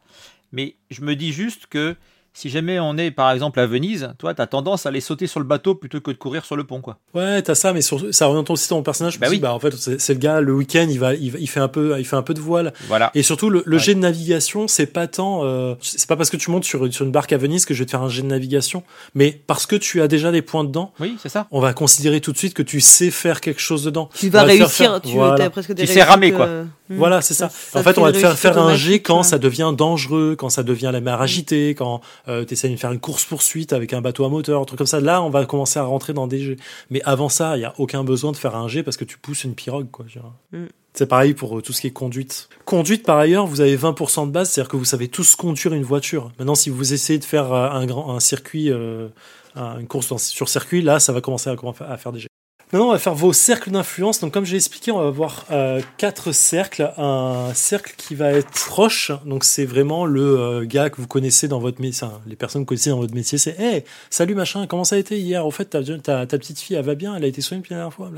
[0.52, 1.96] Mais je me dis juste que
[2.32, 5.40] si jamais on est, par exemple, à Venise, toi, t'as tendance à aller sauter sur
[5.40, 6.98] le bateau plutôt que de courir sur le pont, quoi.
[7.14, 9.18] Ouais, t'as ça, mais surtout, ça oriente aussi ton personnage.
[9.18, 9.38] Bah oui.
[9.40, 11.68] bah en fait, c'est le gars, le week-end, il va, il, va- il fait un
[11.68, 12.72] peu, il fait un peu de voile.
[12.88, 13.10] Voilà.
[13.14, 13.82] Et surtout, le, le Ouais.
[13.82, 17.04] jet de navigation, c'est pas tant, euh, c'est pas parce que tu montes sur, sur
[17.04, 18.82] une barque à Venise que je vais te faire un jet de navigation,
[19.14, 20.92] mais parce que tu as déjà des points dedans.
[21.00, 21.46] Oui, c'est ça.
[21.50, 24.08] On va considérer tout de suite que tu sais faire quelque chose dedans.
[24.14, 25.44] Tu vas réussir, faire- tu voilà.
[25.44, 26.46] as presque des Tu sais ramer, quoi.
[26.46, 26.64] euh.
[26.90, 27.48] Voilà, c'est ça.
[27.48, 29.22] Ça- en fait, fait on va te faire faire un jet quand ouais.
[29.22, 33.00] ça devient dangereux, quand ça devient la mer agitée, quand tu essaies de faire une
[33.00, 35.00] course poursuite avec un bateau à moteur, un truc comme ça.
[35.00, 36.56] Là, on va commencer à rentrer dans des jets.
[36.90, 39.18] Mais avant ça, il y a aucun besoin de faire un jet parce que tu
[39.18, 40.04] pousses une pirogue, quoi.
[40.52, 40.64] Mm.
[40.92, 42.48] C'est pareil pour euh, tout ce qui est conduite.
[42.64, 45.84] Conduite, par ailleurs, vous avez 20% de base, c'est-à-dire que vous savez tous conduire une
[45.84, 46.32] voiture.
[46.38, 49.06] Maintenant, si vous essayez de faire euh, un grand, un circuit, euh,
[49.54, 51.54] un- une course sur circuit, là, ça va commencer à,
[51.88, 52.29] à faire des jets.
[52.72, 54.20] Maintenant, on va faire vos cercles d'influence.
[54.20, 56.92] Donc, comme j'ai expliqué, on va avoir euh, quatre cercles.
[56.96, 59.10] Un cercle qui va être proche.
[59.24, 62.06] Donc, c'est vraiment le euh, gars que vous connaissez dans votre métier.
[62.28, 63.38] Les personnes que vous connaissez dans votre métier.
[63.38, 65.44] C'est Hey, salut machin, comment ça a été hier?
[65.44, 67.16] Au fait, ta, ta, ta petite fille, elle va bien?
[67.16, 68.08] Elle a été soignée depuis la dernière fois.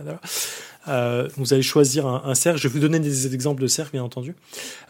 [0.89, 2.61] Euh, vous allez choisir un, un cercle.
[2.61, 4.35] Je vais vous donner des exemples de cercles, bien entendu.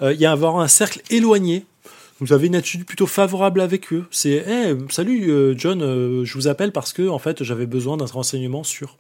[0.01, 1.67] Euh, Il y a avoir un cercle éloigné.
[2.19, 4.07] Vous avez une attitude plutôt favorable avec eux.
[4.11, 7.97] C'est Hey, salut euh, John, euh, je vous appelle parce que en fait j'avais besoin
[7.97, 8.97] d'un renseignement sur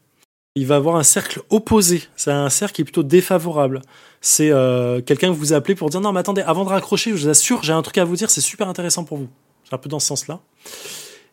[0.55, 2.03] il va avoir un cercle opposé.
[2.16, 3.82] C'est un cercle qui est plutôt défavorable.
[4.20, 7.16] C'est euh, quelqu'un que vous appelez pour dire non mais attendez, avant de raccrocher, je
[7.16, 9.28] vous assure, j'ai un truc à vous dire, c'est super intéressant pour vous.
[9.64, 10.40] C'est un peu dans ce sens-là.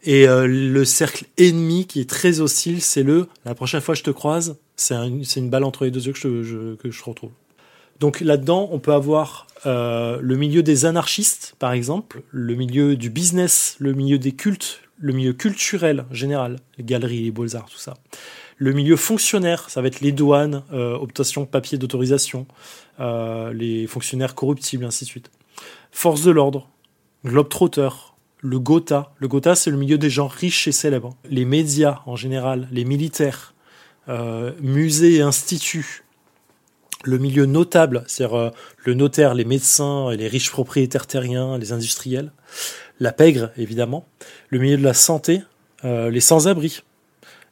[0.04, 4.00] Et euh, le cercle ennemi qui est très hostile, c'est le la prochaine fois que
[4.00, 6.76] je te croise, c'est un- c'est une balle entre les deux yeux que je, je-
[6.76, 7.32] que je retrouve.
[8.00, 13.10] Donc là-dedans, on peut avoir euh, le milieu des anarchistes, par exemple, le milieu du
[13.10, 17.96] business, le milieu des cultes, le milieu culturel général, les galeries, les beaux-arts, tout ça.
[18.62, 22.46] Le milieu fonctionnaire, ça va être les douanes, euh, obtention de papier d'autorisation,
[23.00, 25.32] euh, les fonctionnaires corruptibles, ainsi de suite.
[25.94, 26.70] Force de l'ordre,
[27.26, 27.88] Globetrotter,
[28.40, 29.14] le Gotha.
[29.18, 31.16] Le Gotha, c'est le milieu des gens riches et célèbres.
[31.30, 33.54] Les médias, en général, les militaires,
[34.10, 36.04] euh, musées et instituts.
[37.06, 38.50] Le milieu notable, c'est-à-dire euh,
[38.84, 42.34] le notaire, les médecins, et les riches propriétaires terriens, les industriels.
[43.00, 44.06] La pègre, évidemment.
[44.50, 45.44] Le milieu de la santé,
[45.82, 46.82] les sans-abri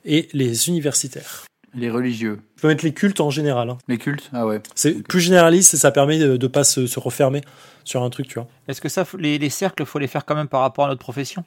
[0.07, 1.43] et les universitaires.
[1.75, 2.39] Les religieux.
[2.55, 3.69] Je peux mettre les cultes en général.
[3.69, 3.77] hein.
[3.87, 4.61] Les cultes Ah ouais.
[4.73, 7.41] C'est plus généraliste et ça permet de ne pas se, se refermer
[7.83, 8.47] sur un truc, tu vois.
[8.67, 11.01] Est-ce que ça, les, les cercles, faut les faire quand même par rapport à notre
[11.01, 11.43] profession?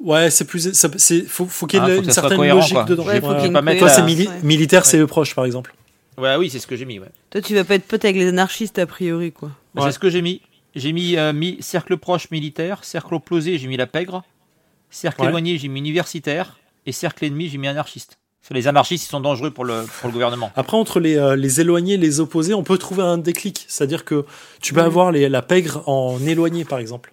[0.00, 0.72] Ouais, c'est plus.
[0.72, 2.84] ça- C'est faut, faut qu'il y ait Ah, une soit certaine cohérent, logique quoi.
[2.84, 3.04] dedans.
[3.04, 4.40] Ouais, faut qu'il y ait une pas mettre Toi, c'est mili- ouais.
[4.42, 5.74] militaire, c'est le proche, par exemple.
[6.16, 6.98] Ouais, oui, c'est ce que j'ai mis.
[6.98, 7.10] Ouais.
[7.30, 9.50] Toi, tu vas pas être pote avec les anarchistes a priori, quoi.
[9.74, 9.88] Bah, Ouais.
[9.88, 10.40] C'est ce que j'ai mis.
[10.74, 14.22] J'ai mis, euh, mis cercle proche militaire, cercle opposé, j'ai mis la pègre,
[14.90, 15.28] cercle Ouais.
[15.28, 18.18] éloigné, j'ai mis universitaire, et cercle ennemi, j'ai mis anarchiste.
[18.52, 20.52] Les anarchistes, ils sont dangereux pour le, pour le gouvernement.
[20.54, 23.64] Après, entre les, euh, les éloignés et les opposés, on peut trouver un déclic.
[23.66, 24.24] C'est-à-dire que
[24.62, 27.12] tu peux avoir les, la pègre en éloigné, par exemple.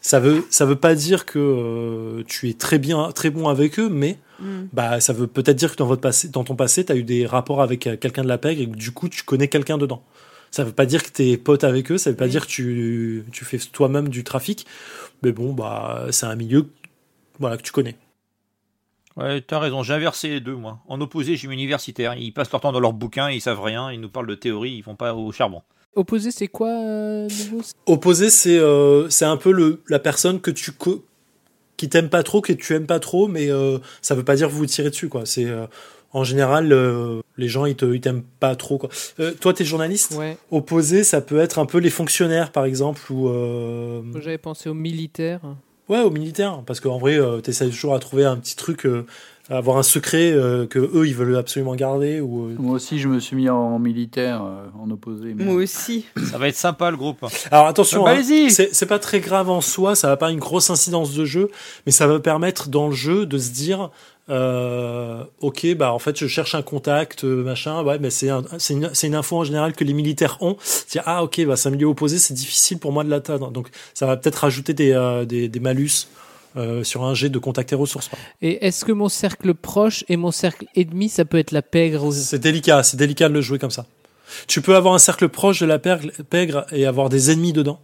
[0.00, 3.78] Ça veut, ça veut pas dire que euh, tu es très bien, très bon avec
[3.80, 4.68] eux, mais Mm.
[4.72, 7.02] bah, ça veut peut-être dire que dans, votre passé, dans ton passé, tu as eu
[7.02, 9.76] des rapports avec euh, quelqu'un de la pègre et que du coup, tu connais quelqu'un
[9.76, 10.02] dedans.
[10.50, 12.30] Ça veut pas dire que tu es pote avec eux, ça veut pas Oui.
[12.30, 14.64] dire que tu, tu fais toi-même du trafic,
[15.22, 16.68] mais bon, bah, c'est un milieu
[17.38, 17.96] voilà, que tu connais.
[19.16, 20.78] Ouais, t'as raison, j'ai inversé les deux, moi.
[20.88, 22.14] En opposé, j'ai mis universitaire.
[22.16, 24.70] Ils passent leur temps dans leurs bouquins, ils savent rien, ils nous parlent de théorie,
[24.72, 25.62] ils vont pas au charbon.
[25.96, 27.28] Opposé, c'est quoi, euh,
[27.86, 31.04] Opposé, c'est euh, c'est un peu le, la personne que tu co-
[31.76, 34.48] qui t'aime pas trop, que tu aimes pas trop, mais euh, ça veut pas dire
[34.48, 35.26] vous tirer dessus, quoi.
[35.26, 35.66] C'est euh,
[36.12, 38.88] en général euh, les gens ils t'aiment pas trop, quoi.
[39.18, 40.14] Euh, toi, t'es journaliste?
[40.16, 40.36] Ouais.
[40.52, 44.74] Opposé, ça peut être un peu les fonctionnaires, par exemple, ou euh, J'avais pensé aux
[44.74, 45.40] militaires.
[45.90, 49.04] Ouais, aux militaires, parce qu'en vrai, euh, t'essaies toujours à trouver un petit truc, euh,
[49.56, 53.08] avoir un secret euh, que eux ils veulent absolument garder, ou euh, Moi aussi, je
[53.08, 55.34] me suis mis en militaire, euh, en opposé.
[55.34, 56.06] mais- Moi aussi.
[56.30, 57.24] Ça va être sympa, le groupe.
[57.50, 60.38] Alors attention, Ah bah, hein, c'est pas très grave en soi, ça va pas une
[60.38, 61.50] grosse incidence de jeu,
[61.86, 63.90] mais ça va permettre dans le jeu de se dire,
[64.28, 68.44] euh, ok, bah en fait je cherche un contact, euh, machin, ouais, mais c'est un-
[68.58, 70.56] c'est une, c'est une info en général que les militaires ont.
[70.90, 73.68] Dire ah ok, bah c'est un milieu opposé, c'est difficile pour moi de l'atteindre, donc
[73.94, 76.06] ça va peut-être rajouter des, euh, des, des malus.
[76.56, 78.10] Euh, sur un jet de contact et ressources.
[78.42, 82.04] Et est-ce que mon cercle proche et mon cercle ennemi, ça peut être la pègre
[82.04, 83.86] aussi C'est délicat, c'est délicat de le jouer comme ça.
[84.46, 87.80] Tu peux avoir un cercle proche de la pègre, pègre et avoir des ennemis dedans.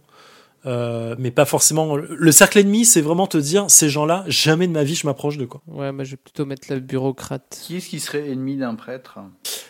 [0.65, 1.95] Euh, mais pas forcément.
[1.95, 5.37] Le cercle ennemi, c'est vraiment te dire ces gens-là, jamais de ma vie je m'approche
[5.37, 5.61] de quoi.
[5.67, 7.61] Ouais, moi je vais plutôt mettre la bureaucrate.
[7.63, 9.19] Qui est-ce qui serait ennemi d'un prêtre?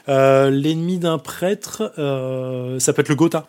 [0.09, 3.47] Euh, L'ennemi d'un prêtre, euh, ça peut être le Gotha.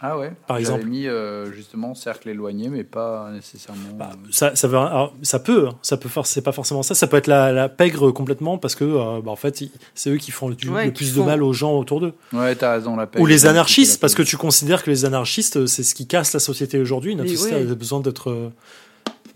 [0.00, 0.84] Ah ouais Par exemple.
[0.84, 3.90] mis euh, justement cercle éloigné, mais pas nécessairement.
[3.94, 5.78] Bah, euh, ça, ça, veut, alors, ça peut, hein.
[5.82, 6.94] ça peut, c'est pas forcément ça.
[6.94, 10.16] Ça peut être la, la pègre complètement parce que, euh, bah, en fait, c'est eux
[10.18, 12.12] qui font du- Ouais, le qui plus de mal aux gens autour d'eux.
[12.32, 13.20] Ouais, t'as raison, la paix.
[13.20, 16.40] Ou les anarchistes, parce que tu considères que les anarchistes, c'est ce qui casse la
[16.40, 17.16] société aujourd'hui.
[17.16, 17.70] Notre société ouais.
[17.70, 18.50] a besoin d'être euh,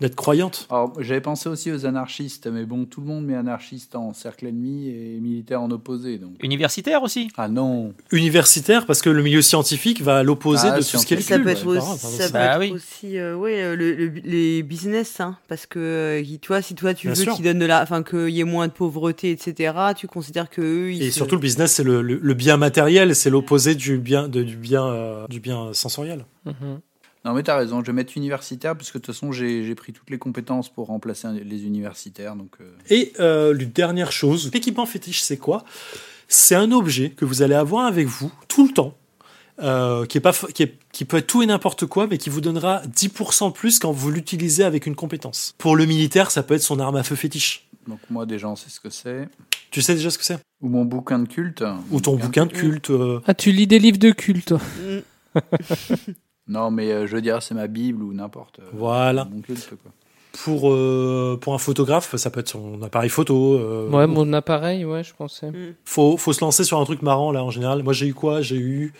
[0.03, 0.67] d'être croyante.
[0.69, 4.45] Alors, j'avais pensé aussi aux anarchistes, mais bon, tout le monde met anarchiste en cercle
[4.47, 6.17] ennemi et militaire en opposé.
[6.17, 6.31] Donc.
[6.41, 7.29] Universitaire aussi?
[7.37, 11.05] Ah non Universitaire, parce que le milieu scientifique va à l'opposé Ah, de tout ce
[11.05, 12.71] qui est le Ça peut être aussi, ça peut Bah être oui.
[12.71, 16.75] aussi euh, ouais, euh, le, le- les business, hein, parce que euh, tu vois, si
[16.75, 19.31] toi tu Bien veux qu'ils donnent de la, enfin qu'il y ait moins de pauvreté,
[19.31, 19.73] etc.
[19.97, 22.57] Tu considères que eux, ils Et se- surtout, le business, c'est le, le- le bien
[22.57, 26.25] matériel, c'est l'opposé du bien, de- du bien, euh, du bien sensoriel.
[26.45, 26.79] Mhm.
[27.25, 29.93] Non, mais t'as raison, je vais mettre universitaire, puisque de toute façon, j'ai j'ai pris
[29.93, 32.35] toutes les compétences pour remplacer les universitaires.
[32.35, 35.63] Donc, euh, Et euh, une dernière chose, l'équipement fétiche, c'est quoi?
[36.27, 38.97] C'est un objet que vous allez avoir avec vous tout le temps,
[39.61, 42.29] euh, qui, est pas, qui, est- qui peut être tout et n'importe quoi, mais qui
[42.29, 45.55] vous donnera 10% de plus quand vous l'utilisez avec une compétence.
[45.57, 47.67] Pour le militaire, ça peut être son arme à feu fétiche.
[47.87, 49.29] donc moi, déjà, on sait ce que c'est.
[49.71, 50.39] Tu sais déjà ce que c'est?
[50.61, 51.63] Ou mon bouquin de culte.
[51.91, 52.89] Ou ton bouquin de culte.
[52.89, 54.53] euh, Ah, tu lis des livres de culte.
[56.47, 58.59] Non, mais euh, je veux dire, c'est ma Bible ou n'importe.
[58.59, 59.25] euh, Voilà.
[59.31, 59.91] Mon culte, quoi.
[60.43, 63.53] Pour, euh, pour un photographe, ça peut être son appareil photo.
[63.59, 65.51] euh, Ouais, mon appareil, ouais, je pensais.
[65.85, 67.83] faut, faut se lancer sur un truc marrant là en général.
[67.83, 68.41] Moi j'ai eu quoi?
[68.41, 68.93] J'ai eu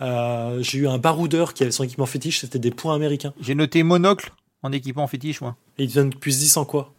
[0.00, 3.32] euh, j'ai eu un baroudeur qui avait son équipement fétiche, c'était des points américains.
[3.40, 4.32] J'ai noté monocle
[4.64, 5.54] en équipement fétiche, moi.
[5.78, 6.92] Et ils te donnent plus 10 en quoi?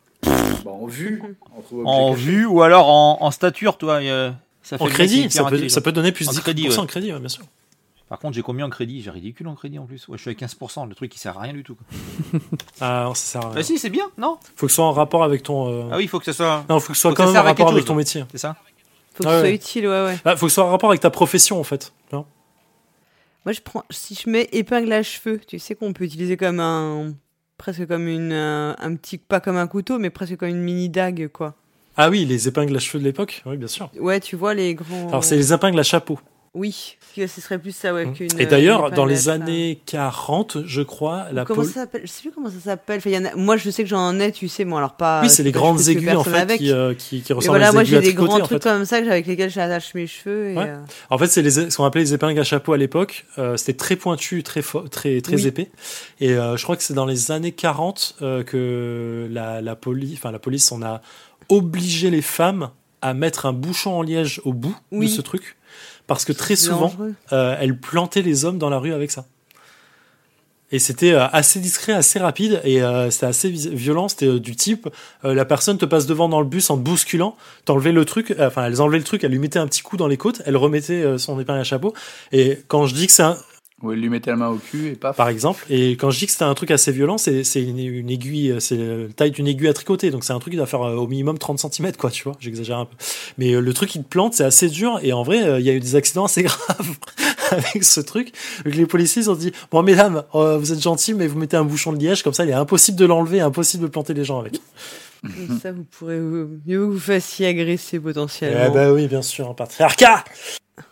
[0.64, 1.22] Bon, en vue.
[1.74, 3.96] objets En vue ou alors en, en stature, toi.
[3.96, 6.80] euh, ça fait En crédit, ça peut, ça peut donner plus En 10% crédit, ouais.
[6.80, 7.44] en crédit, ouais, bien sûr.
[8.14, 9.02] Par contre, j'ai combien en crédit?
[9.02, 10.08] J'ai ridicule en crédit en plus.
[10.08, 11.76] Ouais, je suis à 15%, le truc qui sert à rien du tout.
[12.80, 13.56] Ah non, ça sert à rien.
[13.56, 14.38] Bah si, c'est bien, non?
[14.56, 15.68] Faut que ce soit en rapport avec ton.
[15.72, 16.64] euh, Ah oui, il faut que ça soit.
[16.70, 18.24] Non, faut que ce soit Faut quand même en rapport avec ton métier.
[18.32, 18.56] C'est ça?
[19.16, 20.18] Faut que Ah ce soit utile, ouais, ouais.
[20.26, 21.92] Ah, faut que ce soit en rapport avec ta profession en fait.
[22.12, 22.28] Non?
[23.46, 26.60] Moi, je prends, si je mets épingle à cheveux, tu sais qu'on peut utiliser comme
[26.60, 27.14] un,
[27.58, 30.88] presque comme une, un, un petit, pas comme un couteau, mais presque comme une mini
[30.88, 31.56] dague, quoi.
[31.98, 33.90] ah oui, les épingles à cheveux de l'époque, oui bien sûr.
[34.00, 35.08] Ouais, tu vois les grands.
[35.10, 36.20] Alors c'est les épingles à chapeau.
[36.56, 38.12] Oui, ce serait plus ça, ouais.
[38.12, 42.02] qu'une- Et d'ailleurs, épingle dans les années 40, je crois, la Comment pol- ça s'appelle?
[42.04, 42.98] Je sais plus comment ça s'appelle.
[43.00, 43.36] Enfin, a...
[43.36, 45.22] Moi, je sais que j'en ai, tu sais, moi, alors pas.
[45.24, 46.60] Oui, c'est les grandes aiguilles en fait avec.
[46.60, 48.70] qui, euh, qui, qui ressemblent voilà, à des moi j'ai des grands trucs fait.
[48.70, 50.50] comme ça avec lesquels j'attache mes cheveux.
[50.52, 50.70] Et, Ouais.
[50.70, 50.78] euh,
[51.10, 53.26] En fait, c'est les, ce qu'on appelait les épingles à chapeau à l'époque.
[53.40, 55.48] Euh, C'était très pointu, très fo- très très Oui.
[55.48, 55.72] épais.
[56.20, 60.20] Et euh, je crois que c'est dans les années 40 euh, que la, la police,
[60.20, 61.02] enfin la police, on a
[61.50, 62.70] obligé les femmes
[63.02, 65.08] à mettre un bouchon en liège au bout Oui.
[65.08, 65.58] de ce truc,
[66.08, 66.94] parce que très souvent,
[67.32, 69.26] euh, elles plantaient les hommes dans la rue avec ça.
[70.74, 74.08] Et c'était euh, assez discret, assez rapide, et euh, c'était assez violent.
[74.08, 74.90] C'était du type,
[75.24, 77.36] euh, la personne te passe devant dans le bus en te bousculant,
[77.66, 80.08] t'enlevais le truc, enfin elles enlevaient le truc, elles lui mettaient un petit coup dans
[80.08, 81.94] les côtes, elle remettait euh, son épingle à chapeau.
[82.32, 83.38] Et quand je dis que c'est un,
[83.84, 85.16] Où elle lui mettait la main au cul et paf.
[85.18, 87.78] par exemple, et quand je dis que c'était un truc assez violent, c'est c'est une,
[87.80, 90.58] une aiguille, euh, c'est la taille d'une aiguille à tricoter, donc c'est un truc qui
[90.58, 92.96] doit faire euh, au minimum 30 cm, quoi, tu vois, j'exagère un peu.
[93.38, 95.66] Mais euh, le truc qui te plante, c'est assez dur, et en vrai, euh, il
[95.66, 96.98] y a eu des accidents assez graves
[97.52, 98.32] avec ce truc.
[98.64, 101.58] Donc les policiers ils ont dit, bon mesdames, euh, vous êtes gentils, mais vous mettez
[101.58, 104.24] un bouchon de liège, comme ça il est impossible de l'enlever, impossible de planter les
[104.24, 104.62] gens avec.
[105.22, 108.72] Comme ça, vous pourrez euh, mieux que vous fassiez agresser Eh potentiellement.
[108.72, 110.24] bah oui, bien sûr, un patriarcat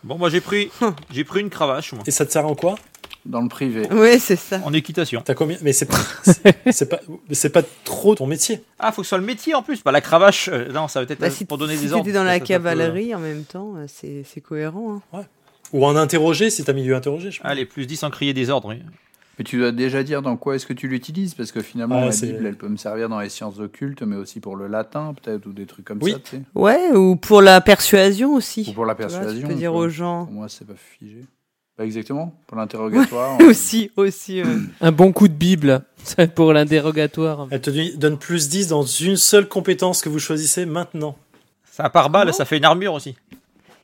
[0.04, 0.70] Bon, moi j'ai pris,
[1.10, 2.76] j'ai pris une cravache, moi, Et ça te sert en quoi?
[3.24, 3.86] Dans le privé.
[3.92, 4.60] Ouais, c'est ça.
[4.64, 5.22] en équitation.
[5.24, 5.56] T'as combien?
[5.62, 5.98] Mais c'est pas,
[6.72, 8.62] c'est- pas, mais c'est pas trop ton métier.
[8.80, 9.80] Ah, faut que ce soit le métier en plus.
[9.80, 10.48] Pas la cravache.
[10.52, 12.04] euh, non, ça va peut-être Bah, euh, si pour donner si des ordres.
[12.04, 15.00] t'étais dans la ça, ça peut, euh, cavalerie en même temps, euh, c'est c'est cohérent.
[15.12, 15.24] hein.
[15.72, 17.30] Ou en interroger si t'as mis du interroger.
[17.30, 17.50] Je pense.
[17.50, 18.68] Allez, plus 10 en crier des ordres.
[18.70, 18.82] oui.
[19.38, 22.12] Mais tu dois déjà dire dans quoi est-ce que tu l'utilises, parce que finalement, la
[22.12, 25.14] c'est- Bible, elle peut me servir dans les sciences occultes, mais aussi pour le latin,
[25.14, 26.12] peut-être, ou des trucs comme Oui.
[26.12, 26.42] ça, tu sais.
[26.54, 28.66] Ouais, ou pour la persuasion aussi.
[28.68, 29.40] Ou pour la Tu vois, persuasion.
[29.40, 30.26] Tu peux dire aux gens.
[30.26, 31.24] Pour moi, c'est pas figé.
[31.78, 32.34] Pas exactement.
[32.46, 33.38] Pour l'interrogatoire.
[33.48, 34.42] aussi, aussi.
[34.42, 34.58] euh.
[34.82, 37.48] Un bon coup de Bible, ça pour l'interrogatoire.
[37.50, 41.16] Elle te donne plus 10 dans une seule compétence que vous choisissez maintenant.
[41.70, 43.14] Ça part balle, ça fait une armure aussi.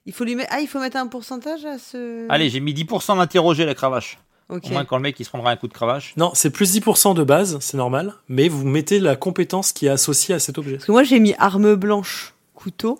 [0.04, 0.50] Il faut lui mettre.
[0.52, 2.26] Ah, il faut mettre un pourcentage à ce.
[2.28, 4.18] Allez, j'ai mis 10% d'interroger la cravache.
[4.48, 4.64] Ok.
[4.66, 6.14] Au moins quand le mec il se prendra un coup de cravache.
[6.16, 9.90] Non, c'est plus 10% de base, c'est normal, mais vous mettez la compétence qui est
[9.90, 10.74] associée à cet objet.
[10.74, 12.98] Parce que moi, j'ai mis arme blanche, couteau.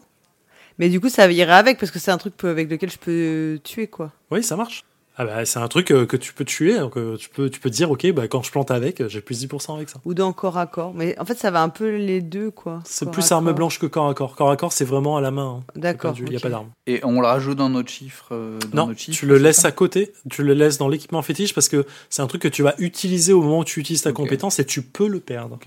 [0.79, 3.59] Mais du coup, ça irait avec parce que c'est un truc avec lequel je peux
[3.65, 4.13] tuer, quoi.
[4.31, 4.85] Oui, ça marche.
[5.21, 7.59] Ah bah, c'est un truc euh, que tu peux tuer, donc euh, tu peux, tu
[7.59, 10.01] peux te dire, ok, bah, quand je plante avec, euh, j'ai plus 10% avec ça.
[10.05, 10.95] Ou dans corps à corps.
[10.95, 12.81] Mais en fait, ça va un peu les deux, quoi.
[12.85, 13.55] C'est Corps plus arme corps.
[13.55, 14.37] blanche que corps à corps.
[14.37, 15.61] Corps à corps, c'est vraiment à la main.
[15.61, 15.73] hein.
[15.75, 16.15] D'accord.
[16.19, 16.71] Il n'y a pas d'arme.
[16.87, 18.29] Et on le rajoute dans notre chiffre.
[18.31, 21.21] euh, dans Non, notre chiffre, tu le laisses à côté, tu le laisses dans l'équipement
[21.23, 24.03] fétiche parce que c'est un truc que tu vas utiliser au moment où tu utilises
[24.03, 25.59] ta compétence et tu peux le perdre.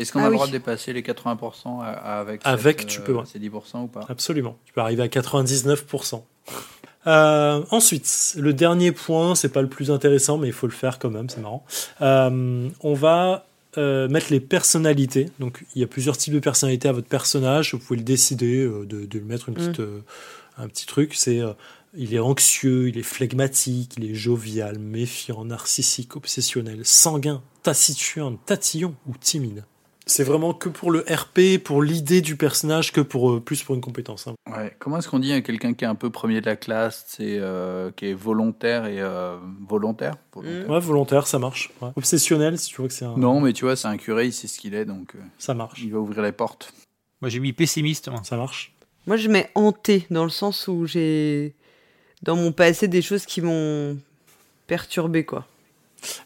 [0.00, 0.36] Est-ce qu'on Ah a le oui.
[0.38, 3.22] droit de dépasser les 80% à- à- avec Avec, cette, tu euh, peux, ouais.
[3.32, 4.00] ces 10% ou pas?
[4.08, 4.56] Absolument.
[4.64, 6.24] Tu peux arriver à 99%.
[7.06, 10.98] Euh, ensuite, le dernier point, c'est pas le plus intéressant, mais il faut le faire
[10.98, 11.64] quand même, c'est marrant.
[12.00, 15.30] Euh, on va euh, mettre les personnalités.
[15.38, 17.74] Donc, il y a plusieurs types de personnalités à votre personnage.
[17.74, 20.00] Vous pouvez le décider de, de lui mettre une petite, euh,
[20.56, 21.14] un petit truc.
[21.14, 21.40] C'est
[21.96, 28.94] Il est anxieux, il est flegmatique, il est jovial, méfiant, narcissique, obsessionnel, sanguin, taciturne, tatillon
[29.06, 29.64] ou timide.
[30.06, 33.74] C'est vraiment que pour le RP, pour l'idée du personnage, que pour euh, plus pour
[33.74, 34.26] une compétence.
[34.26, 34.34] hein.
[34.54, 34.76] Ouais.
[34.78, 37.38] Comment est-ce qu'on dit à quelqu'un qui est un peu premier de la classe, c'est,
[37.38, 41.70] euh, qui est volontaire et euh, volontaire, volontaire Ouais, volontaire, ça marche.
[41.80, 41.88] Ouais.
[41.96, 43.16] Obsessionnel, si tu vois que c'est un.
[43.16, 45.54] Non, mais tu vois, c'est un curé, il sait ce qu'il est, donc euh, Ça
[45.54, 45.80] marche.
[45.82, 46.74] il va ouvrir les portes.
[47.22, 48.08] Moi, j'ai mis pessimiste.
[48.10, 48.20] moi.
[48.24, 48.74] Ça marche.
[49.06, 51.54] Moi, je mets hanté dans le sens où j'ai
[52.22, 53.96] dans mon passé des choses qui m'ont
[54.66, 55.46] perturbé quoi.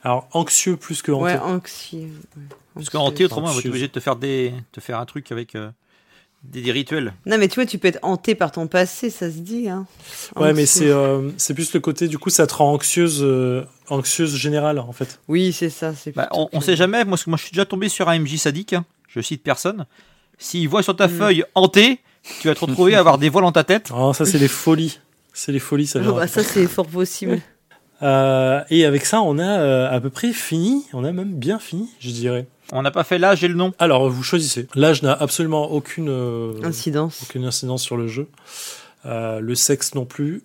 [0.02, 1.24] Alors, anxieux plus que hanté.
[1.34, 1.98] Ouais, anxieux.
[2.36, 2.42] ouais,
[2.74, 3.64] Parce qu'en thé, autrement, on va Anxieuse.
[3.64, 5.70] t'obliger de te faire des, te faire un truc avec euh,
[6.44, 7.12] des, des rituels.
[7.26, 9.68] Non, mais tu vois, tu peux être hanté par ton passé, ça se dit.
[9.68, 9.86] Hein.
[10.36, 13.64] Ouais, mais c'est euh, c'est plus le côté, du coup, ça te rend anxieuse, euh,
[13.88, 15.20] anxieuse générale, en fait.
[15.28, 15.92] Oui, c'est ça.
[16.14, 17.04] Bah, on, on que- sait jamais.
[17.04, 18.72] Moi, que je suis déjà tombé sur un MJ sadique.
[18.72, 19.86] hein, je cite personne.
[20.38, 21.10] S'il voit sur ta Mm.
[21.18, 21.98] feuille hanté,
[22.40, 23.90] tu vas te retrouver à avoir des voiles dans ta tête.
[23.92, 25.00] Ah, ça, c'est les folies.
[25.32, 26.12] C'est les folies, ça Ah vient.
[26.12, 27.40] bah, ça, c'est fort possible.
[28.02, 30.84] Euh, et avec ça, on a euh, à peu près fini.
[30.92, 32.46] On a même bien fini, je dirais.
[32.72, 33.72] On n'a pas fait l'âge et le nom.
[33.78, 34.68] Alors, vous choisissez.
[34.74, 37.22] L'âge n'a absolument aucune, euh, Incidence.
[37.22, 38.28] aucune incidence sur le jeu.
[39.06, 40.42] Euh, le sexe non plus.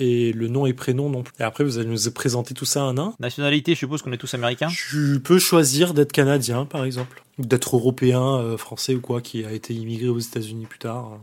[0.00, 1.34] Et le nom et prénom non plus.
[1.40, 3.14] Et après, vous allez nous présenter tout ça un à un.
[3.18, 4.68] Nationalité, je suppose qu'on est tous américains.
[4.68, 9.44] Tu peux choisir d'être canadien, par exemple, ou d'être européen, euh, français ou quoi, qui
[9.44, 11.18] a été immigré aux États-Unis plus tard.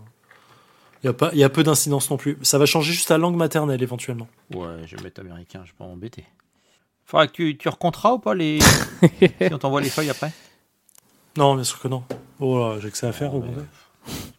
[1.06, 2.36] Il y a pas, il y a peu d'incidence non plus.
[2.41, 4.27] Ça va changer juste la langue maternelle éventuellement.
[4.56, 6.26] Ouais, je vais mettre américain, je vais pas m'embêter.
[7.06, 8.57] Faudra que tu, tu recompteras ou pas les.
[9.19, 10.32] si on t'envoie les feuilles après?
[11.38, 12.03] Non, bien sûr que non.
[12.40, 13.34] Oh là, j'ai que ça à faire.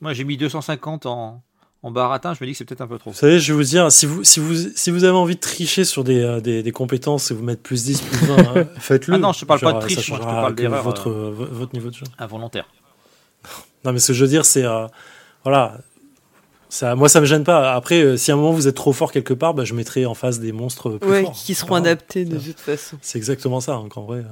[0.00, 1.40] Moi, j'ai mis 250 en,
[1.84, 3.12] en baratin, je me dis que c'est peut-être un peu trop.
[3.12, 5.40] Vous savez, je vais vous dire, si vous, si vous, si vous avez envie de
[5.40, 8.64] tricher sur des, euh, des, des compétences et vous mettre plus 10, plus 20, hein,
[8.80, 9.14] faites-le.
[9.14, 11.30] Ah non, je te parle pas de triche, moi, je te parle d'erreur, Votre, euh,
[11.30, 12.06] vo- votre niveau de jeu.
[12.18, 12.66] Involontaire.
[13.84, 14.64] Non, mais ce que je veux dire, c'est.
[14.64, 14.88] euh,
[15.44, 15.78] voilà.
[16.76, 17.72] Ça, moi, ça me gêne pas.
[17.72, 20.04] Après, euh, si à un moment vous êtes trop fort quelque part, bah, je mettrai
[20.04, 21.32] en face des monstres plus Ouais, forts.
[21.32, 22.98] qui seront adaptés de toute façon.
[23.00, 24.18] C'est exactement ça, donc en vrai.
[24.18, 24.24] euh.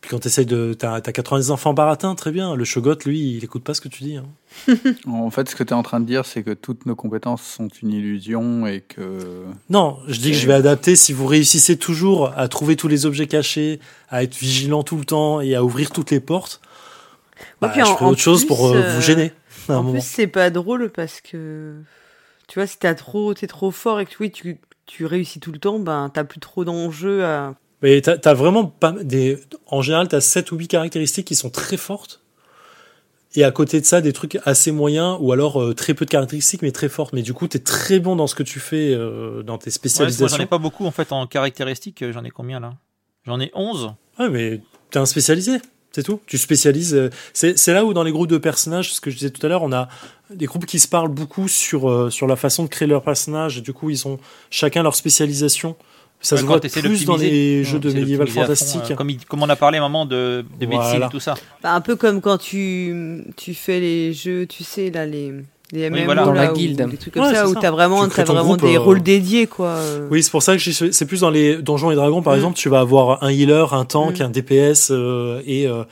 [0.00, 0.74] Puis quand t'essayes de.
[0.78, 2.54] T'as as 90 enfants baratins, très bien.
[2.54, 4.16] Le Shogot, lui, il écoute pas ce que tu dis.
[4.16, 4.26] hein.
[5.08, 7.42] En fait, ce que tu es en train de dire, c'est que toutes nos compétences
[7.42, 9.18] sont une illusion et que.
[9.70, 13.06] Non, je dis que je vais adapter si vous réussissez toujours à trouver tous les
[13.06, 16.60] objets cachés, à être vigilant tout le temps et à ouvrir toutes les portes.
[17.60, 19.32] Bah, puis je ferai en autre chose pour euh, euh, vous gêner.
[19.68, 19.92] En moment.
[19.92, 21.74] plus, c'est pas drôle parce que
[22.48, 25.52] tu vois, si t'as trop, t'es trop fort et que oui, tu, tu réussis tout
[25.52, 27.54] le temps, ben t'as plus trop d'enjeux à.
[27.82, 29.38] Mais t'as as vraiment pas des.
[29.66, 32.20] En général, t'as 7 ou 8 caractéristiques qui sont très fortes.
[33.36, 36.10] Et à côté de ça, des trucs assez moyens ou alors euh, très peu de
[36.10, 37.12] caractéristiques mais très fortes.
[37.12, 39.70] Mais du coup, t'es très bon dans ce que tu fais euh, dans tes Ouais,
[39.70, 40.36] moi, spécialisations.
[40.36, 42.02] j'en ai pas beaucoup en fait en caractéristiques.
[42.02, 42.74] euh, J'en ai combien là?
[43.26, 43.92] J'en ai 11.
[44.20, 44.60] Ouais, mais
[44.90, 45.58] t'es un spécialisé,
[45.94, 46.20] c'est tout.
[46.26, 46.94] Tu spécialises.
[46.94, 49.44] euh, C'est c'est là où dans les groupes de personnages, ce que je disais tout
[49.46, 49.88] à l'heure, on a
[50.30, 53.58] des groupes qui se parlent beaucoup sur, euh, sur la façon de créer leur personnage.
[53.58, 54.18] Et du coup, ils ont
[54.50, 55.76] chacun leur spécialisation.
[56.20, 58.80] Ça Ouais, se voit plus dans les Ouais, jeux de médiéval fond, fantastique.
[58.90, 61.06] euh, comme, il- comme on a parlé à un moment de, de médecine Voilà.
[61.06, 61.34] et tout ça.
[61.62, 65.34] Ben, un peu comme quand tu, tu fais les jeux, tu sais, là, les,
[65.78, 66.24] MMO, voilà.
[66.24, 66.88] Dans la ou guilde.
[66.88, 67.60] des trucs comme Ouais, ça, où ça.
[67.60, 69.78] t'as vraiment, Tu t'as ton vraiment groupe, des euh, rôles dédiés, quoi.
[70.10, 72.36] Oui, c'est pour ça que c'est plus dans les Donjons et Dragons, par Mm.
[72.36, 74.22] exemple, tu vas avoir un healer, un tank, Mm.
[74.22, 75.84] un DPS euh, et, euh,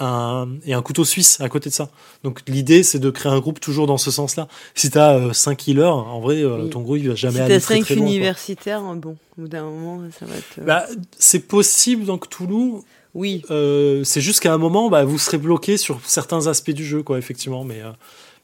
[0.00, 1.88] un, et un couteau suisse à côté de ça.
[2.22, 4.46] Donc l'idée, c'est de créer un groupe toujours dans ce sens-là.
[4.76, 6.70] Si t'as euh, 5 healers, en vrai, euh, Oui.
[6.70, 8.04] ton groupe, il va jamais Si aller t'as très, 5 très loin.
[8.04, 8.12] quoi.
[8.14, 10.44] universitaires, hein, bon, au bout d'un moment, ça va être.
[10.60, 10.84] euh, Bah,
[11.18, 12.74] c'est possible dans Cthulhu.
[13.14, 13.42] oui.
[13.50, 17.02] Euh, c'est juste qu'à un moment, bah, vous serez bloqué sur certains aspects du jeu,
[17.02, 17.64] quoi, effectivement.
[17.64, 17.90] Mais, euh,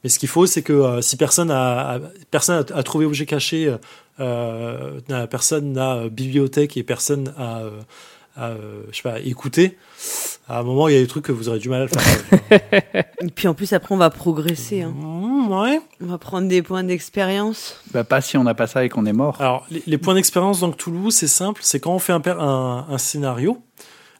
[0.05, 1.99] mais ce qu'il faut, c'est que euh, si personne a, a-
[2.29, 3.77] personne a, a trouvé objet caché, euh,
[4.19, 7.63] euh, personne n'a bibliothèque et personne a,
[8.37, 8.51] a,
[8.91, 9.79] je sais pas, écouté,
[10.47, 11.89] à un moment, il y a des trucs que vous aurez du mal à le
[11.89, 13.05] faire.
[13.21, 14.83] Et puis en plus, après, on va progresser.
[14.83, 14.93] hein.
[14.95, 15.81] Mmh, ouais.
[16.01, 17.81] On va prendre des points d'expérience.
[17.91, 19.41] Bah, pas si on n'a pas ça et qu'on est mort.
[19.41, 21.61] Alors, les, les points d'expérience dans Cthulhu, c'est simple.
[21.63, 23.59] C'est quand on fait un, un scénario,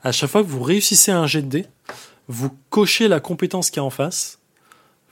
[0.03, 1.65] à chaque fois que vous réussissez un jet de dés,
[2.27, 4.34] vous cochez la compétence qui est en face.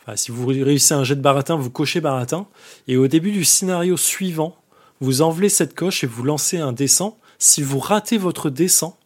[0.06, 2.48] Enfin, si vous réussissez un jet de baratin, vous cochez baratin.
[2.88, 4.56] Et au début du scénario suivant,
[5.02, 7.18] vous enlevez cette coche et vous lancez un descent.
[7.40, 8.98] Si vous ratez votre descent,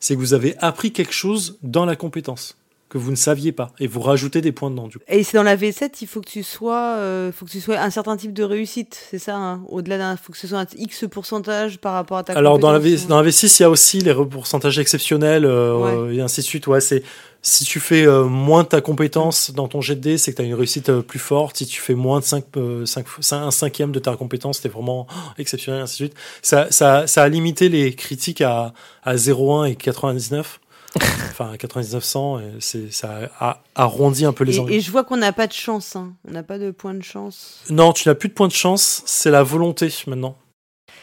[0.00, 2.56] c'est que vous avez appris quelque chose dans la compétence
[2.88, 3.70] que vous ne saviez pas.
[3.78, 5.04] Et vous rajoutez des points dedans, du coup.
[5.06, 7.78] Et c'est dans la V7, il faut que tu sois, euh, faut que tu sois
[7.78, 9.36] un certain type de réussite, c'est ça.
[9.36, 9.62] hein?
[9.68, 12.32] Au-delà d'un, faut que ce soit un X pourcentage par rapport à ta.
[12.32, 15.44] Alors dans la, v, compétence, dans la V6, il y a aussi les pourcentages exceptionnels
[15.44, 15.90] euh, Ouais.
[15.92, 16.66] euh, et ainsi de suite.
[16.66, 17.04] Ouais, c'est
[17.42, 20.36] si tu fais euh, moins de ta compétence dans ton jet de dés, c'est que
[20.36, 21.56] tu as une réussite euh, plus forte.
[21.56, 24.68] Si tu fais moins de 5, euh, cinq- cin- un cinquième de ta compétence, t'es
[24.68, 26.18] vraiment oh, exceptionnel, et ainsi de suite.
[26.42, 28.72] Ça, ça, ça a limité les critiques à,
[29.02, 30.60] à 0,1 et 99.
[30.96, 34.72] enfin, 9900, et c'est, ça a arrondi un peu les angles.
[34.72, 35.94] et je vois qu'on n'a pas de chance.
[35.94, 36.12] hein.
[36.28, 37.60] On n'a pas de point de chance.
[37.70, 40.36] Non, tu n'as plus de points de chance, c'est la volonté maintenant.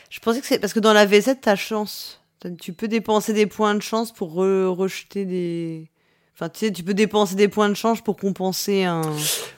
[0.10, 2.22] Je pensais que c'est parce que dans la V7, t'as chance.
[2.62, 5.90] Tu peux dépenser des points de chance pour re- rejeter des.
[6.40, 9.02] Enfin, tu sais, tu peux dépenser des points de chance pour compenser un.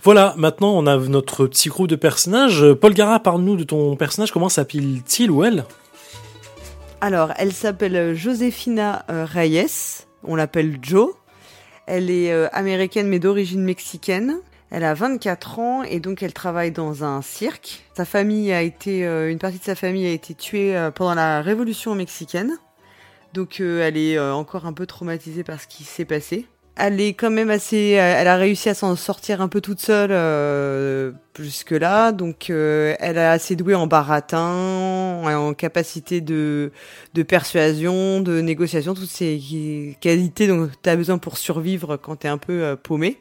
[0.01, 2.65] Voilà, maintenant on a notre petit groupe de personnages.
[2.73, 5.65] Paul Gara, parle-nous de ton personnage, comment s'appelle-t-il ou elle?
[7.01, 10.05] Alors, elle s'appelle Josefina euh, Reyes.
[10.23, 11.17] On l'appelle Jo.
[11.85, 14.37] Elle est euh, américaine mais d'origine mexicaine.
[14.71, 17.83] Elle a 24 ans et donc elle travaille dans un cirque.
[17.97, 21.15] Sa famille a été, euh, une partie de sa famille a été tuée euh, pendant
[21.15, 22.57] la révolution mexicaine.
[23.33, 26.47] Donc euh, elle est euh, encore un peu traumatisée par ce qui s'est passé.
[26.81, 29.81] Elle est quand même assez, euh, elle a réussi à s'en sortir un peu toute
[29.81, 32.13] seule euh, jusque là.
[32.13, 36.71] Donc euh, elle est assez douée en baratin, en capacité de
[37.15, 42.27] de persuasion, de négociation, toutes ces qualités dont tu as besoin pour survivre quand tu
[42.27, 43.17] es un peu euh, paumé.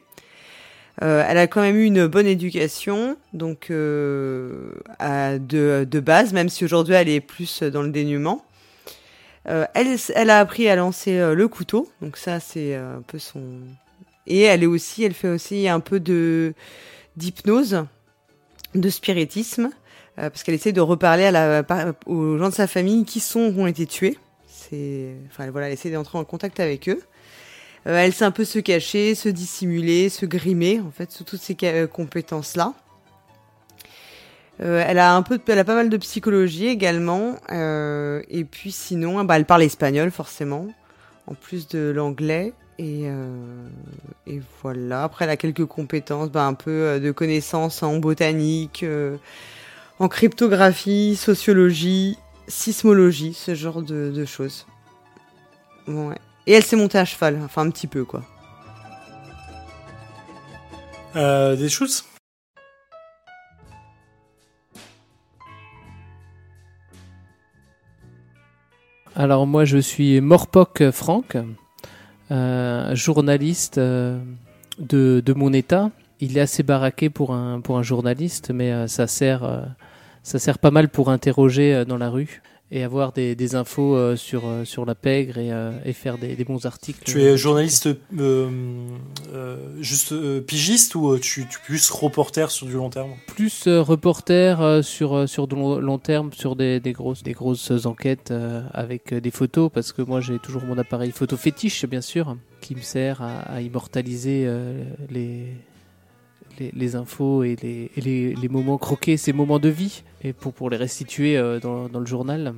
[1.01, 3.71] Euh, elle a quand même eu une bonne éducation, donc
[4.99, 8.43] à- de, de base, même si aujourd'hui elle est plus dans le dénuement.
[9.49, 13.17] Euh, elle, a appris à lancer euh, le couteau, donc ça c'est euh, un peu
[13.17, 13.61] son.
[14.27, 16.53] Et elle est aussi, elle fait aussi un peu de
[17.17, 17.85] d'hypnose,
[18.75, 19.71] de spiritisme,
[20.15, 21.63] parce qu'elle essaie de reparler à la,
[22.05, 24.17] aux gens de sa famille qui sont ont été tués.
[24.47, 27.01] C'est, enfin voilà, elle essaie d'entrer en contact avec eux.
[27.85, 31.57] Elle sait un peu se cacher, se dissimuler, se grimer, en fait, sous toutes ces
[31.63, 32.73] euh, compétences-là.
[34.61, 38.71] Euh, elle a un peu, elle a pas mal de psychologie également, euh, et puis
[38.71, 40.67] sinon, bah, elle parle espagnol forcément,
[41.27, 43.67] en plus de l'anglais, et, euh,
[44.61, 45.03] voilà.
[45.03, 48.85] Après, elle a quelques compétences, bah, un peu de connaissances en botanique,
[49.97, 52.17] en cryptographie, sociologie,
[52.47, 54.65] sismologie, ce genre de, choses.
[56.47, 58.23] Et elle s'est montée à cheval, enfin un petit peu quoi.
[61.15, 62.03] Des choses?
[69.19, 71.35] Alors moi je suis Morpoc Franck,
[72.31, 74.17] euh, journaliste euh,
[74.79, 75.91] de, mon état.
[76.21, 79.65] Il est assez baraqué pour un, pour un journaliste, mais euh, ça, sert,
[80.23, 82.41] ça sert pas mal pour interroger dans la rue
[82.71, 86.17] et avoir des, des infos euh, sur, euh, sur la pègre et, euh, et faire
[86.17, 86.99] des, des bons articles.
[87.03, 88.49] Tu es journaliste euh,
[89.33, 93.11] euh, juste euh, pigiste ou tu, tu es plus reporter sur du long terme?
[93.27, 97.71] Plus reporter euh, sur euh, sur de long, terme sur des, des grosses des grosses
[97.85, 102.01] enquêtes euh, avec des photos parce que moi j'ai toujours mon appareil photo fétiche bien
[102.01, 105.47] sûr qui me sert à, à immortaliser euh, les,
[106.59, 110.33] les les infos et les et les, les moments croqués ces moments de vie et
[110.33, 112.53] pour pour les restituer euh, dans dans le journal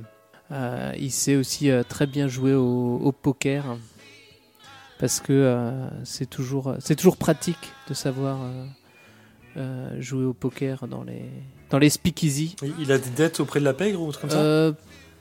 [0.50, 3.62] Euh, il sait aussi euh, très bien jouer au, au poker
[4.98, 5.34] parce que
[6.04, 8.38] c'est toujours toujours pratique de savoir
[9.98, 11.22] jouer au poker dans les
[11.70, 12.56] dans les speakeasy.
[12.80, 14.72] Il- a des dettes auprès de la pègre ou autre comme ça?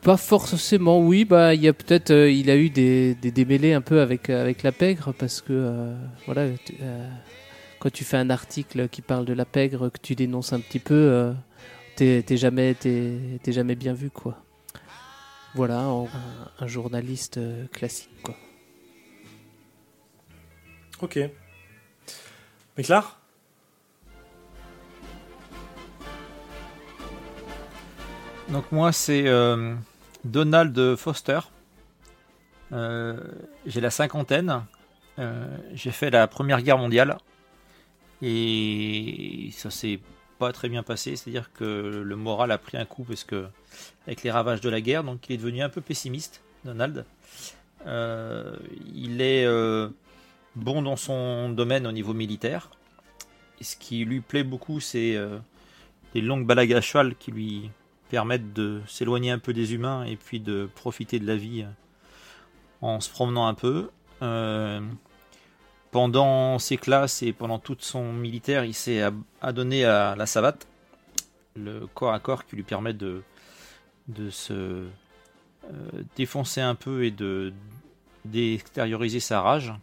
[0.01, 1.25] Pas forcément, oui.
[1.25, 4.29] Bah, il y a peut-être, euh, il a eu des, des démêlés un peu avec
[4.31, 5.95] avec la pègre parce que euh,
[6.25, 7.09] voilà, euh,
[7.81, 10.77] quand tu fais un article qui parle de la pègre, que tu dénonces un petit
[10.77, 11.33] peu, euh,
[11.95, 14.37] t'es t'es jamais t'es t'es jamais bien vu quoi.
[15.55, 16.07] Voilà, un,
[16.59, 18.35] un journaliste euh, classique quoi.
[21.01, 21.19] Ok.
[22.77, 23.19] Méclar
[28.49, 29.73] Donc moi c'est euh,
[30.23, 31.39] Donald Foster.
[32.73, 33.19] Euh,
[33.65, 34.65] j'ai la cinquantaine.
[35.17, 37.17] Euh, j'ai fait la Première Guerre mondiale.
[38.21, 39.99] Et ça s'est
[40.39, 41.15] pas très bien passé.
[41.15, 43.45] C'est-à-dire que le moral a pris un coup parce que
[44.05, 47.05] avec les ravages de la guerre, donc il est devenu un peu pessimiste, Donald.
[47.87, 48.55] Euh,
[48.93, 49.89] il est euh,
[50.55, 52.69] bon dans son domaine au niveau militaire.
[53.61, 55.37] Ce qui lui plaît beaucoup, c'est euh,
[56.15, 57.69] les longues balades à cheval qui lui
[58.09, 61.65] permettent de s'éloigner un peu des humains et puis de profiter de la vie
[62.81, 63.89] en se promenant un peu.
[65.91, 69.01] Pendant ses classes et pendant toute son militaire, il s'est
[69.41, 70.65] adonné à la savate,
[71.55, 73.21] le corps à corps qui lui permet de,
[74.07, 74.87] de se euh,
[76.15, 77.53] défoncer un peu et de
[78.23, 79.73] d'extérioriser sa rage.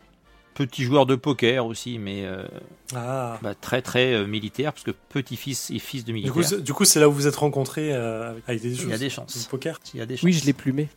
[0.54, 2.46] Petit joueur de poker aussi, mais euh,
[2.94, 3.38] Ah.
[3.42, 6.60] bah, très très euh, militaire, parce que petit-fils et fils de militaire.
[6.62, 8.84] du coup, c'est là où vous êtes rencontrés euh, avec- des choses.
[8.84, 9.46] il y a des chances.
[9.50, 9.78] poker.
[9.94, 10.24] Il y a des chances.
[10.24, 10.88] Oui, je l'ai plumé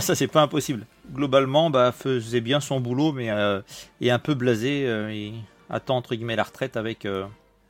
[0.00, 0.86] ça, c'est pas impossible.
[1.12, 3.60] Globalement, bah, faisait bien son boulot, mais euh,
[4.00, 5.34] est un peu blasé euh, et
[5.70, 7.26] attend entre guillemets la retraite avec, euh,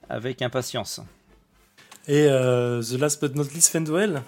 [0.09, 1.01] avec impatience.
[2.06, 4.23] Et euh, The Last But Not Least, Fendwell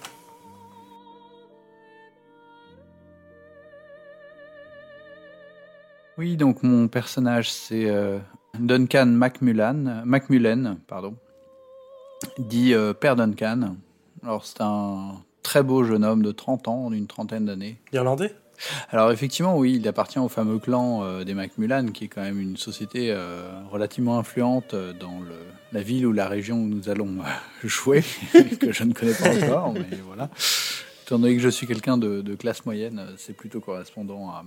[6.17, 7.93] Oui, donc mon personnage, c'est
[8.57, 11.15] Duncan Macmullan, Macmullen, pardon,
[12.39, 13.75] dit Père Duncan
[14.23, 17.77] alors, c'est un très beau jeune homme de 30 ans, d'une trentaine d'années.
[17.93, 18.33] Irlandais?
[18.89, 22.39] Alors, effectivement, oui, il appartient au fameux clan euh, des Macmullan, qui est quand même
[22.39, 25.35] une société euh, relativement influente euh, dans le,
[25.71, 28.03] la ville ou la région où nous allons euh, jouer,
[28.59, 30.29] que je ne connais pas encore, mais voilà.
[31.05, 34.43] Étant donné que je suis quelqu'un de, de classe moyenne, c'est plutôt correspondant à,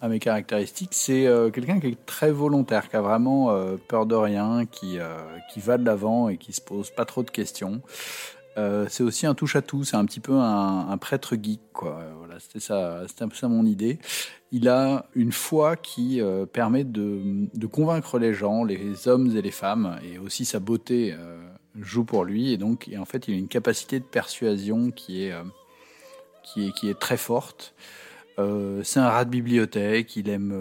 [0.00, 0.92] à mes caractéristiques.
[0.92, 3.52] C'est quelqu'un qui est très volontaire, qui a vraiment
[3.88, 4.98] peur de rien, qui,
[5.52, 7.82] qui va de l'avant et qui se pose pas trop de questions.
[8.56, 12.04] Euh, c'est aussi un touche-à-tout, c'est un petit peu un, prêtre geek, quoi.
[12.18, 13.98] Voilà, c'était ça, c'était ça mon idée.
[14.52, 19.50] Il a une foi qui euh, permet de, convaincre les gens, les hommes et les
[19.50, 21.42] femmes, et aussi sa beauté euh,
[21.80, 22.52] joue pour lui.
[22.52, 25.34] Et donc, et en fait, il a une capacité de persuasion qui est,
[26.44, 27.74] qui est, qui est très forte.
[28.36, 30.52] C'est un rat de bibliothèque, il aime,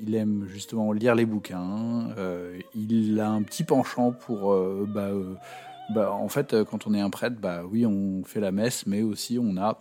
[0.00, 2.08] il aime justement lire les bouquins.
[2.76, 4.56] il a un petit penchant pour,
[4.86, 5.10] bah,
[5.94, 8.86] bah, en fait, euh, quand on est un prêtre, bah oui, on fait la messe,
[8.86, 9.78] mais aussi on a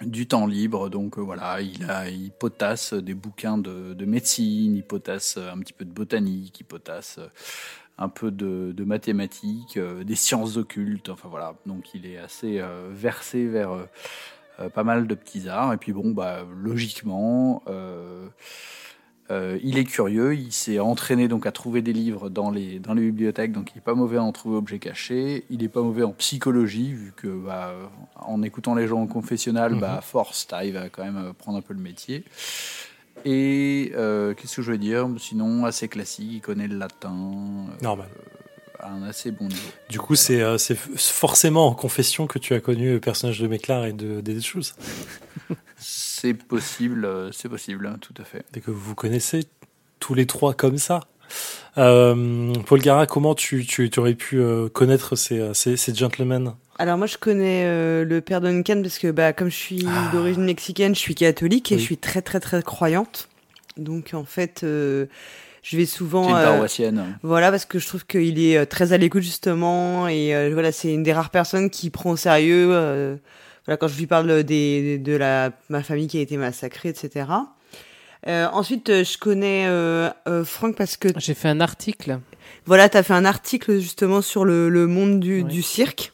[0.00, 0.88] du temps libre.
[0.88, 5.58] Donc euh, voilà, il, a, il potasse des bouquins de, de médecine, il potasse un
[5.58, 7.28] petit peu de botanique, il potasse euh,
[7.98, 11.08] un peu de, mathématiques, euh, des sciences occultes.
[11.08, 13.84] Enfin voilà, donc il est assez euh, versé vers euh,
[14.60, 15.72] euh, pas mal de petits arts.
[15.72, 17.62] Et puis bon, bah logiquement.
[19.32, 22.92] Euh, il est curieux, il s'est entraîné donc à trouver des livres dans les, dans
[22.92, 25.44] les bibliothèques, donc il n'est pas mauvais à en trouver objets cachés.
[25.48, 27.72] Il n'est pas mauvais en psychologie, vu que bah,
[28.16, 31.32] en écoutant les gens au confessionnal, bah, à force, tu arrives à quand même euh,
[31.32, 32.24] prendre un peu le métier.
[33.24, 35.08] Et euh, qu'est-ce que je veux dire?
[35.18, 38.08] Sinon, assez classique, il connaît le latin euh, Normal.
[38.82, 39.60] À un assez bon niveau.
[39.88, 43.46] Du coup, c'est euh, c'est forcément en confession que tu as connu le personnage de
[43.46, 44.74] Méclar et de des choses.
[45.78, 48.44] C'est possible, euh, c'est possible, hein, tout à fait.
[48.52, 49.44] Dès que vous vous connaissez
[49.98, 51.00] tous les trois comme ça.
[51.78, 56.54] Euh, Paul Gara, comment tu, tu, tu aurais pu euh, connaître ces, ces, ces gentlemen?
[56.78, 60.10] Alors moi je connais euh, le père Duncan parce que bah comme je suis Ah.
[60.12, 61.80] d'origine mexicaine, je suis catholique et Oui.
[61.80, 63.28] je suis très très très croyante.
[63.76, 65.06] Donc en fait euh,
[65.62, 67.18] je vais C'est souvent une euh, paroissienne.
[67.22, 70.72] voilà parce que je trouve qu'il est euh, très à l'écoute justement et euh, voilà
[70.72, 73.16] c'est une des rares personnes qui prend au sérieux euh,
[73.66, 77.26] voilà quand je lui parle des de la ma famille qui a été massacrée etc.
[78.28, 82.18] Euh, ensuite euh, je connais euh, euh, Franck parce que J'ai fait un article.
[82.66, 85.44] voilà, tu as fait un article justement sur le, le monde du, Oui.
[85.44, 86.12] du cirque.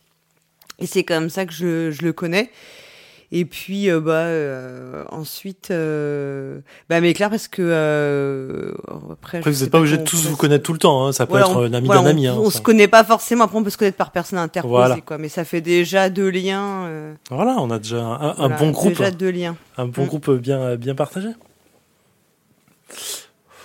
[0.79, 2.51] Et c'est comme ça que je, je le connais.
[3.31, 7.61] Et puis, euh, bah, euh, ensuite, euh, bah, mais clair, parce que.
[7.63, 8.73] Euh,
[9.13, 11.07] après, vous n'êtes pas obligé de tous vous connaître tout le temps.
[11.07, 11.13] Hein.
[11.13, 12.27] Ça peut Voilà, être un ami voilà, d'un on- ami.
[12.27, 12.57] Hein, on ça.
[12.57, 14.97] se connaît pas forcément, après on peut se connaître par personne interposée, Voilà.
[15.03, 15.19] quoi.
[15.19, 16.89] Mais ça fait déjà deux liens.
[17.31, 18.91] Voilà, on a déjà un, bon groupe.
[18.97, 19.57] Déjà deux liens.
[19.77, 20.07] Un bon Mm.
[20.07, 21.29] groupe bien, bien partagé.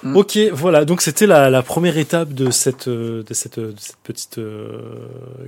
[0.04, 0.16] Mm.
[0.18, 0.86] Ok, voilà.
[0.86, 4.68] Donc c'était la, la première étape de cette, euh, de cette, de cette petite euh,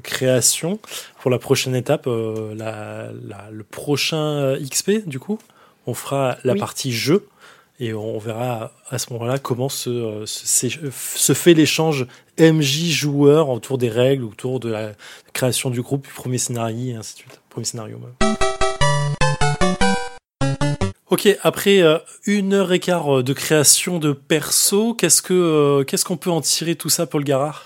[0.03, 0.79] création.
[1.21, 5.39] Pour la prochaine étape, euh, la, la- le prochain euh, XP, du coup,
[5.87, 6.59] on fera la Oui.
[6.59, 7.27] partie jeu
[7.79, 12.07] et on verra à ce moment-là comment se, euh, se, se fait l'échange
[12.39, 14.93] MJ joueur autour des règles, autour de la
[15.33, 17.41] création du groupe, du premier scénario et ainsi de suite.
[17.49, 18.35] Premier scénario même.
[21.11, 25.83] Ok, après euh, une heure et quart euh, de création de perso, qu'est-ce que euh,
[25.83, 27.63] qu'est-ce qu'on peut en tirer tout ça, Paul Garard?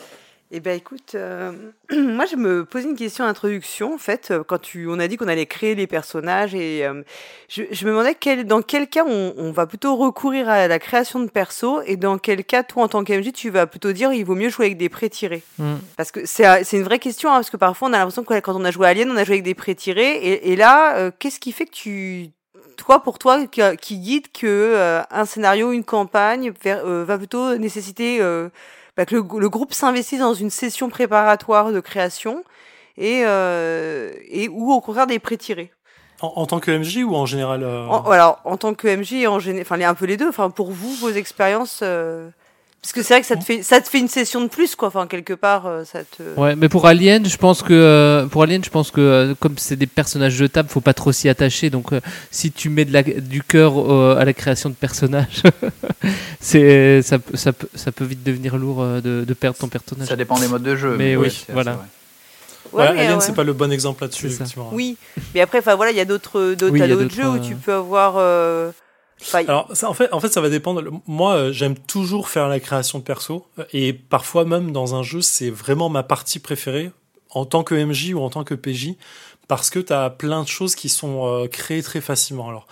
[0.51, 1.51] Eh ben écoute, euh,
[1.91, 5.27] moi je me posais une question d'introduction en fait quand tu, on a dit qu'on
[5.27, 7.03] allait créer les personnages et euh,
[7.47, 10.79] je, je me demandais quel, dans quel cas on, on va plutôt recourir à la
[10.79, 14.11] création de perso et dans quel cas toi en tant qu'MJ tu vas plutôt dire
[14.11, 15.75] il vaut mieux jouer avec des prêts tirés Hmm.
[15.95, 18.33] parce que c'est c'est une vraie question hein, parce que parfois on a l'impression que
[18.39, 20.55] quand on a joué à Alien on a joué avec des prêts tirés et, et
[20.55, 22.29] là euh, qu'est-ce qui fait que tu
[22.79, 27.17] toi pour toi qui, qui guide que euh, un scénario une campagne vers- euh, va
[27.17, 28.49] plutôt nécessiter euh,
[28.97, 32.43] bah, que le, le groupe s'investisse dans une session préparatoire de création
[32.97, 35.71] et, euh, et ou au contraire des pré-tirés.
[36.21, 39.13] en, en tant que MJ ou en général euh, En, alors, en tant que MJ,
[39.13, 40.27] et en géné- enfin, un peu les deux.
[40.29, 42.29] Enfin, pour vous, vos expériences, euh,
[42.81, 44.75] parce que c'est vrai que ça te fait, ça te fait une session de plus,
[44.75, 44.87] quoi.
[44.87, 46.23] Enfin, quelque part, euh, ça te.
[46.39, 49.57] Ouais, mais pour Alien, je pense que euh, pour Alien, je pense que euh, comme
[49.57, 51.69] c'est des personnages jetables, faut pas trop s'y attacher.
[51.69, 51.99] Donc, euh,
[52.31, 55.43] si tu mets de la, du cœur euh, à la création de personnages,
[56.39, 60.07] c'est ça, peut- ça, peut- ça peut vite devenir lourd de, de perdre ton personnage.
[60.07, 60.95] Ça dépend des modes de jeu.
[60.97, 61.79] Mais oui, ouais, voilà.
[62.71, 63.21] Ouais, Alien, ouais.
[63.21, 64.69] c'est pas le bon exemple là-dessus, effectivement.
[64.73, 64.95] Oui,
[65.33, 67.01] mais après, enfin voilà, il y a d'autres, d'autres, Oui, il y t'as a d'autres
[67.03, 68.15] d'autres, jeux où tu peux avoir.
[68.17, 68.71] euh,
[69.49, 70.83] Alors, ça, en, fait, en fait, ça va dépendre.
[71.07, 73.45] Moi, euh, j'aime toujours faire la création de perso.
[73.59, 76.91] euh, Et parfois, même dans un jeu, c'est vraiment ma partie préférée,
[77.31, 78.93] en tant que MJ ou en tant que PJ,
[79.47, 82.47] parce que tu as plein de choses qui sont euh, créées très facilement.
[82.49, 82.67] Alors,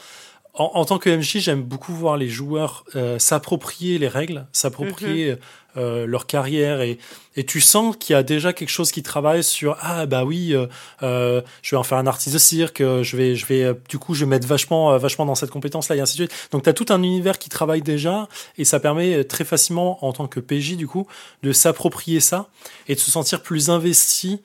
[0.54, 5.36] en, en tant que MJ, j'aime beaucoup voir les joueurs euh, s'approprier les règles, s'approprier
[5.78, 6.98] euh, leur carrière et,
[7.36, 10.54] et tu sens qu'il y a déjà quelque chose qui travaille sur ah bah oui,
[10.54, 10.68] euh,
[11.04, 13.74] euh, je vais en faire un artiste de cirque, euh, je vais je vais euh,
[13.90, 16.50] du coup je vais mettre vachement vachement dans cette compétence là et ainsi de suite.
[16.52, 18.28] Donc tu as tout un univers qui travaille déjà
[18.58, 21.08] et ça permet très facilement en tant que PJ du coup
[21.44, 22.48] de s'approprier ça
[22.88, 24.42] et de se sentir plus investi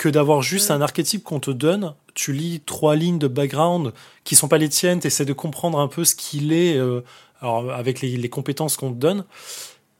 [0.00, 0.74] que d'avoir juste Mm.
[0.74, 1.94] un archétype qu'on te donne.
[2.14, 3.92] Tu lis trois lignes de background
[4.24, 7.02] qui sont pas les tiennes, tu essaies de comprendre un peu ce qu'il est euh,
[7.40, 9.24] alors, avec les, les compétences qu'on te donne.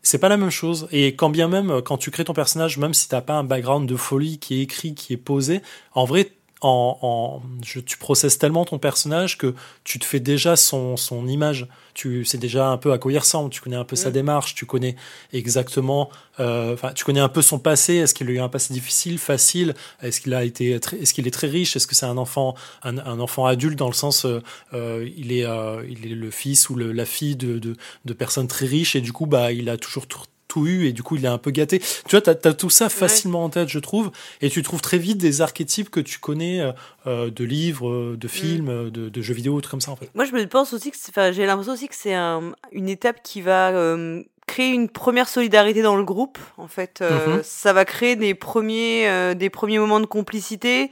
[0.03, 0.89] C'est pas la même chose.
[0.93, 3.89] Et quand bien même, quand tu crées ton personnage, même si t'as pas un background
[3.89, 5.61] de folie qui est écrit, qui est posé,
[5.93, 9.55] en vrai, en, en, je, tu processes tellement ton personnage que
[9.85, 11.67] tu te fais déjà son, son image.
[11.95, 14.13] Tu sais déjà un peu à quoi il ressemble, tu connais un peu sa Mm.
[14.13, 14.97] démarche, tu connais
[15.33, 17.95] exactement, euh, enfin, tu connais un peu son passé.
[17.97, 19.75] Est-ce qu'il a eu un passé difficile, facile?
[20.03, 21.77] Est-ce qu'il a été, est-ce qu'il est très riche?
[21.77, 24.41] Est-ce que c'est un enfant, un, un enfant adulte dans le sens, euh,
[24.75, 28.13] euh, il est, euh, il est le fils ou le, la fille de, de, de
[28.13, 30.07] personnes très riches et du coup, bah, il a toujours
[30.51, 31.79] tout, eu et du coup, il est un peu gâté.
[31.79, 34.11] Tu vois, t'as as tout ça facilement en tête, je trouve,
[34.41, 36.73] et tu trouves très vite des archétypes que tu connais euh,
[37.07, 40.11] euh, de livres, de films, euh, de, de jeux vidéo, trucs comme ça en fait.
[40.15, 42.89] Moi, je me pense aussi que, c'est- enfin, j'ai l'impression aussi que c'est un- une
[42.89, 46.39] étape qui va euh, créer une première solidarité dans le groupe.
[46.57, 47.43] En fait, Euh, Mhm.
[47.45, 50.91] ça va créer des premiers, euh, des premiers moments de complicité,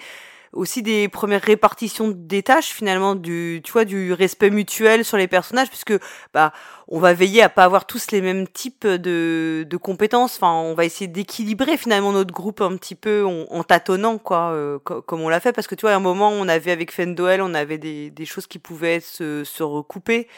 [0.53, 5.29] aussi des premières répartitions des tâches finalement, du, tu vois, du respect mutuel sur les
[5.29, 5.95] personnages, puisque
[6.33, 6.53] bah,
[6.89, 10.37] on va veiller à pas avoir tous les mêmes types de, de compétences.
[10.37, 14.79] Enfin, on va essayer d'équilibrer finalement notre groupe un petit peu en, tâtonnant, quoi, euh,
[14.79, 15.53] co- comme on l'a fait.
[15.53, 18.25] Parce que tu vois, à un moment, on avait avec Fendoel, on avait des, des
[18.25, 20.29] choses qui pouvaient se, se recouper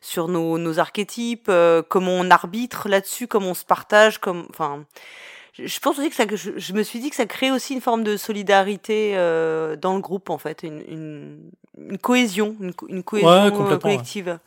[0.00, 4.84] sur nos, nos archétypes, euh, comment on arbitre là-dessus, comment on se partage, comme, enfin.
[5.58, 7.80] Je pense aussi que ça, je, je me suis dit que ça crée aussi une
[7.80, 11.38] forme de solidarité euh, dans le groupe en fait, une, une,
[11.90, 13.78] une cohésion, une, co- une cohésion Ouais, euh, ouais.
[13.78, 14.38] collective.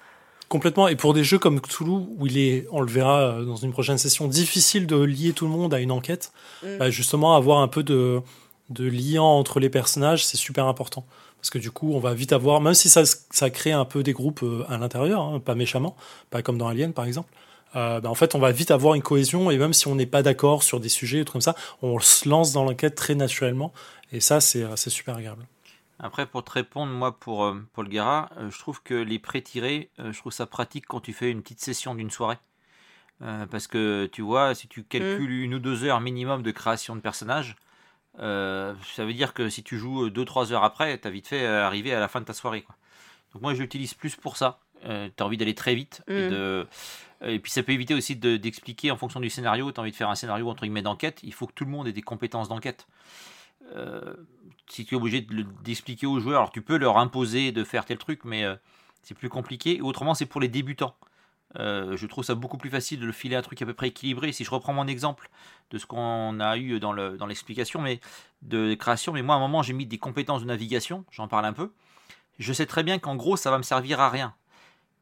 [0.49, 0.87] Complètement.
[0.87, 3.71] Et pour des jeux comme Cthulhu, où il est, on le verra euh, dans une
[3.71, 6.31] prochaine session, difficile de lier tout le monde à une enquête,
[6.63, 6.77] Mm.
[6.77, 8.21] bah, justement, avoir un peu de,
[8.69, 11.05] de liant entre les personnages, c'est super important.
[11.41, 14.01] Parce que du coup, on va vite avoir, même si ça, ça crée un peu
[14.03, 15.97] des groupes à l'intérieur, hein, pas méchamment,
[16.29, 17.29] pas comme dans Alien par exemple,
[17.75, 20.05] euh, bah, en fait, on va vite avoir une cohésion et même si on n'est
[20.05, 23.73] pas d'accord sur des sujets, trucs comme ça, on se lance dans l'enquête très naturellement.
[24.11, 25.45] Et ça, c'est euh, super agréable.
[25.99, 29.89] Après, pour te répondre, moi, pour euh, Paul Guerra, euh, je trouve que les pré-tirés,
[29.99, 32.37] euh, je trouve ça pratique quand tu fais une petite session d'une soirée.
[33.21, 36.95] Euh, parce que tu vois, si tu calcules une ou deux heures minimum de création
[36.97, 37.55] de personnages,
[38.19, 41.93] euh, ça veut dire que si tu joues 2-3 heures après, t'as vite fait arriver
[41.93, 42.63] à la fin de ta soirée.
[42.63, 42.75] Quoi.
[43.33, 44.59] Donc moi, je l'utilise plus pour ça.
[44.85, 46.01] Euh, t'as envie d'aller très vite.
[46.07, 46.29] Et, Mm.
[46.31, 46.67] de...
[47.25, 49.71] et puis ça peut éviter aussi de- d'expliquer en fonction du scénario.
[49.71, 51.19] T'as envie de faire un scénario entre guillemets d'enquête.
[51.23, 52.87] Il faut que tout le monde ait des compétences d'enquête.
[53.75, 54.13] Euh,
[54.69, 57.85] si tu es obligé de d'expliquer aux joueurs, alors tu peux leur imposer de faire
[57.85, 58.55] tel truc, mais euh,
[59.03, 59.77] c'est plus compliqué.
[59.77, 60.95] Et autrement, c'est pour les débutants.
[61.59, 63.87] Euh, je trouve ça beaucoup plus facile de le filer un truc à peu près
[63.89, 64.31] équilibré.
[64.31, 65.29] Si je reprends mon exemple
[65.69, 67.99] de ce qu'on a eu dans le- dans l'explication, mais
[68.41, 71.45] de création, mais moi à un moment j'ai mis des compétences de navigation, j'en parle
[71.45, 71.71] un peu.
[72.39, 74.33] Je sais très bien qu'en gros ça va me servir à rien.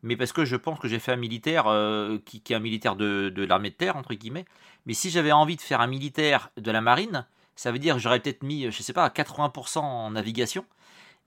[0.04, 2.60] Mais parce que je pense que j'ai fait un militaire euh, qui, qui est un
[2.60, 4.46] militaire de, de l'armée de terre, entre guillemets.
[4.86, 7.26] Mais si j'avais envie de faire un militaire de la marine,
[7.56, 10.66] ça veut dire que j'aurais peut-être mis, je sais pas, à 80% en navigation.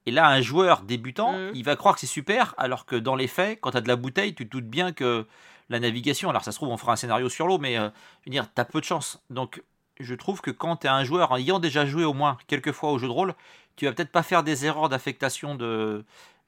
[0.06, 1.52] Et là, un joueur débutant, Mhm.
[1.54, 3.88] il va croire que c'est super, alors que dans les faits, quand tu as de
[3.88, 5.26] la bouteille, tu te doutes bien que
[5.70, 7.88] la navigation, alors ça se trouve, on fera un scénario sur l'eau, mais euh,
[8.22, 9.22] je veux dire, tu as peu de chance.
[9.30, 9.62] Donc,
[10.00, 12.72] je trouve que quand tu es un joueur, en ayant déjà joué au moins quelques
[12.72, 13.34] fois au jeu de rôle,
[13.76, 16.04] tu vas peut-être pas faire des erreurs d'affectation de,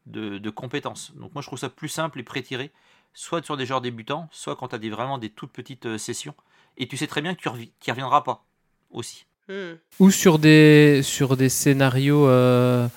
[0.07, 1.13] de, de compétences.
[1.17, 2.71] Donc, moi, je trouve ça plus simple et pré-tiré,
[3.15, 5.99] soit sur des joueurs débutants, soit quand tu as des, vraiment des toutes petites euh,
[5.99, 6.35] sessions.
[6.79, 8.45] Et tu sais très bien que tu n'y reviendras pas
[8.91, 9.27] aussi.
[9.49, 9.75] Hmm.
[10.01, 12.89] Ou sur des, sur des scénarios euh,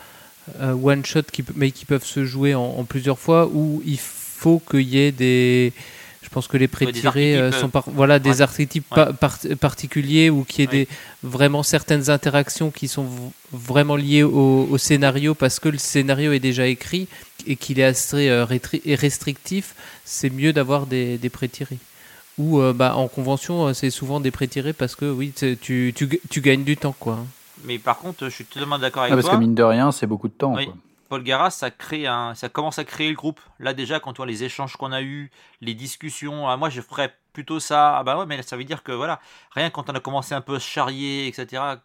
[0.60, 4.60] euh, one-shot, qui, mais qui peuvent se jouer en, en plusieurs fois, où il faut
[4.60, 5.74] qu'il y ait des...
[6.30, 8.42] Je pense que les pré-tirés euh, archétypes, sont par- voilà, des ouais.
[8.42, 9.06] archétypes Ouais.
[9.06, 10.86] pa- par- particuliers ou qu'il y ait Ouais.
[10.86, 10.88] des,
[11.24, 13.10] vraiment certaines interactions qui sont v-
[13.52, 17.08] vraiment liées au, au scénario parce que le scénario est déjà écrit
[17.48, 19.74] et qu'il est assez euh, restrictif,
[20.06, 21.80] c'est mieux d'avoir des, des pré-tirés.
[22.38, 25.94] Ou euh, bah, en convention, euh, c'est souvent des pré-tirés parce que oui, tu, tu,
[25.96, 26.96] tu, tu gagnes du temps.
[27.00, 27.26] quoi.
[27.66, 29.36] Mais par contre, je suis totalement d'accord Ah, avec parce toi.
[29.36, 30.54] que mine de rien, c'est beaucoup de temps.
[30.56, 30.66] Oui.
[30.66, 30.76] quoi.
[31.10, 33.42] Paul Garras, ça crée un, ça commence à créer le groupe.
[33.60, 35.32] Là déjà, quand on voit les échanges qu'on a eus,
[35.62, 37.98] les discussions, ah, moi je ferais plutôt ça.
[37.98, 39.20] Ah bah ouais, mais ça veut dire que voilà,
[39.52, 41.78] rien quand on a commencé un peu à se charrier, etc.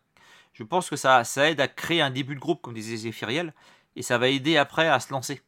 [0.52, 3.55] Je pense que ça, ça aide à créer un début de groupe, comme disait Zéphiriel,
[3.96, 5.42] et ça va aider après à se lancer.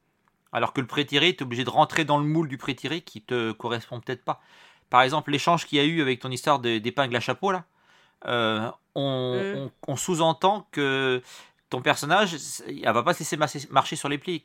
[0.53, 3.21] Alors que le pré-tiré, tu es obligé de rentrer dans le moule du pré-tiré qui
[3.21, 4.41] te correspond peut-être pas.
[4.91, 7.65] Par exemple, l'échange qu'il y a eu avec ton histoire d'épingle à chapeau là,
[8.27, 9.59] euh, on, Mm.
[9.59, 11.23] on- on sous-entend que
[11.71, 12.37] ton personnage,
[12.69, 13.37] elle va pas se laisser
[13.71, 14.43] marcher, sur les plis.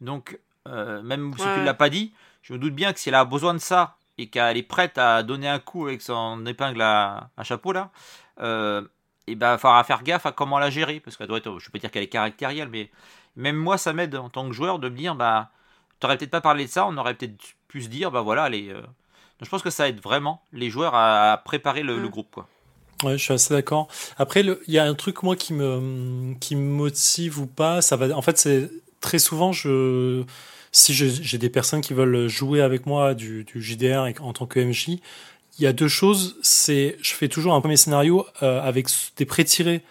[0.00, 0.38] Donc,
[0.68, 1.64] euh, même si Ouais, tu ouais.
[1.64, 4.28] l'as pas dit, je me doute bien que si elle a besoin de ça et
[4.28, 7.90] qu'elle est prête à donner un coup avec son épingle à, à chapeau là,
[8.40, 8.82] euh,
[9.26, 11.70] et ben il faudra faire gaffe à comment la gérer parce qu'elle doit être, je
[11.70, 12.90] peux dire qu'elle est caractérielle, mais
[13.36, 15.50] même moi ça m'aide en tant que joueur de me dire bah
[16.00, 18.54] t'aurais peut-être pas parlé de ça, on aurait peut-être pu se dire bah voilà elle
[18.54, 22.08] est, euh, donc je pense que ça aide vraiment les joueurs à préparer le, le
[22.08, 22.10] Mm.
[22.10, 22.48] groupe quoi.
[23.04, 23.88] Ouais, je suis assez d'accord.
[24.16, 27.82] Après, il y a un truc moi qui me qui motive ou pas.
[27.82, 28.16] Ça va.
[28.16, 28.70] En fait, c'est
[29.00, 30.24] très souvent je
[30.72, 34.58] si j'ai des personnes qui veulent jouer avec moi du, du JDR en tant que
[34.58, 35.00] MJ, il
[35.58, 36.36] y a deux choses.
[36.42, 39.82] C'est je fais toujours un premier scénario euh, avec des pré-tirés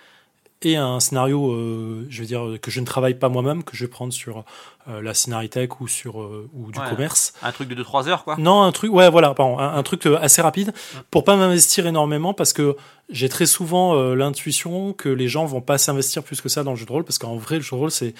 [0.62, 3.86] et un scénario, euh, je veux dire que je ne travaille pas moi-même, que je
[3.86, 4.44] vais prendre sur
[4.90, 6.90] euh, la Scénaritech ou sur euh, ou du Ouais.
[6.90, 7.34] commerce.
[7.42, 8.36] Un truc de 2-3 heures quoi.
[8.38, 10.74] Non, un truc, ouais, voilà, pardon, un, un truc euh, assez rapide
[11.12, 12.76] pour pas m'investir énormément parce que
[13.10, 16.72] j'ai très souvent euh, l'intuition que les gens vont pas s'investir plus que ça dans
[16.72, 18.14] le jeu de rôle parce qu'en vrai, le jeu de rôle, c'est,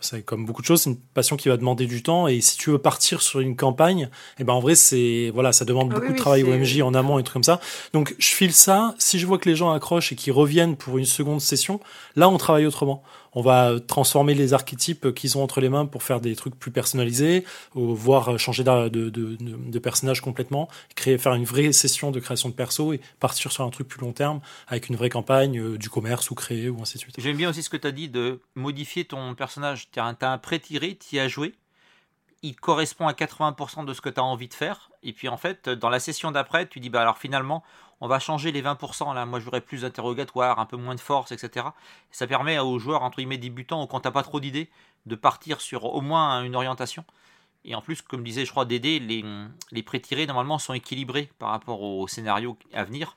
[0.00, 2.56] c'est, comme beaucoup de choses, c'est une passion qui va demander du temps et si
[2.56, 4.08] tu veux partir sur une campagne,
[4.38, 6.58] et ben en vrai, c'est, voilà, ça demande Ah beaucoup oui, de travail au c'est-
[6.58, 7.60] MJ en amont et trucs comme ça.
[7.92, 8.94] Donc, je file ça.
[8.98, 11.78] Si je vois que les gens accrochent et qu'ils reviennent pour une seconde session,
[12.16, 13.02] là, on travaille autrement.
[13.36, 16.70] On va transformer les archétypes qu'ils ont entre les mains pour faire des trucs plus
[16.70, 17.44] personnalisés,
[17.74, 22.54] ou voire changer d'a- de, personnage complètement, créer, faire une vraie session de création de
[22.54, 25.90] perso et partir sur un truc plus long terme avec une vraie campagne, euh, du
[25.90, 27.14] commerce ou créer ou ainsi de suite.
[27.18, 29.90] J'aime bien aussi ce que tu as dit de modifier ton personnage.
[29.92, 31.54] Tu as un, un pré-tiré, tu y as joué.
[32.42, 34.90] Il correspond à 80% de ce que tu as envie de faire.
[35.02, 37.62] Et puis en fait, dans la session d'après, tu dis bah alors finalement,
[38.00, 39.12] on va changer les 20%.
[39.14, 41.66] Là, moi, je voudrais plus d'interrogatoire, un peu moins de force, etc.
[42.10, 44.68] Ça permet aux joueurs, entre guillemets, débutants, ou quand t'as pas trop d'idées,
[45.06, 47.04] de partir sur au moins une orientation.
[47.64, 49.24] Et en plus, comme disait, je crois, Dédé, les,
[49.72, 53.16] les pré-tirés, normalement, sont équilibrés par rapport au scénario à venir.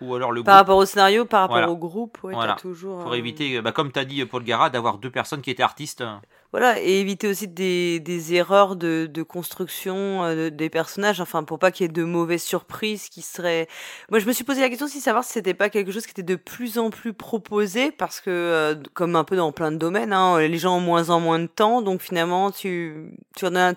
[0.00, 1.70] Ou alors le Par groupe- rapport au scénario, par rapport Voilà.
[1.70, 2.52] au groupe, ouais, Voilà.
[2.54, 3.02] t'as toujours.
[3.02, 5.64] pour euh, éviter, bah, comme tu as dit, Paul Gara, d'avoir deux personnes qui étaient
[5.64, 6.04] artistes.
[6.52, 11.44] Voilà, et éviter aussi des, des erreurs de, de construction euh, de- des personnages, enfin
[11.44, 13.68] pour pas qu'il y ait de mauvaises surprises qui seraient.
[14.10, 16.12] Moi, je me suis posé la question si savoir si c'était pas quelque chose qui
[16.12, 19.76] était de plus en plus proposé, parce que euh, comme un peu dans plein de
[19.76, 23.54] domaines, hein, les gens ont moins en moins de temps, donc finalement tu, tu en
[23.54, 23.74] as,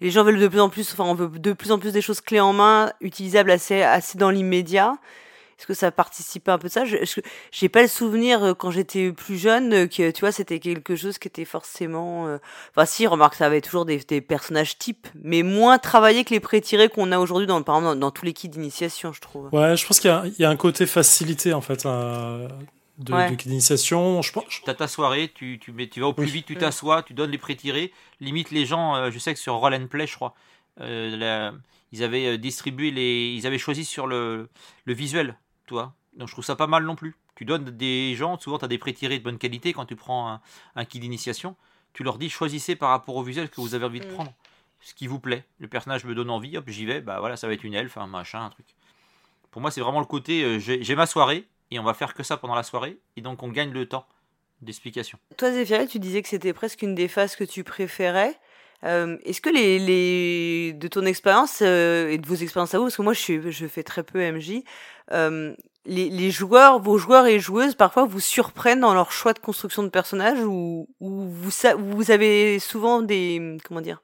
[0.00, 2.00] les gens veulent de plus en plus, enfin on veut de plus en plus des
[2.00, 4.94] choses clés en main, utilisables assez assez dans l'immédiat.
[5.58, 6.84] Est-ce que ça participe un peu de ça?
[7.52, 10.96] J'ai pas le souvenir euh, quand j'étais plus jeune euh, que tu vois c'était quelque
[10.96, 12.26] chose qui était forcément.
[12.26, 12.38] euh,
[12.70, 16.40] Enfin si, remarque ça avait toujours des, des personnages types, mais moins travaillés que les
[16.40, 19.48] pré-tirés qu'on a aujourd'hui dans par exemple dans, dans tous les kits d'initiation, je trouve.
[19.52, 22.48] Ouais, je pense qu'il y a, il y a un côté facilité en fait euh,
[22.98, 23.30] de, Ouais.
[23.30, 24.22] de kit d'initiation.
[24.22, 26.30] Je pense, Tu as ta soirée, tu, tu, vas au plus Oui.
[26.30, 27.92] vite, tu t'assois, tu donnes les pré-tirés.
[28.20, 30.34] Limite, les gens, euh, je sais que sur Roll and Play, je crois,
[30.80, 31.52] euh, la-
[31.92, 33.34] ils avaient distribué les.
[33.36, 34.48] Ils avaient choisi sur le,
[34.84, 35.36] le visuel,
[35.66, 35.94] toi.
[36.16, 37.14] Donc je trouve ça pas mal non plus.
[37.34, 40.28] Tu donnes des gens, souvent tu as des pré-tirés de bonne qualité quand tu prends
[40.30, 40.40] un,
[40.76, 41.56] un kit d'initiation.
[41.92, 44.14] Tu leur dis choisissez par rapport au visuel que vous avez envie de Mm.
[44.14, 44.32] prendre.
[44.80, 45.44] Ce qui vous plaît.
[45.60, 47.96] Le personnage me donne envie, hop, j'y vais, bah voilà, ça va être une elfe,
[47.96, 48.66] un machin, un truc.
[49.50, 52.22] Pour moi, c'est vraiment le côté euh, j'ai ma soirée et on va faire que
[52.22, 52.98] ça pendant la soirée.
[53.16, 54.06] Et donc on gagne le temps
[54.62, 55.18] d'explication.
[55.36, 58.38] Toi Zéphiré, tu disais que c'était presque une des phases que tu préférais.
[58.82, 62.84] Euh, Est-ce que les, les de ton expérience euh, et de vos expériences à vous,
[62.84, 64.62] parce que moi je, suis, je fais très peu MJ,
[65.12, 65.54] euh,
[65.86, 69.82] les, les joueurs, vos joueurs et joueuses, parfois vous surprennent dans leur choix de construction
[69.82, 74.02] de personnage ou, ou vous, vous avez souvent des comment dire,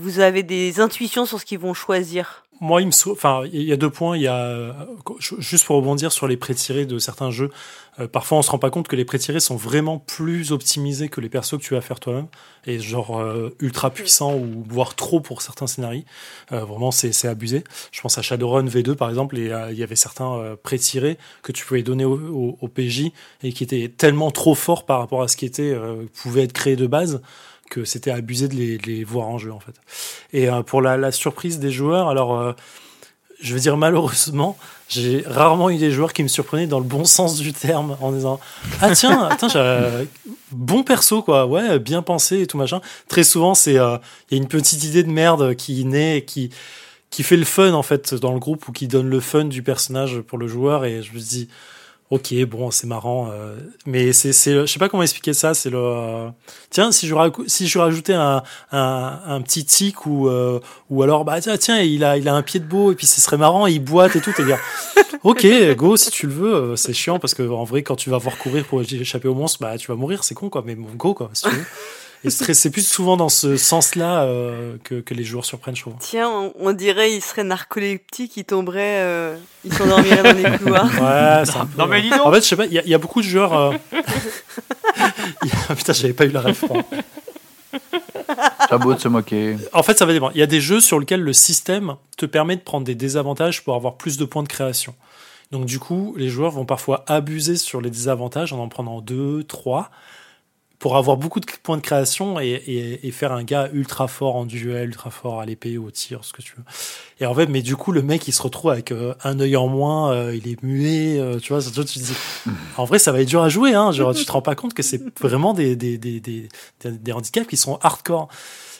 [0.00, 2.42] vous avez des intuitions sur ce qu'ils vont choisir?
[2.58, 4.16] Moi, il me sau- enfin, il y a deux points.
[4.16, 4.74] Il y a
[5.38, 7.50] juste pour rebondir sur les pré-tirés de certains jeux.
[7.98, 11.20] euh, parfois, on se rend pas compte que les pré-tirés sont vraiment plus optimisés que
[11.20, 12.26] les persos que tu vas faire toi-même,
[12.66, 16.02] et genre euh, ultra puissants ou voire trop pour certains scénarios.
[16.52, 17.62] Euh, vraiment, c'est abusé.
[17.92, 21.64] Je pense à Shadowrun V2 par exemple, et il y avait certains pré-tirés que tu
[21.66, 23.12] pouvais donner au, au- au PJ
[23.42, 25.74] et qui étaient tellement trop forts par rapport à ce qui était
[26.22, 27.20] pouvait être créé de base
[27.70, 29.74] que c'était abusé de les, de les voir en jeu en fait.
[30.32, 32.52] Et euh, pour la, la surprise des joueurs, alors euh,
[33.40, 34.56] je veux dire malheureusement,
[34.88, 38.12] j'ai rarement eu des joueurs qui me surprenaient dans le bon sens du terme en
[38.12, 38.40] disant
[38.80, 40.04] ah tiens, attends, euh,
[40.52, 42.80] bon perso quoi, ouais, bien pensé et tout machin.
[43.08, 44.00] Très souvent c'est il y a
[44.36, 46.50] une petite idée de merde qui naît et qui
[47.10, 49.62] qui fait le fun en fait dans le groupe ou qui donne le fun du
[49.62, 51.48] personnage pour le joueur et je me dis
[52.10, 55.70] ok bon c'est marrant euh, mais c'est c'est je sais pas comment expliquer ça c'est
[55.70, 56.28] le euh,
[56.70, 57.14] tiens si je
[57.48, 61.80] si je rajoutais un un, un petit tic ou euh, ou alors bah tiens tiens
[61.80, 64.14] il a il a un pied de beau et puis ce serait marrant il boite
[64.14, 64.58] et tout et dire
[65.24, 68.10] ok go si tu le veux euh, c'est chiant parce que en vrai quand tu
[68.10, 70.76] vas voir courir pour échapper au monstre bah tu vas mourir c'est con quoi mais
[70.76, 71.64] bon go quoi si tu veux
[72.24, 74.26] et c'est plus souvent dans ce sens là
[74.84, 78.44] que que les joueurs surprennent je trouve Tiens, on, on dirait il serait narcoleptique, il
[78.44, 80.84] tomberait, euh, il s'endormirait dans les couloirs.
[80.86, 82.78] ouais c'est un peu, Non, mais dis donc en fait je sais pas il y,
[82.78, 83.72] a- il y a beaucoup de joueurs euh,
[85.76, 86.64] putain j'avais pas eu la ref.
[88.68, 89.56] T'as beau de se moquer.
[89.72, 90.32] En fait, ça va dépendre.
[90.34, 93.62] Il y a des jeux sur lesquels le système te permet de prendre des désavantages
[93.62, 94.94] pour avoir plus de points de création.
[95.52, 99.44] Donc du coup, les joueurs vont parfois abuser sur les désavantages en en prenant deux,
[99.44, 99.90] trois,
[100.86, 104.90] pour avoir beaucoup de points de création et, faire un gars ultra fort en duel,
[104.90, 106.62] ultra fort à l'épée au tir, ce que tu veux.
[107.18, 109.56] Et en fait, mais du coup, le mec, il se retrouve avec euh, un œil
[109.56, 112.12] en moins, euh, il est muet, euh, tu vois, tu te dis,
[112.76, 114.74] en vrai, ça va être dur à jouer, hein, genre, tu te rends pas compte
[114.74, 116.48] que c'est vraiment des, des, des, des,
[116.84, 118.28] des- handicaps qui sont hardcore.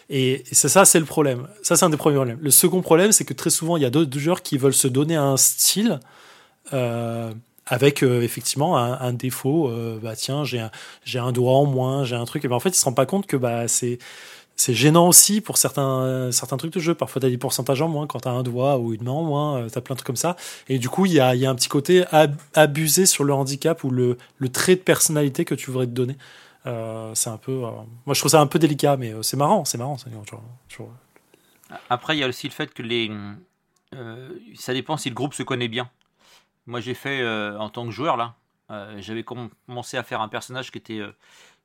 [0.09, 1.49] Et c'est ça, c'est le problème.
[1.65, 2.39] Ça, c'est un des premiers problèmes.
[2.41, 4.87] Le second problème, c'est que très souvent, il y a d'autres joueurs qui veulent se
[4.87, 5.99] donner un style
[7.67, 9.69] avec euh, effectivement un, défaut.
[9.69, 10.71] euh, bah tiens, j'ai un,
[11.05, 12.45] j'ai un doigt en moins, j'ai un truc.
[12.45, 13.99] Et ben en fait, ils se rendent pas compte que bah c'est
[14.59, 16.95] c'est gênant aussi pour certains certains trucs de jeu.
[16.95, 19.59] Parfois, t'as des pourcentages en moins quand t'as un doigt ou une main en moins.
[19.59, 20.37] euh, T'as plein de trucs comme ça.
[20.69, 23.35] Et du coup, il y a, y a un petit côté ab- abusé sur le
[23.35, 26.17] handicap ou le, le trait de personnalité que tu voudrais te donner.
[27.15, 27.53] C'est un peu.
[27.53, 27.85] moi,
[28.15, 29.97] je trouve ça un peu délicat, mais c'est marrant, c'est marrant.
[31.91, 33.11] Après, il y a aussi le fait que les.
[34.57, 35.89] ça dépend si le groupe se connaît bien.
[36.67, 38.35] Moi, j'ai fait euh, en tant que joueur là.
[38.71, 41.13] euh, J'avais comm- commencé à faire un personnage qui était euh,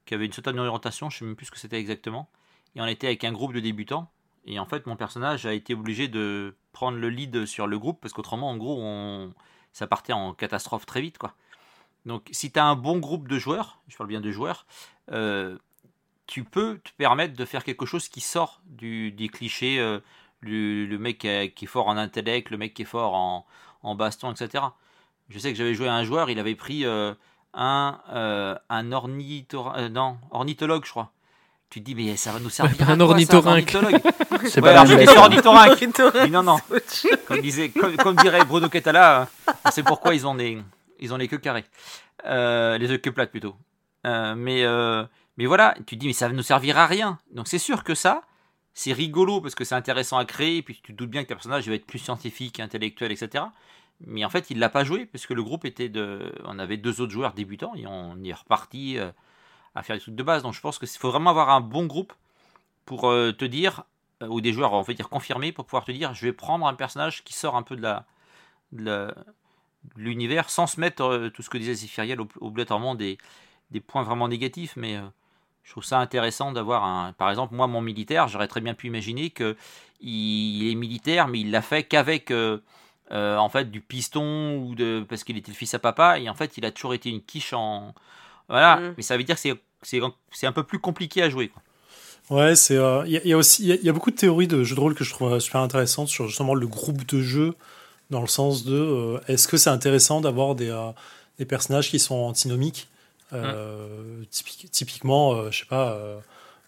[0.05, 1.09] qui avait une certaine orientation.
[1.09, 2.29] Je sais même plus ce que c'était exactement.
[2.75, 4.11] Et on était avec un groupe de débutants.
[4.45, 7.99] Et en fait, mon personnage a été obligé de prendre le lead sur le groupe
[8.01, 9.33] parce qu'autrement, en gros, on...
[9.73, 11.35] ça partait en catastrophe très vite, quoi.
[12.05, 14.65] Donc, si tu as un bon groupe de joueurs, je parle bien de joueurs,
[16.31, 19.99] tu peux te permettre de faire quelque chose qui sort du, des clichés, euh,
[20.39, 24.63] le, mec qui est, fort en intellect, le mec qui est fort en baston, etc.
[25.31, 27.13] Je sais que j'avais joué à un joueur, il avait pris euh,
[27.53, 31.11] un, euh, un ornithora- euh, non, ornithologue, je crois.
[31.69, 33.71] Tu te dis, mais ça va nous servir un à quoi, ça, ornithorynque.
[33.75, 34.01] ornithologue
[34.49, 35.93] C'est Ouais, pas alors, ornithorynque.
[36.15, 36.57] Mais non, non.
[37.27, 39.29] Comme, disait, comme, comme dirait Bruno Catala,
[39.65, 40.61] on sait pourquoi ils ont les,
[40.99, 41.63] ils ont les queues carrées.
[42.25, 43.55] Euh, les queues plates plutôt.
[44.05, 45.05] Euh, mais, euh,
[45.37, 47.19] mais voilà, tu te dis, mais ça ne nous servir à rien.
[47.33, 48.23] Donc c'est sûr que ça,
[48.73, 50.57] c'est rigolo parce que c'est intéressant à créer.
[50.57, 53.45] Et puis tu te doutes bien que le personnage va être plus scientifique, intellectuel, etc.
[54.07, 56.33] Mais en fait, il l'a pas joué parce que le groupe était de.
[56.45, 59.11] On avait deux autres joueurs débutants et on est reparti euh,
[59.75, 60.43] à faire des trucs de base.
[60.43, 62.13] Donc je pense qu'il faut vraiment avoir un bon groupe
[62.85, 63.83] pour euh, te dire,
[64.23, 66.67] euh, ou des joueurs, on va dire confirmés, pour pouvoir te dire, je vais prendre
[66.67, 68.05] un personnage qui sort un peu de la
[68.73, 69.13] de
[69.97, 73.17] l'univers sans se mettre tout ce que disait Zéphiriel ob- obligatoirement des,
[73.71, 74.99] des points vraiment négatifs mais
[75.63, 78.87] je trouve ça intéressant d'avoir un par exemple moi mon militaire j'aurais très bien pu
[78.87, 79.57] imaginer que
[79.99, 82.31] il est militaire mais il l'a fait qu'avec
[83.11, 86.29] euh, en fait du piston ou de parce qu'il était le fils à papa et
[86.29, 87.93] en fait il a toujours été une quiche en
[88.49, 88.93] voilà Mm.
[88.97, 89.99] mais ça veut dire que c'est c'est
[90.31, 91.61] c'est un peu plus compliqué à jouer quoi.
[92.29, 92.77] Ouais, c'est.
[92.77, 94.11] euh, Il y, a- il y a aussi, il y a- il y, a beaucoup
[94.11, 97.05] de théories de jeux de rôle que je trouve super intéressantes sur justement le groupe
[97.07, 97.55] de jeu,
[98.11, 100.91] dans le sens de euh, est-ce que c'est intéressant d'avoir des, euh,
[101.39, 102.87] des personnages qui sont antinomiques
[103.33, 105.97] euh, typique- Typiquement, euh, je sais pas.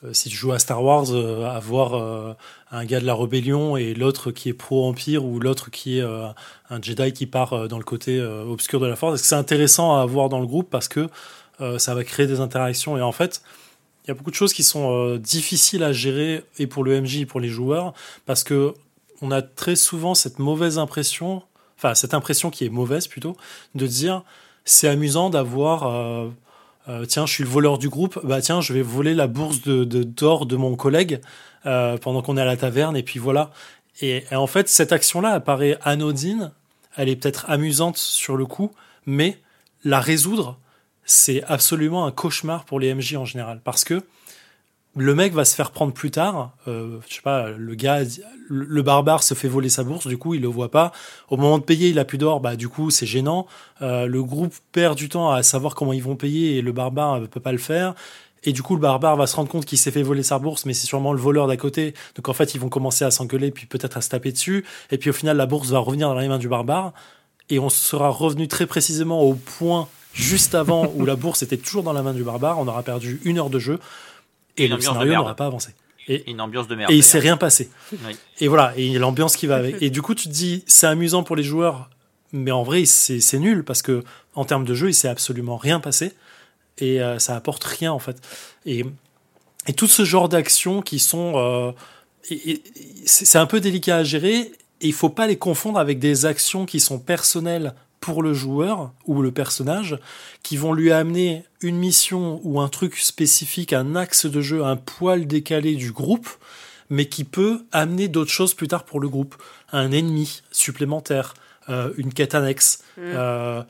[0.04, 2.34] Euh, euh, si tu joues à Star Wars, euh, avoir euh,
[2.72, 6.28] un gars de la rébellion et l'autre qui est pro-empire ou l'autre qui est euh,
[6.70, 9.98] un Jedi qui part euh, dans le côté euh, obscur de la Force, c'est intéressant
[9.98, 11.10] à avoir dans le groupe parce que
[11.62, 12.98] euh, ça va créer des interactions?
[12.98, 13.42] Et en fait,
[14.04, 17.00] il y a beaucoup de choses qui sont euh, difficiles à gérer et pour le
[17.00, 17.94] MJ et pour les joueurs
[18.26, 18.74] parce que
[19.22, 21.44] on a très souvent cette mauvaise impression,
[21.78, 23.38] enfin cette impression qui est mauvaise plutôt,
[23.76, 24.24] de dire
[24.66, 26.32] c'est amusant d'avoir
[26.90, 29.62] euh, tiens je suis le voleur du groupe, bah tiens je vais voler la bourse
[29.62, 31.22] de de- d'or de, mon collègue
[31.66, 33.52] euh, pendant qu'on est à la taverne et puis voilà.
[34.02, 36.52] Et, et en fait cette action-là apparaît anodine,
[36.98, 38.72] elle est peut-être amusante sur le coup,
[39.06, 39.40] mais
[39.84, 40.60] la résoudre
[41.06, 43.60] c'est absolument un cauchemar pour les MJ en général.
[43.64, 44.04] Parce que
[44.96, 46.52] le mec va se faire prendre plus tard.
[46.68, 48.02] euh, je sais pas, le gars,
[48.48, 50.92] le, barbare se fait voler sa bourse, du coup il le voit pas.
[51.30, 53.48] Au moment de payer, il a plus d'or, bah du coup c'est gênant.
[53.82, 57.20] Euh, le groupe perd du temps à savoir comment ils vont payer et le barbare
[57.20, 57.96] ne peut pas le faire.
[58.46, 60.66] Et du coup, le barbare va se rendre compte qu'il s'est fait voler sa bourse,
[60.66, 61.94] mais c'est sûrement le voleur d'à côté.
[62.16, 64.66] Donc en fait, ils vont commencer à s'engueuler, puis peut-être à se taper dessus.
[64.92, 66.92] Et puis au final, la bourse va revenir dans les mains du barbare.
[67.50, 71.84] Et on sera revenu très précisément au point juste avant où la bourse était toujours
[71.84, 72.60] dans la main du barbare.
[72.60, 73.80] On aura perdu une heure de jeu.
[74.58, 75.72] Et le scénario n'aura pas avancé.
[76.08, 76.92] Et, Une ambiance de merde.
[76.92, 77.70] et il s'est rien passé.
[77.92, 78.16] Oui.
[78.42, 79.82] Et voilà, et l'ambiance qui va avec.
[79.82, 81.90] Et du coup, tu te dis, c'est amusant pour les joueurs,
[82.34, 84.04] mais en vrai, c'est c'est nul parce que
[84.36, 86.12] en termes de jeu, il s'est absolument rien passé
[86.80, 88.18] et euh, ça apporte rien en fait.
[88.66, 88.84] Et,
[89.68, 91.72] et tout ce genre d'actions qui sont, euh,
[92.30, 92.64] et- et-
[93.06, 94.52] c'est c'est un peu délicat à gérer.
[94.82, 97.74] Et il faut pas les confondre avec des actions qui sont personnelles
[98.04, 99.98] pour le joueur ou le personnage,
[100.44, 104.76] qui vont lui amener une mission ou un truc spécifique, un axe de jeu, un
[104.76, 106.28] poil décalé du groupe,
[106.90, 109.42] mais qui peut amener d'autres choses plus tard pour le groupe.
[109.72, 111.34] Un ennemi supplémentaire,
[111.70, 113.64] euh, une quête annexe, euh,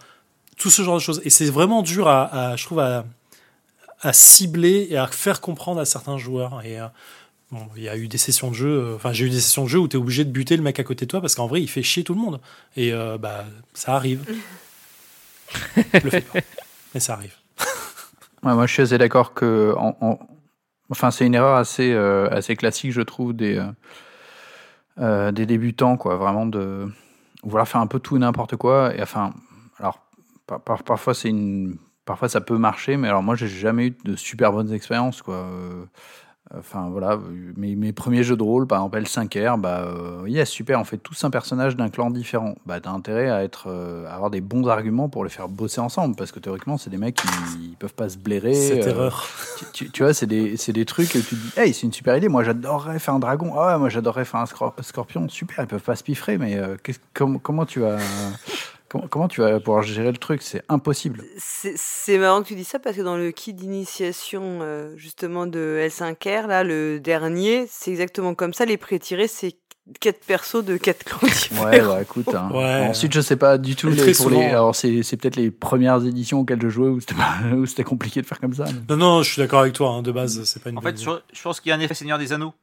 [0.57, 1.22] tout ce genre de choses.
[1.26, 3.05] Et c'est vraiment dur à, à, je trouve, à,
[4.01, 6.64] à cibler et à faire comprendre à certains joueurs.
[6.65, 6.88] Et euh,
[7.54, 9.64] Bon, il y a eu des sessions de jeu, euh, enfin j'ai eu des sessions
[9.66, 11.36] de jeu où tu es obligé de buter le mec à côté de toi parce
[11.36, 12.42] qu'en vrai il fait chier tout le monde.
[12.76, 14.26] Et euh, bah ça arrive.
[15.78, 16.40] je le fais pas.
[16.94, 17.36] Mais ça arrive.
[18.44, 20.20] Ouais, moi, je suis assez d'accord que, en, en-
[20.90, 23.58] enfin, c'est une erreur assez, euh, assez classique, je trouve, des,
[25.00, 26.18] euh, des débutants, quoi.
[26.18, 26.88] Vraiment de
[27.44, 28.94] vouloir faire un peu tout et n'importe quoi.
[28.96, 29.34] Et enfin,
[29.80, 30.00] alors,
[30.46, 33.98] par- par- parfois, c'est une, parfois, ça peut marcher, mais alors, moi, j'ai jamais eu
[34.04, 35.48] de super bonnes expériences, quoi.
[36.58, 37.20] Enfin voilà,
[37.58, 40.98] mes, mes premiers jeux de rôle, par exemple L5R, bah euh, yes, super, on fait
[40.98, 42.54] tous un personnage d'un clan différent.
[42.68, 45.82] Bah t'as intérêt à être, euh, à avoir des bons arguments pour les faire bosser
[45.82, 47.28] ensemble, parce que théoriquement c'est des mecs qui
[47.60, 48.54] ils peuvent pas se blairer.
[48.54, 49.28] Cette euh, erreur.
[49.58, 51.94] tu, tu- tu vois, c'est des, des trucs que tu te dis, hey, c'est une
[51.94, 52.28] super idée.
[52.30, 53.54] Moi, j'adorerais faire un dragon.
[53.58, 55.28] Ah ouais, moi, j'adorerais faire un scor- scorpion.
[55.30, 57.98] Super, ils peuvent pas se piffrer, mais euh, qu'est-ce- com- comment tu vas,
[58.94, 60.41] comment, comment tu vas pouvoir gérer le truc?
[60.41, 61.24] C'est impossible.
[61.38, 65.45] C'est c'est marrant que tu dis ça parce que dans le kit d'initiation euh, justement
[65.48, 68.64] de L5R, là, le dernier, c'est exactement comme ça.
[68.65, 69.56] Les pré-tirés, c'est
[69.99, 71.65] quatre persos de quatre clans différents.
[71.65, 72.34] Ouais, bah écoute.
[72.34, 72.49] hein.
[72.53, 72.88] Ouais.
[72.88, 73.90] Ensuite, je sais pas du tout.
[73.90, 77.15] Les, pour les, alors, c'est, c'est peut-être les premières éditions auxquelles je jouais où c'était,
[77.15, 78.64] pas- où c'était compliqué de faire comme ça.
[78.65, 79.90] mais- Non, non, je suis d'accord avec toi.
[79.90, 81.11] hein, de base, c'est pas une En bonne fait, idée.
[81.34, 82.53] je, je pense qu'il y a un effet Seigneur des Anneaux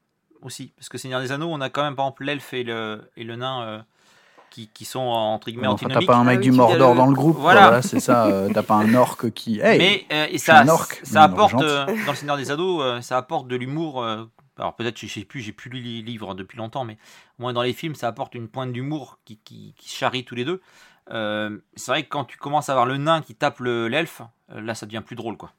[0.43, 0.73] aussi.
[0.77, 3.24] Parce que Seigneur des Anneaux, on a quand même par exemple l'elfe et le, et
[3.24, 3.78] le nain euh,
[4.51, 7.06] qui, qui sont entre guillemets Enfin, t'as pas un mec du tu Mordor as dans
[7.06, 7.36] le groupe.
[7.39, 7.60] Voilà.
[7.62, 8.27] Voilà, c'est ça.
[8.27, 9.60] euh, t'as pas un orc qui.
[9.64, 12.51] Hey, mais euh, et ça, un orc, ça mais apporte euh, dans le Seigneur des
[12.51, 14.02] Anneaux, euh, ça apporte de l'humour.
[14.02, 14.24] euh,
[14.59, 16.98] alors peut-être, je sais plus, j'ai plus lu les livres depuis longtemps, mais
[17.39, 20.24] au moins dans les films, ça apporte une pointe d'humour qui, qui, qui se charrie
[20.24, 20.60] tous les deux.
[21.10, 24.20] Euh, c'est vrai que quand tu commences à avoir le nain qui tape le- l'elfe,
[24.52, 25.52] euh, là, ça devient plus drôle, quoi.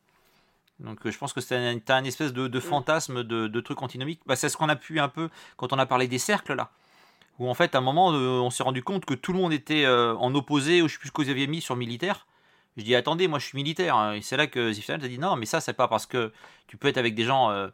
[0.80, 3.60] Donc euh, je pense que c'est un, t'as un espèce de, de fantasme de, de
[3.62, 4.22] truc antinomique.
[4.26, 6.70] Bah, c'est ce qu'on a pu un peu quand on a parlé des cercles là.
[7.42, 9.52] Où en fait à un moment euh, on s'est rendu compte que tout le monde
[9.52, 12.28] était euh, en opposé, ou je sais plus ce que vous aviez mis sur militaire.
[12.78, 13.96] Je dis attendez, moi je suis militaire.
[13.96, 14.14] hein.
[14.14, 16.32] Et c'est là que Ziftal a dit non, mais ça c'est pas parce que
[16.68, 17.68] tu peux être avec des gens euh,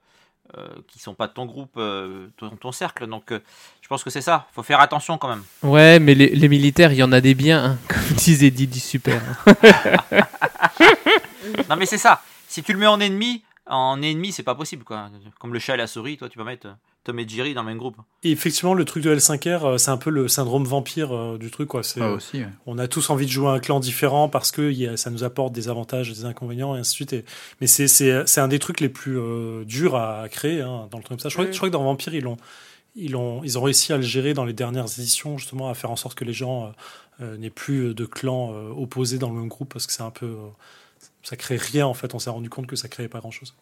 [0.57, 3.07] euh, qui sont pas de ton groupe, euh, ton, ton cercle.
[3.07, 3.39] Donc euh,
[3.81, 4.47] je pense que c'est ça.
[4.53, 5.43] Faut faire attention quand même.
[5.63, 8.79] Ouais, mais les, les militaires, il y en a des biens, hein, comme disait Didi
[8.79, 9.21] Super.
[9.45, 9.55] hein.
[11.69, 12.21] non mais c'est ça.
[12.47, 15.09] Si tu le mets en ennemi, en ennemi c'est pas possible quoi.
[15.39, 16.69] Comme le chat et la souris, toi tu vas mettre
[17.07, 17.97] Tom et Jerry dans le même groupe.
[18.23, 21.49] Et effectivement, le truc de L5R, euh, c'est un peu le syndrome vampire euh, du
[21.49, 21.69] truc.
[21.69, 21.81] Quoi.
[21.83, 22.37] C'est, Ouais, aussi.
[22.39, 22.47] ouais.
[22.67, 25.69] on a tous envie de jouer un clan différent parce que ça nous apporte des
[25.69, 27.13] avantages et des inconvénients et ainsi de suite.
[27.13, 27.25] Et-
[27.61, 30.97] mais c'est, c'est, c'est un des trucs les plus euh, durs à créer hein, dans
[30.97, 31.29] le truc comme ça.
[31.29, 32.37] Je crois, je crois que dans Vampire, ils ont,
[32.95, 35.91] ils, ont, ils ont réussi à le gérer dans les dernières éditions, justement, à faire
[35.91, 36.71] en sorte que les gens
[37.21, 40.11] euh, n'aient plus de clans euh, opposés dans le même groupe parce que c'est un
[40.11, 40.25] peu.
[40.25, 40.47] euh,
[41.23, 43.53] ça crée rien en fait, on s'est rendu compte que ça créait pas grand chose.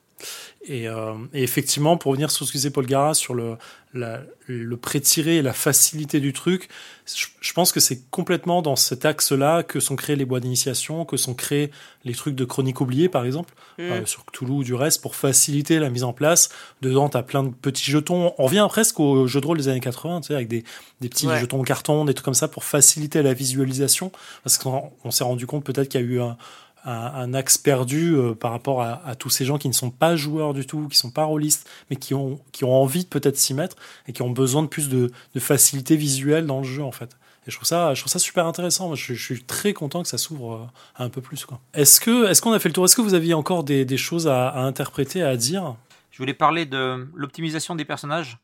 [0.67, 3.55] Et, euh, et effectivement, pour revenir sur ce que disait Paul Gara sur le,
[3.93, 6.69] la- le pré-tiré et la facilité du truc,
[7.05, 11.05] je, je pense que c'est complètement dans cet axe-là que sont créés les bois d'initiation,
[11.05, 11.69] que sont créés
[12.03, 13.81] les trucs de chronique oubliée, par exemple, Mm.
[13.81, 16.49] euh, sur Cthulhu ou du reste, pour faciliter la mise en place.
[16.81, 18.33] Dedans, tu as plein de petits jetons.
[18.37, 20.63] On revient presque aux jeux de rôle des années 80, tu sais, avec des,
[21.01, 21.39] des petits Ouais.
[21.41, 24.11] jetons en carton, des trucs comme ça, pour faciliter la visualisation.
[24.43, 26.37] Parce qu'on on s'est rendu compte peut-être qu'il y a eu un,
[26.85, 30.53] un, axe perdu euh, par rapport à, tous ces gens qui ne sont pas joueurs
[30.53, 33.53] du tout, qui sont pas rôlistes, mais qui ont, qui ont envie de peut-être s'y
[33.53, 33.75] mettre
[34.07, 37.17] et qui ont besoin de plus de, de facilité visuelle dans le jeu, en fait.
[37.47, 38.93] Et je trouve ça, je trouve ça super intéressant.
[38.95, 41.45] Je, suis très content que ça s'ouvre euh, un peu plus.
[41.73, 42.85] Est-ce est-ce qu'on a fait le tour?
[42.85, 45.75] Est-ce que vous aviez encore des, choses à, interpréter, à dire?
[46.11, 48.37] Je voulais parler de l'optimisation des personnages.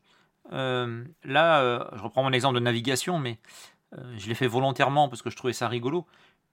[0.52, 3.38] Euh, là, je reprends mon exemple de navigation, mais
[4.16, 6.06] je l'ai fait volontairement parce que je trouvais ça rigolo.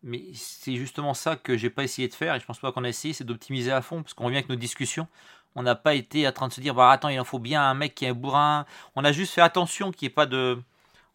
[0.03, 2.83] Mais c'est justement ça que j'ai pas essayé de faire et je pense pas qu'on
[2.83, 5.07] a essayé, c'est d'optimiser à fond parce qu'on revient avec nos discussions.
[5.55, 7.61] On n'a pas été en train de se dire, bah attends, il en faut bien
[7.61, 8.65] un mec qui est un bourrin.
[8.95, 10.61] On a juste fait attention qu'il n'y ait pas de,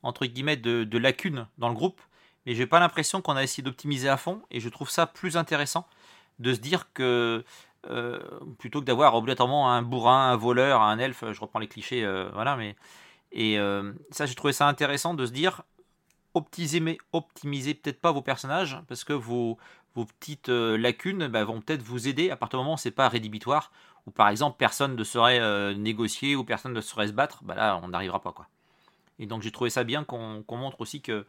[0.03, 2.01] entre guillemets, de, lacunes dans le groupe.
[2.47, 5.37] Mais j'ai pas l'impression qu'on a essayé d'optimiser à fond et je trouve ça plus
[5.37, 5.87] intéressant
[6.41, 7.43] de se dire que
[7.89, 8.21] euh,
[8.59, 12.29] plutôt que d'avoir obligatoirement un bourrin, un voleur, un elfe, je reprends les clichés, euh,
[12.35, 12.77] voilà, mais
[13.33, 15.63] et euh, ça j'ai trouvé ça intéressant de se dire
[16.35, 19.59] optimiser, peut-être pas vos personnages parce que vos,
[19.95, 23.09] petites euh, lacunes bah, vont peut-être vous aider à partir du moment où c'est pas
[23.09, 23.71] rédhibitoire
[24.07, 27.55] ou par exemple personne ne saurait euh, négocier ou personne ne saurait se battre, bah
[27.55, 28.49] là on n'arrivera pas quoi.
[29.19, 31.25] Et donc j'ai trouvé ça bien qu'on montre aussi que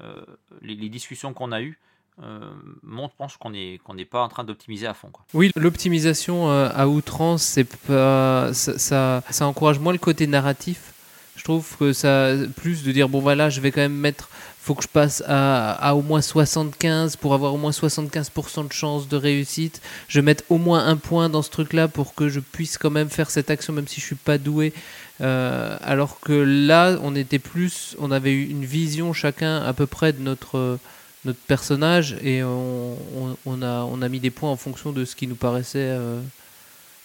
[0.00, 0.24] euh,
[0.60, 1.78] les, discussions qu'on a eues
[2.22, 2.52] euh,
[2.82, 5.24] montrent, pense qu'on n'est pas en train d'optimiser à fond quoi.
[5.34, 10.91] Oui, l'optimisation à outrance, pas, ça, ça encourage moins le côté narratif.
[11.36, 14.28] Je trouve que ça, plus de dire bon voilà, je vais quand même mettre,
[14.60, 19.08] faut que je passe à, au moins 75 pour avoir au moins 75% de chance
[19.08, 19.80] de réussite.
[20.08, 22.90] Je vais mettre au moins un point dans ce truc-là pour que je puisse quand
[22.90, 24.72] même faire cette action même si je suis pas doué.
[25.20, 29.86] Euh, alors que là, on était plus, on avait eu une vision chacun à peu
[29.86, 30.78] près de notre
[31.24, 35.28] notre personnage et on a, on a mis des points en fonction de ce qui
[35.28, 36.20] nous paraissait euh,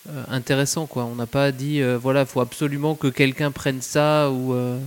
[0.10, 1.06] euh, intéressant quoi.
[1.06, 4.80] On n'a pas dit euh, voilà, faut absolument que quelqu'un prenne ça ou euh,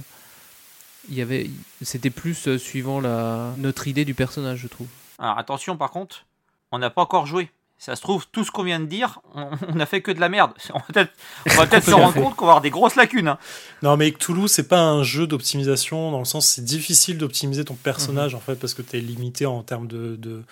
[1.09, 1.51] il y avait
[1.82, 4.88] c'était plus euh, suivant la notre idée du personnage, je trouve.
[5.18, 6.26] Alors attention par contre,
[6.72, 7.51] on n'a pas encore joué.
[7.82, 10.28] Ça se trouve, tout ce qu'on vient de dire, on n'a fait que de la
[10.28, 10.52] merde.
[10.74, 11.12] On va peut-être
[11.47, 13.28] peut-être se rendre compte qu'on va avoir des grosses lacunes.
[13.28, 13.38] hein.
[13.80, 17.76] Non, mais Cthulhu, c'est pas un jeu d'optimisation dans le sens c'est difficile d'optimiser ton
[17.76, 20.42] personnage en fait parce que tu es limité en termes de, de,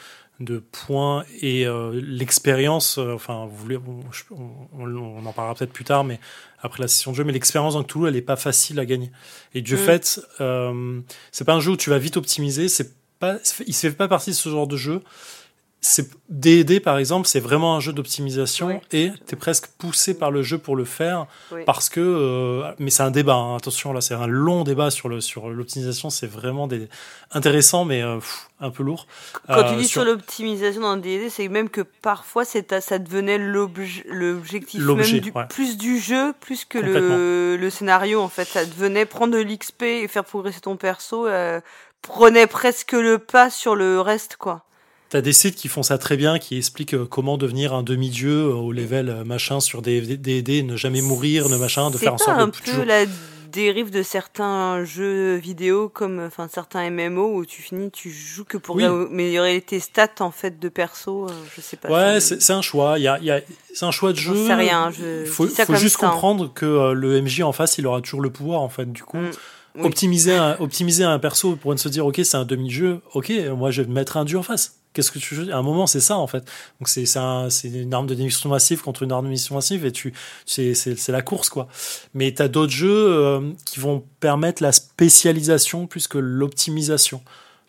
[0.40, 2.98] de points et euh, l'expérience.
[2.98, 4.00] euh, enfin, vous voulez, on,
[4.78, 6.20] on- on en parlera peut-être plus tard, mais
[6.60, 9.10] après la session de jeu, mais l'expérience dans Cthulhu, elle est pas facile à gagner.
[9.54, 9.78] Et du Mm.
[9.78, 11.00] fait, euh,
[11.32, 12.68] c'est pas un jeu où tu vas vite optimiser.
[12.68, 13.36] C'est pas,
[13.66, 15.00] il fait pas partie de ce genre de jeu.
[15.80, 18.74] C'est D&D par exemple, c'est vraiment un jeu d'optimisation Oui.
[18.92, 21.60] et tu es presque poussé par le jeu pour le faire Oui.
[21.66, 25.08] parce que euh, mais c'est un débat hein, attention là c'est un long débat sur
[25.08, 26.88] le sur l'optimisation c'est vraiment des
[27.30, 29.06] intéressant mais euh, pff, un peu lourd
[29.46, 32.98] Quand Euh, tu dis sur- sur l'optimisation dans D&D, c'est même que parfois c'est ça
[32.98, 35.46] devenait l'obj- l'objectif même du, ouais.
[35.48, 38.46] plus du jeu, plus que le, le scénario en fait.
[38.46, 41.60] Ça devenait prendre de l'XP et faire progresser ton perso, euh,
[42.02, 44.64] prenait presque le pas sur le reste quoi.
[45.10, 48.30] T'as des sites qui font ça très bien, qui expliquent euh, comment devenir un demi-dieu
[48.48, 52.04] euh, au level euh, machin sur des D&D, ne jamais mourir, ne machin, de C'est
[52.04, 53.04] faire en sorte un de peu toujours- la
[53.50, 58.58] dérive de certains jeux vidéo comme enfin certains MMO où tu finis tu joues que
[58.58, 58.84] pour Oui.
[58.84, 62.60] améliorer tes stats en fait de perso euh, je sais pas Ouais, c'est c'est un
[62.60, 62.98] choix.
[62.98, 63.40] Il y a, y a-
[63.72, 64.46] c'est un choix de jeu.
[64.46, 66.10] sais rien, je faut, dis ça faut comme juste ça, hein.
[66.10, 68.92] comprendre que euh, le MJ en face, il aura toujours le pouvoir en fait.
[68.92, 69.30] Du coup, Mm,
[69.76, 69.84] oui.
[69.86, 73.00] optimiser un, optimiser un perso pour se dire ok, c'est un demi-jeu.
[73.14, 74.74] Ok, moi je vais mettre un dieu en face.
[74.92, 76.44] Qu'est-ce que tu veux À un moment, c'est ça en fait.
[76.80, 79.92] Donc c'est un- une arme de démission massive contre une arme de démission massive et
[79.92, 80.12] tu
[80.46, 81.68] c'est la course quoi.
[82.14, 87.22] Mais tu as d'autres jeux euh, qui vont permettre la spécialisation plus que l'optimisation.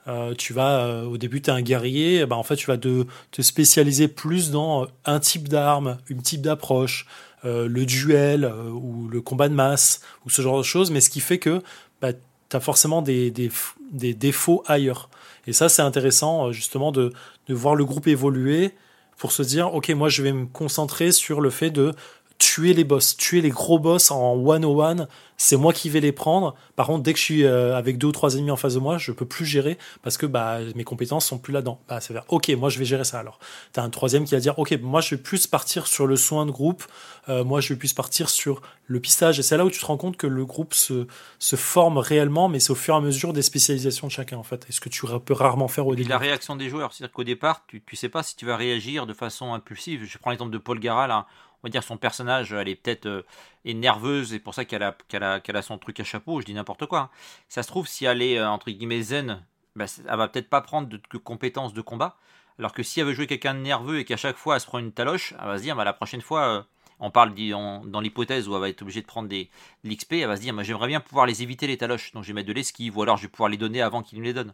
[0.07, 2.77] Euh, tu vas euh, au début tu es un guerrier, bah, en fait tu vas
[2.77, 7.05] de, te spécialiser plus dans un type d'arme, une type d'approche,
[7.43, 11.21] le duel ou le combat de masse ou ce genre de choses, mais ce qui
[11.21, 11.61] fait que
[12.01, 13.49] bah, tu as forcément des, des,
[13.91, 15.09] des défauts ailleurs.
[15.49, 17.11] Et ça c'est intéressant euh, justement de,
[17.47, 18.75] de voir le groupe évoluer
[19.17, 21.95] pour se dire ok moi je vais me concentrer sur le fait de
[22.39, 26.55] tuer les boss, tuer les gros boss en one-on-one, c'est moi qui vais les prendre.
[26.75, 28.79] Par contre, dès que je suis euh, avec deux ou trois ennemis en face de
[28.79, 31.79] moi, je peux plus gérer parce que bah, mes compétences sont plus là-dedans.
[31.87, 33.39] Bah, c'est vers, ok, moi je vais gérer ça alors.
[33.73, 36.45] T'as un troisième qui va dire, ok, moi je vais plus partir sur le soin
[36.45, 36.83] de groupe,
[37.27, 39.37] euh, moi je vais plus partir sur le pistage.
[39.39, 41.07] Et c'est là où tu te rends compte que le groupe se,
[41.39, 44.43] se forme réellement, mais c'est au fur et à mesure des spécialisations de chacun en
[44.43, 44.65] fait.
[44.69, 46.09] Et ce que tu peux rarement faire au début.
[46.09, 49.05] la réaction des joueurs, c'est-à-dire qu'au départ, tu, tu sais pas si tu vas réagir
[49.05, 50.05] de façon impulsive.
[50.05, 51.27] Je prends l'exemple de Paul Gara, là.
[51.63, 53.23] On va dire son personnage, elle est peut-être euh,
[53.65, 56.39] nerveuse et pour ça qu'elle a, son truc à chapeau.
[56.39, 56.99] Je dis n'importe quoi.
[56.99, 57.09] hein.
[57.49, 59.43] Ça se trouve, si elle est euh, entre guillemets zen,
[59.75, 62.17] bah, elle va peut-être pas prendre de, de compétences de combat.
[62.59, 64.67] Alors que si elle veut jouer quelqu'un de nerveux et qu'à chaque fois elle se
[64.67, 66.61] prend une taloche, elle va se dire bah, la prochaine fois, euh,
[66.99, 69.49] on parle dans l'hypothèse où elle va être obligée de prendre des,
[69.83, 72.11] de l'XP, elle va se dire bah, j'aimerais bien pouvoir les éviter les taloches.
[72.13, 74.17] Donc je vais mettre de l'esquive ou alors je vais pouvoir les donner avant qu'ils
[74.19, 74.53] nous les donnent.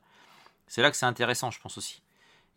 [0.68, 2.02] C'est là que c'est intéressant, je pense aussi.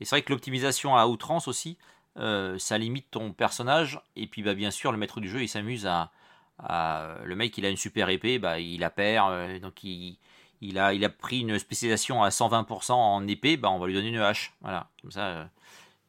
[0.00, 1.76] Et c'est vrai que l'optimisation à outrance aussi,
[2.16, 4.00] euh, ça limite ton personnage.
[4.16, 6.10] Et puis, bah, bien sûr, le maître du jeu, il s'amuse à,
[6.58, 9.30] à- Le mec, il a une super épée, bah, il la perd.
[9.32, 10.16] euh, donc, il,
[10.60, 13.94] il, a, il a pris une spécialisation à 120% en épée, bah, on va lui
[13.94, 14.52] donner une hache.
[14.60, 15.44] Voilà, comme ça, euh,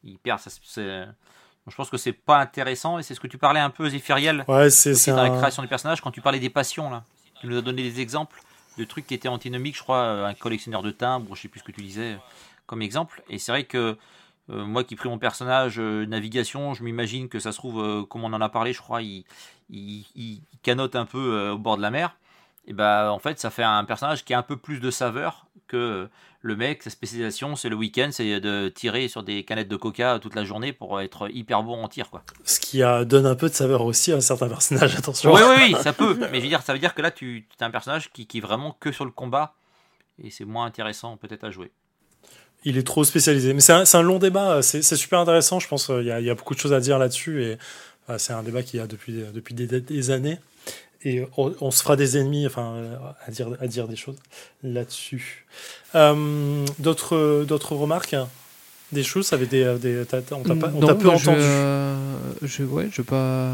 [0.04, 0.40] il perd.
[1.66, 2.98] Je pense que c'est pas intéressant.
[2.98, 5.38] Et c'est ce que tu parlais un peu, Zéphiriel, Ouais, c'est dans la un...
[5.38, 7.04] création du personnage, quand tu parlais des passions, là.
[7.40, 8.42] Tu nous as donné des exemples
[8.78, 11.64] de trucs qui étaient antinomiques, je crois, un collectionneur de timbres, je sais plus ce
[11.64, 12.18] que tu disais
[12.66, 13.22] comme exemple.
[13.28, 13.96] Et c'est vrai que
[14.50, 18.04] euh, moi qui pris mon personnage euh, navigation, je m'imagine que ça se trouve, euh,
[18.04, 19.24] comme on en a parlé, je crois, il,
[19.70, 22.16] il, il canote un peu au bord de la mer.
[22.66, 25.46] Et bah en fait, ça fait un personnage qui a un peu plus de saveur
[25.66, 26.08] que
[26.42, 26.82] le mec.
[26.82, 30.44] Sa spécialisation, c'est le week-end, c'est de tirer sur des canettes de coca toute la
[30.44, 32.22] journée pour être hyper bon en tir, quoi.
[32.44, 35.32] ce qui donne un peu de saveur aussi à certains personnages, attention.
[35.32, 36.16] Oui, oui, oui, ça peut.
[36.30, 38.38] Mais je veux dire, ça veut dire que là, tu as un personnage qui, qui
[38.38, 39.54] est vraiment que sur le combat.
[40.22, 41.72] Et c'est moins intéressant peut-être à jouer.
[42.64, 43.54] Il est trop spécialisé.
[43.54, 45.90] Mais c'est un, long débat, c'est super intéressant, je pense.
[46.00, 47.42] Il y, a, il y a beaucoup de choses à dire là-dessus.
[47.44, 47.58] Et
[48.10, 50.38] euh, c'est un débat qui a depuis, depuis des, des années.
[51.02, 52.96] Et on, on se fera des ennemis enfin, euh,
[53.26, 54.16] à, dire, à dire des choses
[54.62, 55.46] là-dessus.
[55.94, 58.14] Euh, D'autres remarques?
[58.92, 59.26] Des choses?
[59.28, 61.38] Ça avait des, des, t'as- t'as- On t'a on peu bah, je, entendu.
[61.40, 61.96] euh,
[62.42, 63.52] je, ouais, je pas.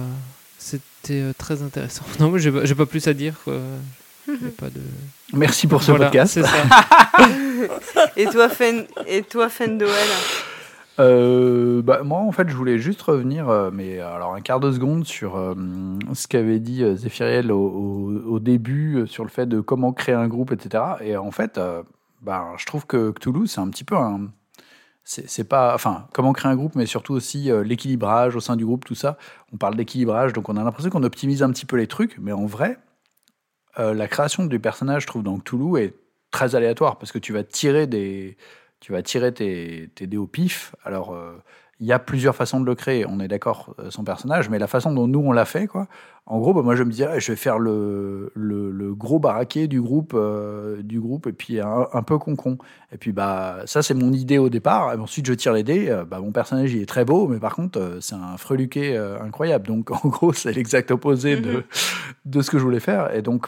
[0.58, 2.04] C'était euh, très intéressant.
[2.18, 3.34] Non, mais j'ai pas, j'ai pas plus à dire.
[3.44, 3.60] quoi.
[4.26, 4.80] J'ai pas de.
[5.32, 6.34] Merci pour ce Voilà, podcast.
[6.34, 6.52] C'est ça.
[8.16, 9.90] Et toi, Fen, et toi, Fendoel
[10.98, 14.72] Euh, bah, moi, en fait, je voulais juste revenir, euh, mais alors un quart de
[14.72, 15.54] seconde, sur euh,
[16.14, 19.92] ce qu'avait dit euh, Zéphiriel au, au- au début, euh, sur le fait de comment
[19.92, 20.82] créer un groupe, etc.
[21.02, 21.82] Et en fait, euh,
[22.22, 24.28] bah, je trouve que Cthulhu, c'est un petit peu un.
[25.04, 28.56] c'est c'est pas, enfin, comment créer un groupe, mais surtout aussi euh, l'équilibrage au sein
[28.56, 29.16] du groupe, tout ça.
[29.52, 32.32] On parle d'équilibrage, donc on a l'impression qu'on optimise un petit peu les trucs, mais
[32.32, 32.78] en vrai,
[33.78, 35.94] euh, la création du personnage, je trouve, dans Cthulhu est
[36.30, 38.36] très aléatoire parce que tu vas tirer des,
[38.80, 40.74] tu vas tirer tes, tes dés au pif.
[40.84, 41.32] Alors, euh,
[41.78, 43.04] il y a plusieurs façons de le créer.
[43.06, 45.88] On est d'accord, euh, son personnage, mais la façon dont nous on l'a fait, quoi.
[46.24, 49.20] En gros, bah, moi je me disais, ah, je vais faire le, le, le gros
[49.20, 50.18] baraquet du groupe,
[50.80, 52.58] du groupe, et puis un, un peu concon.
[52.92, 54.92] Et puis bah ça c'est mon idée au départ.
[54.92, 56.02] Et ensuite je tire les dés.
[56.10, 59.68] Bah, mon personnage il est très beau, mais par contre c'est un freluquet euh, incroyable.
[59.68, 61.62] Donc en gros c'est l'exact opposé de,
[62.24, 63.14] de ce que je voulais faire.
[63.14, 63.46] Et donc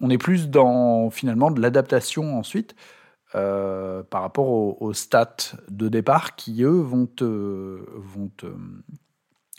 [0.00, 2.74] on est plus dans finalement de l'adaptation ensuite.
[3.34, 4.48] euh, par rapport
[4.82, 7.24] aux, stats de départ qui eux vont te,
[7.96, 8.46] vont te,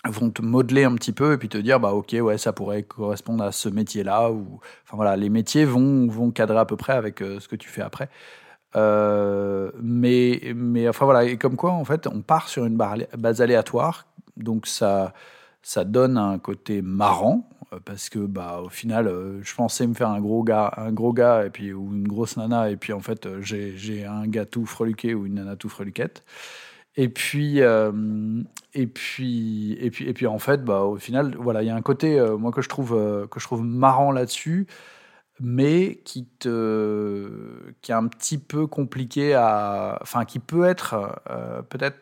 [0.07, 2.84] vont te modeler un petit peu et puis te dire bah ok ouais ça pourrait
[2.84, 6.76] correspondre à ce métier là ou enfin voilà les métiers vont vont cadrer à peu
[6.76, 8.09] près avec euh, ce que tu fais après
[8.77, 13.41] Euh, mais mais enfin voilà et comme quoi en fait on part sur une base
[13.41, 14.07] aléatoire
[14.38, 15.13] donc ça
[15.61, 17.49] ça donne un côté marrant
[17.80, 21.14] parce que bah au final euh, je pensais me faire un gros gars un gros
[21.14, 24.45] gars et puis ou une grosse nana et puis en fait euh, j'ai un gars
[24.45, 26.23] tout freluqué ou une nana tout freluquette.
[26.98, 28.43] Et puis euh,
[28.73, 31.76] et puis et puis et puis en fait bah au final voilà il y a
[31.76, 34.68] un côté euh, moi que je trouve euh, que je trouve marrant là-dessus
[35.39, 37.30] mais qui te
[37.81, 41.98] qui est un petit peu compliqué à enfin qui peut être euh, peut-être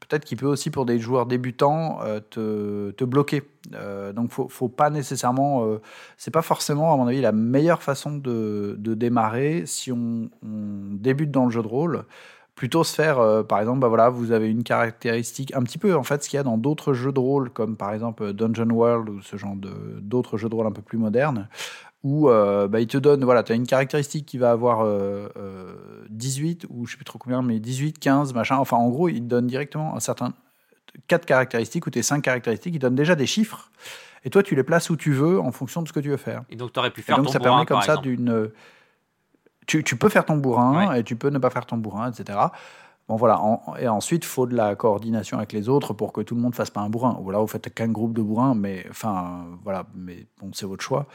[0.00, 3.42] peut-être qui peut aussi pour des joueurs débutants euh, te, te bloquer.
[3.74, 5.80] Euh, donc faut faut pas nécessairement euh,
[6.16, 10.94] c'est pas forcément à mon avis la meilleure façon de, de démarrer si on, on
[10.94, 12.04] débute dans le jeu de rôle.
[12.54, 15.94] Plutôt se faire euh, par exemple bah voilà vous avez une caractéristique un petit peu
[15.94, 18.70] en fait ce qu'il y a dans d'autres jeux de rôle comme par exemple Dungeon
[18.70, 19.54] World ou ce genre
[20.00, 21.48] d'autres jeux de rôle un peu plus modernes
[22.08, 25.28] où euh, bah, il te donne, voilà, tu as une caractéristique qui va avoir euh,
[25.36, 25.74] euh,
[26.10, 28.56] 18 ou je sais plus trop combien, mais 18, 15, machin.
[28.56, 30.32] Enfin, en gros, il te donne directement un certain
[31.06, 33.70] quatre caractéristiques ou tes cinq caractéristiques, il donne déjà des chiffres.
[34.24, 36.16] Et toi, tu les places où tu veux en fonction de ce que tu veux
[36.16, 36.42] faire.
[36.50, 38.50] Et donc, tu aurais pu Et faire donc, ton ça bourrin, permet comme ça d'une.
[39.66, 42.38] Tu, tu peux faire ton bourrin et tu peux ne pas faire ton bourrin, etc.
[43.06, 43.38] Bon, voilà.
[43.40, 46.40] En- et ensuite, il faut de la coordination avec les autres pour que tout le
[46.40, 47.18] monde fasse pas un bourrin.
[47.22, 49.84] Ou là, vous faites qu'un groupe de bourrins, mais enfin, voilà.
[49.94, 51.06] Mais bon, c'est votre choix.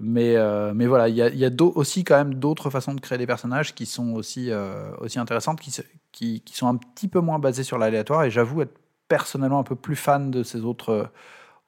[0.00, 3.18] Mais, euh, mais voilà, il y a, y aussi quand même d'autres façons de créer
[3.18, 5.82] des personnages qui sont aussi, euh, aussi intéressantes, qui, se-
[6.12, 8.24] qui, qui sont un petit peu moins basées sur l'aléatoire.
[8.24, 8.74] Et j'avoue être
[9.08, 11.04] personnellement un peu plus fan de ces autres, euh,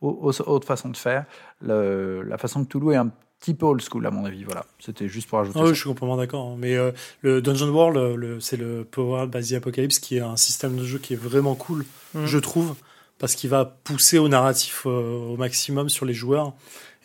[0.01, 1.27] au- au- autres façons de faire.
[1.61, 3.11] Le- la façon que Toulouse est un
[3.41, 4.43] petit peu old school, à mon avis.
[4.45, 5.75] Voilà, c'était juste pour ajouter Ah oui, ça.
[5.75, 6.47] je suis complètement d'accord.
[6.53, 6.57] hein.
[6.59, 10.77] Mais euh, le Dungeon World, le- c'est le Power Basy Apocalypse qui est un système
[10.79, 11.85] de jeu qui est vraiment cool,
[12.15, 12.25] Mhm.
[12.25, 12.75] je trouve,
[13.19, 16.55] parce qu'il va pousser au narratif euh, au maximum sur les joueurs.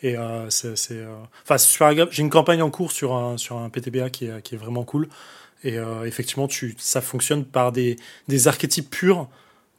[0.02, 1.14] Et euh, c'est, c'est, euh,
[1.44, 2.10] enfin, super agréable.
[2.12, 4.84] J'ai une campagne en cours sur un sur un PTBA qui est, qui est vraiment
[4.84, 5.08] cool.
[5.62, 7.96] Et euh, effectivement, tu, ça fonctionne par des,
[8.28, 9.28] des archétypes purs.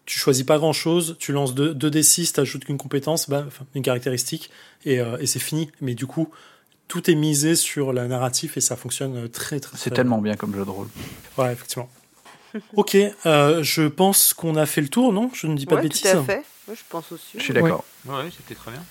[0.05, 3.65] Tu choisis pas grand chose, tu lances 2 d6, tu ajoutes une compétence, bah, enfin,
[3.75, 4.49] une caractéristique,
[4.83, 5.71] et, euh, et c'est fini.
[5.79, 6.29] Mais du coup,
[6.87, 9.77] tout est misé sur la narratif et ça fonctionne très très.
[9.77, 10.87] C'est tellement bien comme jeu de rôle.
[11.37, 11.89] Ouais, effectivement.
[12.75, 15.31] ok, euh, je pense qu'on a fait le tour, non?
[15.33, 16.07] Je ne dis pas Ouais, de tout bêtises.
[16.11, 16.43] à fait.
[16.67, 17.37] Ouais, je pense aussi.
[17.37, 17.85] Je suis d'accord.
[18.05, 18.83] Ouais, c'était très bien.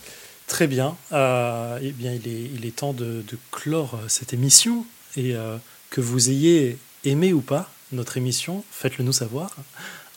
[0.51, 0.99] Très bien.
[1.13, 3.23] Euh, eh bien, il est, il est temps de,
[3.53, 4.85] clore euh, cette émission.
[5.17, 5.57] Et euh,
[5.91, 9.55] que vous ayez aimé ou pas notre émission, faites-le nous savoir